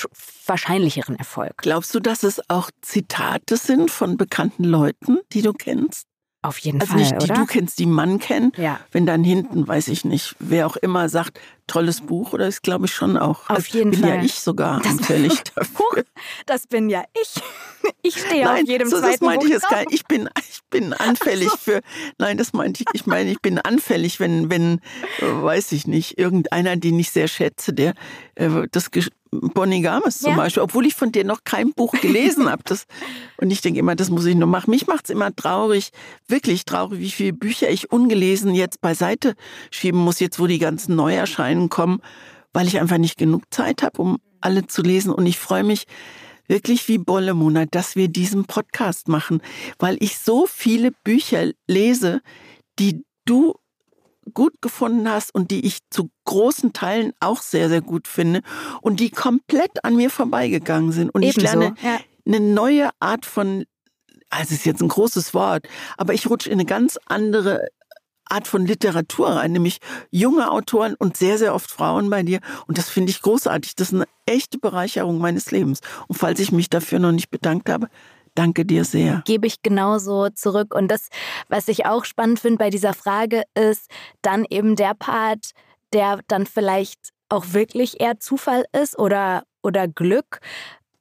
wahrscheinlicheren 0.47 1.17
Erfolg. 1.17 1.59
Glaubst 1.59 1.95
du, 1.95 2.01
dass 2.01 2.23
es 2.23 2.41
auch 2.49 2.71
Zitate 2.81 3.57
sind 3.57 3.91
von 3.91 4.17
bekannten 4.17 4.65
Leuten, 4.65 5.19
die 5.33 5.43
du 5.43 5.53
kennst? 5.53 6.07
Auf 6.41 6.59
jeden 6.59 6.81
also 6.81 6.93
Fall. 6.93 7.01
Nicht 7.01 7.13
die 7.21 7.31
oder? 7.31 7.35
du 7.35 7.47
kennst, 7.47 7.79
die 7.79 7.87
Mann 7.87 8.19
kennen. 8.19 8.53
Ja. 8.57 8.81
Wenn 8.93 9.07
dann 9.07 9.25
hinten, 9.25 9.67
weiß 9.67 9.89
ich 9.89 10.05
nicht, 10.05 10.37
wer 10.39 10.67
auch 10.67 10.77
immer 10.77 11.09
sagt, 11.09 11.39
tolles 11.69 12.01
Buch, 12.01 12.33
oder 12.33 12.49
ist, 12.49 12.63
glaube 12.65 12.87
ich, 12.87 12.95
schon 12.95 13.17
auch. 13.17 13.49
Auf 13.49 13.51
also 13.51 13.79
jeden 13.79 13.93
bin 13.93 14.01
Fall. 14.01 14.17
ja 14.17 14.23
ich 14.23 14.35
sogar 14.35 14.81
Das- 14.81 14.93
anfällig 14.93 15.43
dafür. 15.55 16.05
Das 16.47 16.67
bin 16.67 16.91
ja 16.91 17.05
ich. 17.21 17.41
Ich 18.03 18.17
stehe 18.19 18.45
Nein, 18.45 18.65
auf 18.65 18.69
jedem 18.69 18.89
so, 18.89 18.97
das 19.01 19.07
zweiten 19.07 19.25
meinte 19.25 19.47
ich 19.47 19.53
Buch 19.53 19.61
jetzt 19.61 19.71
gar 19.71 19.79
nicht. 19.79 19.93
Ich 19.93 20.05
bin, 20.07 20.29
ich 20.51 20.61
bin 20.69 20.93
anfällig 20.95 21.49
für, 21.59 21.81
nein, 22.19 22.37
das 22.37 22.53
meinte 22.53 22.83
ich, 22.83 22.87
ich 22.93 23.07
meine, 23.07 23.31
ich 23.31 23.41
bin 23.41 23.59
anfällig, 23.59 24.19
wenn, 24.21 24.51
wenn, 24.51 24.81
äh, 25.21 25.43
weiß 25.43 25.73
ich 25.73 25.87
nicht, 25.87 26.19
irgendeiner, 26.19 26.77
den 26.77 26.99
ich 26.99 27.11
sehr 27.11 27.29
schätze, 27.29 27.73
der, 27.73 27.95
äh, 28.35 28.49
das 28.73 28.91
Bonnie 29.31 29.83
Games 29.83 30.21
zum 30.21 30.33
Ja. 30.33 30.37
Beispiel, 30.37 30.63
obwohl 30.63 30.87
ich 30.87 30.95
von 30.95 31.13
dir 31.13 31.23
noch 31.25 31.45
kein 31.45 31.73
Buch 31.73 31.93
gelesen 32.01 32.51
habe. 32.51 32.63
Das, 32.65 32.85
und 33.37 33.51
ich 33.51 33.61
denke 33.61 33.79
immer, 33.79 33.95
das 33.95 34.11
muss 34.11 34.25
ich 34.25 34.35
noch 34.35 34.47
machen. 34.47 34.71
Mich 34.71 34.87
macht's 34.87 35.11
immer 35.11 35.35
traurig, 35.35 35.91
wirklich 36.27 36.65
traurig, 36.65 36.99
wie 37.01 37.11
viele 37.11 37.33
Bücher 37.35 37.71
ich 37.71 37.93
ungelesen 37.93 38.55
jetzt 38.55 38.81
beiseite 38.81 39.35
schieben 39.71 40.01
muss, 40.01 40.19
jetzt 40.21 40.41
wo 40.41 40.47
die 40.47 40.59
ganzen 40.59 40.97
Neuerscheinen 41.59 41.69
kommen, 41.69 42.01
weil 42.53 42.67
ich 42.67 42.81
einfach 42.81 42.99
nicht 42.99 43.19
genug 43.19 43.43
Zeit 43.51 43.83
habe, 43.83 44.01
um 44.01 44.19
alle 44.41 44.67
zu 44.67 44.83
lesen. 44.83 45.13
Und 45.13 45.27
ich 45.27 45.39
freue 45.39 45.65
mich 45.65 45.85
wirklich 46.47 46.89
wie 46.89 46.99
Bolle, 46.99 47.35
Mona, 47.35 47.67
dass 47.67 47.97
wir 47.97 48.09
diesen 48.09 48.45
Podcast 48.45 49.09
machen, 49.09 49.43
weil 49.79 49.97
ich 50.01 50.19
so 50.19 50.47
viele 50.47 50.93
Bücher 51.05 51.51
lese, 51.67 52.23
die 52.79 53.05
du 53.27 53.55
gut 54.33 54.55
gefunden 54.61 55.09
hast 55.09 55.35
und 55.35 55.51
die 55.51 55.67
ich 55.67 55.79
zu 55.91 56.11
großen 56.25 56.73
Teilen 56.73 57.13
auch 57.21 57.41
sehr, 57.41 57.69
sehr 57.69 57.81
gut 57.81 58.07
finde 58.07 58.43
und 58.83 59.01
die 59.01 59.11
komplett 59.11 59.85
an 59.85 59.97
mir 59.97 60.11
vorbeigegangen 60.11 60.93
sind. 60.93 61.11
Und 61.11 61.23
ich 61.23 61.37
Ebenso. 61.39 61.61
lerne 61.61 61.75
Ja. 61.83 61.99
eine 62.27 62.41
neue 62.41 62.91
Art 63.01 63.25
von, 63.25 63.65
also 64.29 64.55
ist 64.55 64.67
jetzt 64.67 64.83
ein 64.83 64.89
großes 64.89 65.33
Wort, 65.33 65.67
aber 65.97 66.13
ich 66.13 66.29
rutsche 66.29 66.51
in 66.51 66.55
eine 66.55 66.67
ganz 66.67 66.99
andere 67.07 67.69
Art 68.31 68.49
von 68.49 68.67
Literatur 68.67 69.29
rein, 69.29 69.53
nämlich 69.53 69.79
junge 70.11 70.51
Autoren 70.51 70.95
und 70.95 71.17
sehr, 71.17 71.39
sehr 71.39 71.55
oft 71.55 71.71
Frauen 71.71 72.11
bei 72.11 72.23
dir. 72.23 72.41
Und 72.67 72.79
das 72.79 72.89
finde 72.89 73.11
ich 73.11 73.23
großartig. 73.23 73.75
Das 73.77 73.89
ist 73.89 73.95
eine 73.95 74.07
echte 74.27 74.59
Bereicherung 74.59 75.19
meines 75.19 75.51
Lebens. 75.51 75.81
Und 76.07 76.17
falls 76.17 76.41
ich 76.41 76.53
mich 76.53 76.71
dafür 76.71 76.99
noch 76.99 77.13
nicht 77.13 77.31
bedankt 77.31 77.69
habe, 77.69 77.89
danke 78.35 78.65
dir 78.65 78.85
sehr. 78.85 79.23
Gebe 79.27 79.47
ich 79.47 79.63
genauso 79.63 80.29
zurück. 80.31 80.75
Und 80.75 80.89
das, 80.89 81.09
was 81.49 81.69
ich 81.69 81.87
auch 81.87 82.05
spannend 82.05 82.41
finde 82.41 82.59
bei 82.59 82.71
dieser 82.71 82.95
Frage, 82.95 83.43
ist 83.55 83.91
dann 84.23 84.45
eben 84.49 84.77
der 84.77 84.95
Part, 84.95 85.51
der 85.93 86.21
dann 86.29 86.47
vielleicht 86.47 87.13
auch 87.29 87.47
wirklich 87.53 88.01
eher 88.01 88.21
Zufall 88.21 88.65
ist 88.73 88.99
oder, 88.99 89.45
oder 89.63 89.89
Glück, 89.89 90.41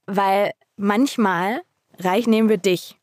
weil 0.06 0.52
manchmal 0.76 1.62
reich 2.00 2.28
nehmen 2.28 2.50
wir 2.50 2.58
dich. 2.58 2.98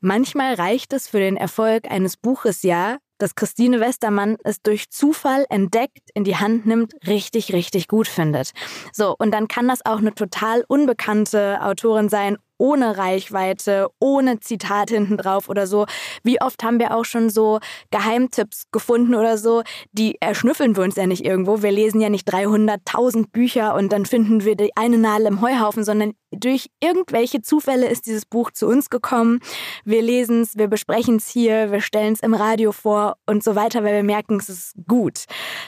Manchmal 0.00 0.54
reicht 0.54 0.92
es 0.92 1.08
für 1.08 1.18
den 1.18 1.36
Erfolg 1.36 1.90
eines 1.90 2.16
Buches 2.16 2.62
ja, 2.62 2.98
dass 3.18 3.34
Christine 3.34 3.80
Westermann 3.80 4.36
es 4.44 4.62
durch 4.62 4.90
Zufall 4.90 5.46
entdeckt, 5.48 6.10
in 6.14 6.24
die 6.24 6.36
Hand 6.36 6.66
nimmt, 6.66 6.94
richtig, 7.06 7.52
richtig 7.52 7.88
gut 7.88 8.08
findet. 8.08 8.52
So, 8.92 9.14
und 9.18 9.32
dann 9.32 9.48
kann 9.48 9.68
das 9.68 9.84
auch 9.84 9.98
eine 9.98 10.14
total 10.14 10.64
unbekannte 10.68 11.58
Autorin 11.62 12.08
sein, 12.08 12.38
ohne 12.58 12.96
Reichweite, 12.98 13.88
ohne 14.00 14.40
Zitat 14.40 14.90
hinten 14.90 15.16
drauf 15.16 15.48
oder 15.48 15.66
so. 15.66 15.86
Wie 16.22 16.40
oft 16.40 16.62
haben 16.62 16.78
wir 16.78 16.96
auch 16.96 17.04
schon 17.04 17.30
so 17.30 17.60
Geheimtipps 17.90 18.64
gefunden 18.72 19.14
oder 19.14 19.38
so, 19.38 19.62
die 19.92 20.16
erschnüffeln 20.20 20.76
wir 20.76 20.84
uns 20.84 20.96
ja 20.96 21.06
nicht 21.06 21.24
irgendwo. 21.24 21.62
Wir 21.62 21.72
lesen 21.72 22.00
ja 22.00 22.08
nicht 22.08 22.28
300.000 22.32 23.30
Bücher 23.30 23.74
und 23.74 23.92
dann 23.92 24.06
finden 24.06 24.44
wir 24.44 24.56
die 24.56 24.76
eine 24.76 24.98
Nadel 24.98 25.26
im 25.26 25.40
Heuhaufen, 25.40 25.84
sondern 25.84 26.12
durch 26.30 26.68
irgendwelche 26.80 27.42
Zufälle 27.42 27.88
ist 27.88 28.06
dieses 28.06 28.26
Buch 28.26 28.50
zu 28.50 28.66
uns 28.66 28.90
gekommen. 28.90 29.40
Wir 29.84 30.02
lesen 30.02 30.42
es, 30.42 30.56
wir 30.56 30.68
besprechen 30.68 31.16
es 31.16 31.28
hier, 31.28 31.70
wir 31.70 31.80
stellen 31.80 32.14
es 32.14 32.20
im 32.20 32.34
Radio 32.34 32.72
vor 32.72 33.16
und 33.26 33.44
so 33.44 33.54
weiter, 33.54 33.84
weil 33.84 33.94
wir 33.94 34.02
merken, 34.02 34.36
es 34.36 34.48
ist 34.48 34.74
gut. 34.88 35.24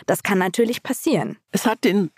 Das 0.07 0.23
kann 0.23 0.39
natürlich 0.39 0.83
passieren. 0.83 1.39
Es 1.51 1.67
hat 1.67 1.85
den 1.85 2.11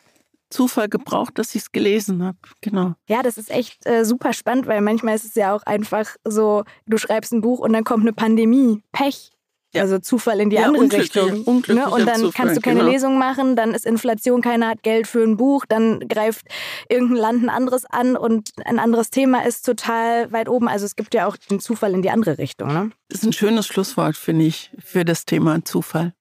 Zufall 0.51 0.88
gebraucht, 0.88 1.38
dass 1.38 1.55
ich 1.55 1.62
es 1.62 1.72
gelesen 1.72 2.22
habe. 2.24 2.38
Genau. 2.61 2.94
Ja, 3.09 3.22
das 3.22 3.36
ist 3.38 3.51
echt 3.51 3.86
äh, 3.86 4.05
super 4.05 4.32
spannend, 4.32 4.66
weil 4.66 4.80
manchmal 4.80 5.14
ist 5.14 5.24
es 5.24 5.34
ja 5.34 5.55
auch 5.55 5.62
einfach 5.64 6.16
so, 6.24 6.64
du 6.86 6.96
schreibst 6.99 7.32
ein 7.32 7.40
Buch 7.40 7.59
und 7.61 7.72
dann 7.72 7.84
kommt 7.84 8.03
eine 8.05 8.12
Pandemie, 8.12 8.82
Pech. 8.92 9.30
Ja. 9.74 9.82
Also 9.82 9.99
Zufall 9.99 10.40
in 10.40 10.49
die 10.49 10.57
Ja, 10.57 10.62
andere 10.64 10.84
unglücklicher- 10.84 11.24
Richtung. 11.26 11.40
ne? 11.40 11.44
unglücklicher 11.44 11.92
Und 11.92 12.07
dann 12.07 12.16
Zufall, 12.20 12.32
kannst 12.32 12.57
du 12.57 12.61
keine 12.62 12.80
genau. 12.80 12.90
Lesung 12.90 13.18
machen, 13.18 13.55
dann 13.55 13.74
ist 13.74 13.84
Inflation, 13.84 14.40
keiner 14.40 14.68
hat 14.68 14.82
Geld 14.82 15.07
für 15.07 15.22
ein 15.22 15.36
Buch, 15.36 15.66
dann 15.68 16.01
greift 16.09 16.46
irgendein 16.88 17.16
Land 17.18 17.42
ein 17.44 17.49
anderes 17.51 17.84
an 17.84 18.16
und 18.16 18.49
ein 18.64 18.78
anderes 18.78 19.11
Thema 19.11 19.44
ist 19.46 19.66
total 19.66 20.32
weit 20.32 20.49
oben. 20.49 20.68
Also 20.68 20.86
es 20.86 20.96
gibt 20.96 21.12
ja 21.12 21.26
auch 21.26 21.36
den 21.36 21.61
Zufall 21.61 21.92
in 21.92 22.01
die 22.01 22.09
andere 22.09 22.38
Richtung. 22.38 22.72
Ne? 22.72 22.90
Das 23.11 23.20
ist 23.20 23.26
ein 23.26 23.34
schönes 23.34 23.66
Schlusswort, 23.66 24.16
finde 24.16 24.46
ich, 24.46 24.70
für 24.78 25.05
das 25.05 25.26
Thema 25.26 25.62
Zufall. 25.62 26.14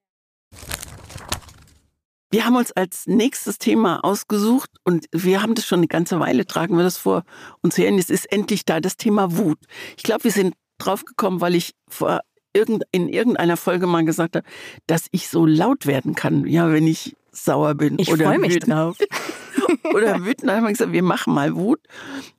Wir 2.29 2.45
haben 2.45 2.57
uns 2.57 2.71
als 2.73 3.07
nächstes 3.07 3.57
Thema 3.57 4.03
ausgesucht 4.03 4.69
und 4.83 5.05
wir 5.13 5.41
haben 5.41 5.55
das 5.55 5.65
schon 5.65 5.79
eine 5.79 5.87
ganze 5.87 6.19
Weile, 6.19 6.45
tragen 6.45 6.75
wir 6.75 6.83
das 6.83 6.97
vor 6.97 7.23
uns 7.61 7.77
her. 7.77 7.91
Und 7.91 7.99
es 7.99 8.09
ist 8.09 8.31
endlich 8.31 8.65
da, 8.65 8.81
das 8.81 8.97
Thema 8.97 9.37
Wut. 9.37 9.59
Ich 9.95 10.03
glaube, 10.03 10.25
wir 10.25 10.31
sind 10.31 10.53
drauf 10.77 11.05
gekommen, 11.05 11.39
weil 11.39 11.55
ich 11.55 11.71
vor 11.87 12.19
irgend, 12.53 12.83
in 12.91 13.07
irgendeiner 13.07 13.55
Folge 13.55 13.87
mal 13.87 14.03
gesagt 14.03 14.35
habe, 14.35 14.47
dass 14.87 15.07
ich 15.11 15.29
so 15.29 15.45
laut 15.45 15.85
werden 15.85 16.15
kann, 16.15 16.45
ja, 16.47 16.71
wenn 16.71 16.85
ich 16.85 17.15
sauer 17.31 17.75
bin. 17.75 17.97
Ich 17.97 18.11
oder 18.11 18.25
freue 18.25 18.39
mich 18.39 18.55
wütend. 18.55 18.73
drauf. 18.73 18.97
oder 19.93 20.25
wütend. 20.25 20.49
Dann 20.49 20.57
haben 20.57 20.63
wir 20.65 20.71
gesagt, 20.71 20.91
wir 20.91 21.03
machen 21.03 21.33
mal 21.33 21.55
Wut. 21.55 21.79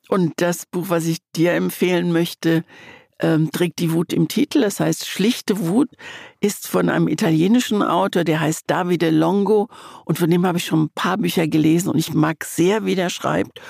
Und 0.09 0.35
das 0.37 0.67
Buch, 0.67 0.87
was 0.89 1.07
ich 1.07 1.19
dir 1.35 1.53
empfehlen 1.53 2.13
möchte, 2.13 2.65
ähm, 3.21 3.51
trägt 3.51 3.79
die 3.79 3.93
Wut 3.93 4.13
im 4.13 4.29
Titel. 4.29 4.61
Das 4.61 4.81
heißt, 4.81 5.07
schlichte 5.07 5.67
Wut 5.67 5.91
ist 6.41 6.69
von 6.69 6.89
einem 6.89 7.09
italienischen 7.09 7.83
Autor, 7.83 8.25
der 8.25 8.41
heißt 8.41 8.65
Davide 8.67 9.11
Longo. 9.11 9.69
Und 10.05 10.19
von 10.19 10.31
dem 10.31 10.47
habe 10.47 10.59
ich 10.59 10.65
schon 10.65 10.85
ein 10.85 10.91
paar 10.95 11.19
Bücher 11.19 11.49
gelesen 11.49 11.91
und 11.91 11.99
ich 11.99 12.15
mag 12.15 12.45
sehr, 12.45 12.85
wie 12.85 12.95
der 12.95 13.11
schreibt. 13.11 13.61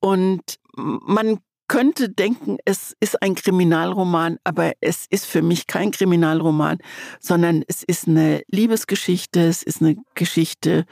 Und 0.00 0.58
man 0.76 1.38
könnte 1.68 2.08
denken, 2.08 2.58
es 2.64 2.94
ist 3.00 3.22
ein 3.22 3.34
Kriminalroman, 3.34 4.38
aber 4.44 4.72
es 4.80 5.06
ist 5.10 5.26
für 5.26 5.42
mich 5.42 5.66
kein 5.66 5.90
Kriminalroman, 5.90 6.78
sondern 7.20 7.64
es 7.66 7.82
ist 7.82 8.06
eine 8.06 8.42
Liebesgeschichte, 8.48 9.40
es 9.40 9.62
ist 9.62 9.82
eine 9.82 9.96
Geschichte, 10.14 10.84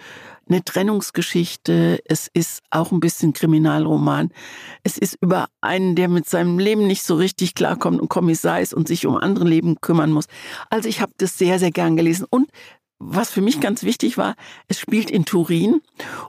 eine 0.49 0.65
Trennungsgeschichte, 0.65 2.01
es 2.05 2.29
ist 2.33 2.63
auch 2.71 2.93
ein 2.93 3.01
bisschen 3.01 3.33
Kriminalroman. 3.33 4.31
Es 4.83 4.99
ist 4.99 5.17
über 5.21 5.47
einen, 5.61 5.95
der 5.95 6.09
mit 6.09 6.29
seinem 6.29 6.59
Leben 6.59 6.87
nicht 6.87 7.03
so 7.03 7.15
richtig 7.17 7.55
klarkommt 7.55 8.01
und 8.01 8.09
Kommissar 8.09 8.61
ist 8.61 8.75
und 8.75 8.89
sich 8.89 9.07
um 9.07 9.17
andere 9.17 9.47
Leben 9.47 9.81
kümmern 9.81 10.13
muss. 10.13 10.27
Also 10.71 10.89
ich 10.89 11.01
habe 11.01 11.13
das 11.19 11.39
sehr, 11.39 11.59
sehr 11.59 11.71
gern 11.71 11.97
gelesen 11.97 12.27
und 12.29 12.49
was 13.07 13.31
für 13.31 13.43
mich 13.43 13.61
ganz 13.61 13.83
wichtig 13.83 14.17
war, 14.17 14.35
es 14.69 14.79
spielt 14.79 15.11
in 15.11 15.25
Turin 15.25 15.81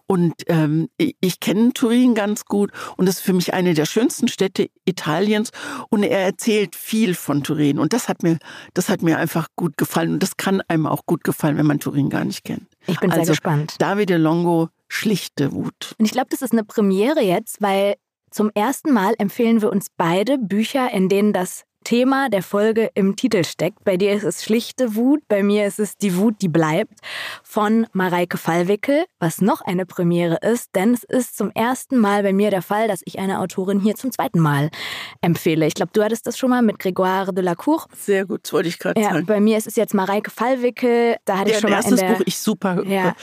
und 0.07 0.33
ähm, 0.47 0.89
ich, 0.97 1.39
kenne 1.39 1.73
Turin 1.73 2.15
ganz 2.15 2.45
gut 2.45 2.71
und 2.97 3.07
es 3.07 3.17
ist 3.17 3.21
für 3.21 3.33
mich 3.33 3.53
eine 3.53 3.73
der 3.73 3.85
schönsten 3.85 4.27
Städte 4.27 4.69
Italiens 4.85 5.51
und 5.89 6.03
er 6.03 6.19
erzählt 6.19 6.75
viel 6.75 7.15
von 7.15 7.43
Turin 7.43 7.79
und 7.79 7.93
das 7.93 8.09
hat 8.09 8.23
mir, 8.23 8.37
das 8.73 8.89
hat 8.89 9.01
mir 9.01 9.17
einfach 9.17 9.47
gut 9.55 9.77
gefallen 9.77 10.13
und 10.13 10.23
das 10.23 10.37
kann 10.37 10.61
einem 10.67 10.85
auch 10.85 11.05
gut 11.05 11.23
gefallen, 11.23 11.57
wenn 11.57 11.65
man 11.65 11.79
Turin 11.79 12.09
gar 12.09 12.25
nicht 12.25 12.43
kennt. 12.43 12.67
Ich 12.87 12.99
bin 12.99 13.11
Also, 13.11 13.25
sehr 13.25 13.31
gespannt. 13.33 13.75
Davide 13.79 14.17
Longo, 14.17 14.69
schlichte 14.87 15.53
Wut. 15.53 15.95
Und 15.97 16.05
ich 16.05 16.11
glaube, 16.11 16.27
das 16.29 16.41
ist 16.41 16.51
eine 16.51 16.63
Premiere 16.63 17.21
jetzt, 17.21 17.61
weil 17.61 17.95
zum 18.31 18.51
ersten 18.53 18.91
Mal 18.91 19.13
empfehlen 19.17 19.61
wir 19.61 19.71
uns 19.71 19.87
beide 19.95 20.37
Bücher, 20.37 20.91
in 20.91 21.07
denen 21.09 21.31
das 21.31 21.63
Thema 21.85 22.29
der 22.29 22.43
Folge 22.43 22.89
im 22.95 23.15
Titel 23.15 23.45
steckt. 23.45 23.85
Bei 23.85 23.95
dir 23.95 24.11
ist 24.11 24.23
es 24.23 24.43
schlichte 24.43 24.95
Wut, 24.95 25.21
bei 25.29 25.43
mir 25.43 25.65
ist 25.65 25.79
es 25.79 25.95
die 25.95 26.17
Wut, 26.17 26.41
die 26.41 26.49
bleibt, 26.49 26.99
von 27.43 27.87
Mareike 27.93 28.37
Fallwickel, 28.37 29.05
was 29.19 29.39
noch 29.39 29.61
eine 29.61 29.85
Premiere 29.85 30.39
ist, 30.41 30.75
denn 30.75 30.93
es 30.93 31.03
ist 31.05 31.37
zum 31.37 31.51
ersten 31.51 31.97
Mal 31.97 32.23
bei 32.23 32.33
mir 32.33 32.49
der 32.49 32.61
Fall, 32.61 32.89
dass 32.89 33.01
ich 33.05 33.19
eine 33.19 33.39
Autorin 33.39 33.79
hier 33.79 33.95
zum 33.95 34.11
zweiten 34.11 34.39
Mal 34.39 34.69
empfehle. 35.21 35.65
Ich 35.67 35.75
glaube, 35.75 35.91
du 35.93 36.03
hattest 36.03 36.27
das 36.27 36.37
schon 36.37 36.49
mal 36.49 36.61
mit 36.61 36.77
Grégoire 36.77 37.31
de 37.31 37.43
la 37.43 37.55
Cour. 37.55 37.85
Sehr 37.95 38.25
gut, 38.25 38.41
das 38.43 38.51
wollte 38.51 38.67
ich 38.67 38.79
gerade 38.79 38.99
ja, 38.99 39.11
sagen. 39.11 39.25
Bei 39.27 39.39
mir 39.39 39.57
ist 39.57 39.67
es 39.67 39.77
jetzt 39.77 39.93
Mareike 39.93 40.31
Fallwickel, 40.31 41.15
da 41.23 41.37
hatte 41.37 41.51
ja, 41.51 41.55
ich 41.55 41.61
schon 41.61 41.69
mal 41.69 41.77
erstes 41.77 42.01
in 42.01 42.07
der 42.07 42.15
Buch, 42.15 42.23
ich 42.25 42.37
super. 42.37 42.83
Ja. 42.85 43.15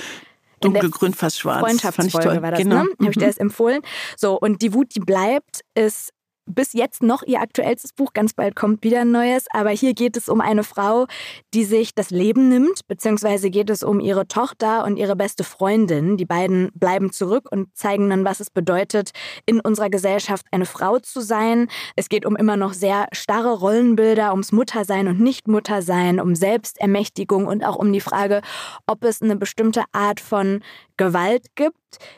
Dunkelgrün, 0.60 1.12
fast 1.12 1.40
schwarz. 1.40 1.60
Freundschaftsfolge 1.60 2.40
war 2.40 2.52
das, 2.52 2.60
genau. 2.60 2.84
ne? 2.84 2.88
Habe 3.00 3.10
ich 3.10 3.18
dir 3.18 3.26
das 3.26 3.38
empfohlen. 3.38 3.82
So, 4.16 4.38
und 4.38 4.62
die 4.62 4.72
Wut, 4.72 4.94
die 4.94 5.00
bleibt, 5.00 5.62
ist 5.74 6.12
bis 6.46 6.72
jetzt 6.72 7.02
noch 7.02 7.22
ihr 7.22 7.40
aktuellstes 7.40 7.92
Buch. 7.92 8.12
Ganz 8.12 8.34
bald 8.34 8.56
kommt 8.56 8.82
wieder 8.84 9.02
ein 9.02 9.10
neues. 9.10 9.44
Aber 9.52 9.70
hier 9.70 9.94
geht 9.94 10.16
es 10.16 10.28
um 10.28 10.40
eine 10.40 10.64
Frau, 10.64 11.06
die 11.54 11.64
sich 11.64 11.94
das 11.94 12.10
Leben 12.10 12.48
nimmt, 12.48 12.86
beziehungsweise 12.88 13.50
geht 13.50 13.70
es 13.70 13.82
um 13.82 14.00
ihre 14.00 14.26
Tochter 14.26 14.84
und 14.84 14.96
ihre 14.96 15.16
beste 15.16 15.44
Freundin. 15.44 16.16
Die 16.16 16.24
beiden 16.24 16.70
bleiben 16.74 17.12
zurück 17.12 17.48
und 17.50 17.74
zeigen 17.76 18.10
dann, 18.10 18.24
was 18.24 18.40
es 18.40 18.50
bedeutet, 18.50 19.10
in 19.46 19.60
unserer 19.60 19.90
Gesellschaft 19.90 20.46
eine 20.50 20.66
Frau 20.66 20.98
zu 20.98 21.20
sein. 21.20 21.68
Es 21.96 22.08
geht 22.08 22.26
um 22.26 22.36
immer 22.36 22.56
noch 22.56 22.72
sehr 22.72 23.06
starre 23.12 23.58
Rollenbilder, 23.58 24.30
ums 24.30 24.52
Muttersein 24.52 25.08
und 25.08 25.20
Nicht-Muttersein, 25.20 26.20
um 26.20 26.34
Selbstermächtigung 26.34 27.46
und 27.46 27.64
auch 27.64 27.76
um 27.76 27.92
die 27.92 28.00
Frage, 28.00 28.42
ob 28.86 29.04
es 29.04 29.22
eine 29.22 29.36
bestimmte 29.36 29.84
Art 29.92 30.20
von 30.20 30.62
Gewalt 30.96 31.46
gibt, 31.54 31.76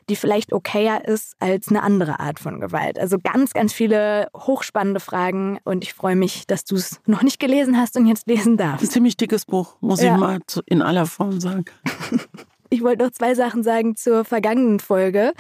die 0.09 0.17
vielleicht 0.17 0.53
okayer 0.53 1.05
ist 1.07 1.35
als 1.41 1.69
eine 1.69 1.83
andere 1.83 2.21
Art 2.21 2.39
von 2.41 2.61
Gewalt. 2.61 2.99
Also 2.99 3.19
ganz, 3.23 3.53
ganz 3.53 3.73
viele 3.73 4.29
hochspannende 4.37 5.01
Fragen 5.01 5.59
und 5.65 5.85
ich 5.85 5.95
freue 5.95 6.17
mich, 6.17 6.47
dass 6.47 6.65
du 6.65 6.75
es 6.77 7.01
noch 7.07 7.23
nicht 7.23 7.39
gelesen 7.41 7.79
hast 7.79 7.97
und 7.97 8.07
jetzt 8.07 8.27
lesen 8.27 8.55
Ein 8.55 8.57
darfst. 8.59 8.93
ziemlich 8.93 9.17
dickes 9.17 9.45
Buch, 9.47 9.77
muss 9.81 10.03
Ja. 10.03 10.15
ich 10.15 10.21
mal 10.21 10.39
in 10.67 10.83
aller 10.83 11.07
Form 11.07 11.41
sagen. 11.41 11.65
Ich 12.71 12.83
wollte 12.83 13.05
noch 13.05 13.13
zwei 13.13 13.35
Sachen 13.37 13.63
sagen 13.63 13.95
zur 13.95 14.25
vergangenen 14.25 14.81
Folge. 14.81 15.33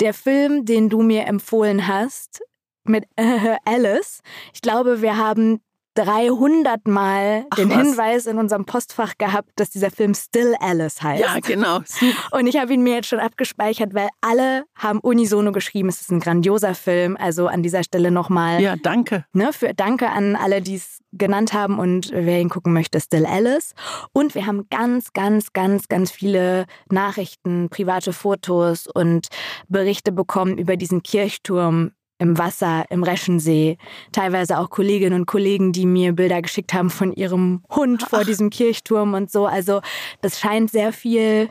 Der 0.00 0.14
Film, 0.14 0.64
den 0.64 0.88
du 0.88 1.02
mir 1.02 1.26
empfohlen 1.26 1.86
hast 1.86 2.40
mit 2.84 3.04
Alice, 3.66 4.20
ich 4.54 4.62
glaube, 4.62 5.02
wir 5.02 5.18
haben 5.18 5.60
300 5.94 6.86
Mal 6.88 7.44
Ach, 7.50 7.56
den 7.56 7.70
was. 7.70 7.76
Hinweis 7.76 8.26
in 8.26 8.38
unserem 8.38 8.64
Postfach 8.64 9.14
gehabt, 9.18 9.50
dass 9.56 9.70
dieser 9.70 9.90
Film 9.90 10.14
Still 10.14 10.54
Alice 10.60 11.02
heißt. 11.02 11.20
Ja, 11.22 11.38
genau. 11.40 11.80
Super. 11.84 12.38
Und 12.38 12.46
ich 12.46 12.56
habe 12.58 12.72
ihn 12.74 12.82
mir 12.82 12.94
jetzt 12.94 13.08
schon 13.08 13.20
abgespeichert, 13.20 13.94
weil 13.94 14.08
alle 14.20 14.64
haben 14.76 15.00
unisono 15.00 15.52
geschrieben, 15.52 15.88
es 15.88 16.00
ist 16.00 16.10
ein 16.10 16.20
grandioser 16.20 16.74
Film. 16.74 17.16
Also 17.18 17.46
an 17.48 17.62
dieser 17.62 17.82
Stelle 17.84 18.10
nochmal 18.10 18.60
Ja, 18.60 18.76
danke. 18.76 19.24
ne, 19.32 19.52
für 19.52 19.74
Danke 19.74 20.10
an 20.10 20.36
alle, 20.36 20.60
die 20.62 20.76
es 20.76 20.98
genannt 21.12 21.52
haben 21.52 21.78
und 21.78 22.10
wer 22.12 22.40
ihn 22.40 22.48
gucken 22.50 22.72
möchte, 22.72 23.00
Still 23.00 23.26
Alice. 23.26 23.72
Und 24.12 24.34
wir 24.34 24.46
haben 24.46 24.66
ganz, 24.70 25.12
ganz, 25.12 25.52
ganz, 25.52 25.88
ganz 25.88 26.10
viele 26.10 26.66
Nachrichten, 26.90 27.68
private 27.68 28.12
Fotos 28.12 28.86
und 28.86 29.28
Berichte 29.68 30.12
bekommen 30.12 30.56
über 30.58 30.76
diesen 30.76 31.02
Kirchturm 31.02 31.92
im 32.20 32.38
Wasser, 32.38 32.84
im 32.90 33.02
Reschensee. 33.02 33.78
Teilweise 34.12 34.58
auch 34.58 34.70
Kolleginnen 34.70 35.20
und 35.20 35.26
Kollegen, 35.26 35.72
die 35.72 35.86
mir 35.86 36.12
Bilder 36.12 36.42
geschickt 36.42 36.74
haben 36.74 36.90
von 36.90 37.12
ihrem 37.12 37.64
Hund 37.70 38.02
vor 38.02 38.24
diesem 38.24 38.50
Kirchturm 38.50 39.14
und 39.14 39.30
so. 39.30 39.46
Also 39.46 39.80
das 40.20 40.38
scheint 40.38 40.70
sehr 40.70 40.92
viel 40.92 41.48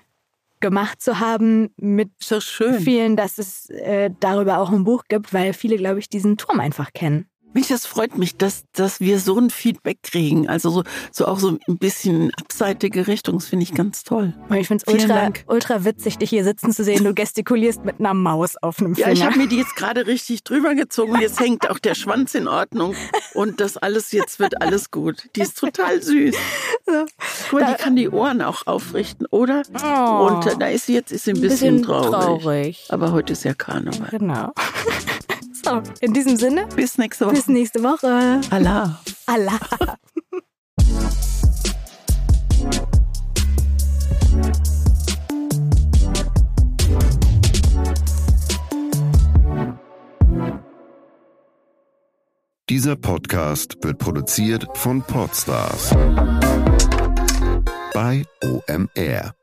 gemacht 0.59 1.01
zu 1.01 1.19
haben 1.19 1.69
mit 1.77 2.11
schön. 2.19 2.79
vielen, 2.79 3.15
dass 3.15 3.37
es 3.37 3.69
äh, 3.69 4.11
darüber 4.19 4.59
auch 4.59 4.71
ein 4.71 4.83
Buch 4.83 5.03
gibt, 5.07 5.33
weil 5.33 5.53
viele, 5.53 5.77
glaube 5.77 5.99
ich, 5.99 6.09
diesen 6.09 6.37
Turm 6.37 6.59
einfach 6.59 6.93
kennen. 6.93 7.28
Mensch, 7.53 7.67
das 7.69 7.85
freut 7.85 8.17
mich, 8.17 8.37
dass, 8.37 8.63
dass 8.73 8.99
wir 8.99 9.19
so 9.19 9.37
ein 9.39 9.49
Feedback 9.49 10.03
kriegen. 10.03 10.47
Also 10.47 10.69
so, 10.69 10.83
so 11.11 11.25
auch 11.25 11.39
so 11.39 11.57
ein 11.67 11.77
bisschen 11.77 12.31
abseitige 12.39 13.07
Richtung. 13.07 13.35
Das 13.39 13.47
finde 13.47 13.63
ich 13.63 13.73
ganz 13.73 14.03
toll. 14.03 14.33
Ich 14.55 14.67
finde 14.67 14.83
es 14.85 14.93
ultra, 14.93 15.31
ultra 15.47 15.83
witzig, 15.83 16.17
dich 16.17 16.29
hier 16.29 16.43
sitzen 16.43 16.71
zu 16.71 16.83
sehen. 16.83 17.03
Du 17.03 17.13
gestikulierst 17.13 17.83
mit 17.85 17.99
einer 17.99 18.13
Maus 18.13 18.55
auf 18.57 18.79
einem 18.79 18.93
Ja, 18.93 19.07
Finger. 19.07 19.13
ich 19.13 19.23
habe 19.25 19.37
mir 19.37 19.47
die 19.47 19.57
jetzt 19.57 19.75
gerade 19.75 20.05
richtig 20.05 20.43
drüber 20.43 20.75
gezogen 20.75 21.13
und 21.13 21.21
jetzt 21.21 21.39
hängt 21.41 21.69
auch 21.69 21.79
der 21.79 21.95
Schwanz 21.95 22.35
in 22.35 22.47
Ordnung 22.47 22.95
und 23.33 23.59
das 23.59 23.77
alles, 23.77 24.11
jetzt 24.11 24.39
wird 24.39 24.61
alles 24.61 24.91
gut. 24.91 25.29
Die 25.35 25.41
ist 25.41 25.57
total 25.57 26.01
süß. 26.01 26.35
Guck 27.49 27.61
mal, 27.61 27.75
die 27.75 27.83
kann 27.83 27.95
die 27.95 28.09
Ohren 28.09 28.41
auch 28.41 28.67
aufrichten, 28.67 29.25
oder? 29.31 29.63
Oh. 29.83 30.27
Und 30.27 30.61
da 30.61 30.67
ist 30.67 30.85
sie 30.85 30.93
jetzt 30.93 31.11
ist 31.11 31.25
sie 31.25 31.31
ein 31.31 31.41
bisschen, 31.41 31.83
traurig. 31.83 32.11
traurig. 32.11 32.85
Aber 32.89 33.11
heute 33.11 33.33
ist 33.33 33.43
ja 33.43 33.53
Karneval. 33.53 34.09
Genau. 34.11 34.53
So, 35.69 35.81
in 36.01 36.13
diesem 36.13 36.37
Sinne, 36.37 36.67
Bis 36.75 36.97
nächste 36.97 37.25
Woche. 37.25 37.35
bis 37.35 37.47
nächste 37.47 37.83
Woche. 37.83 38.41
Allah. 38.49 38.99
Allah. 39.25 39.59
Dieser 52.69 52.95
Podcast 52.95 53.77
wird 53.83 53.97
produziert 53.97 54.65
von 54.75 55.01
Podstars 55.01 55.89
bei 57.93 58.23
OMR. 58.43 59.38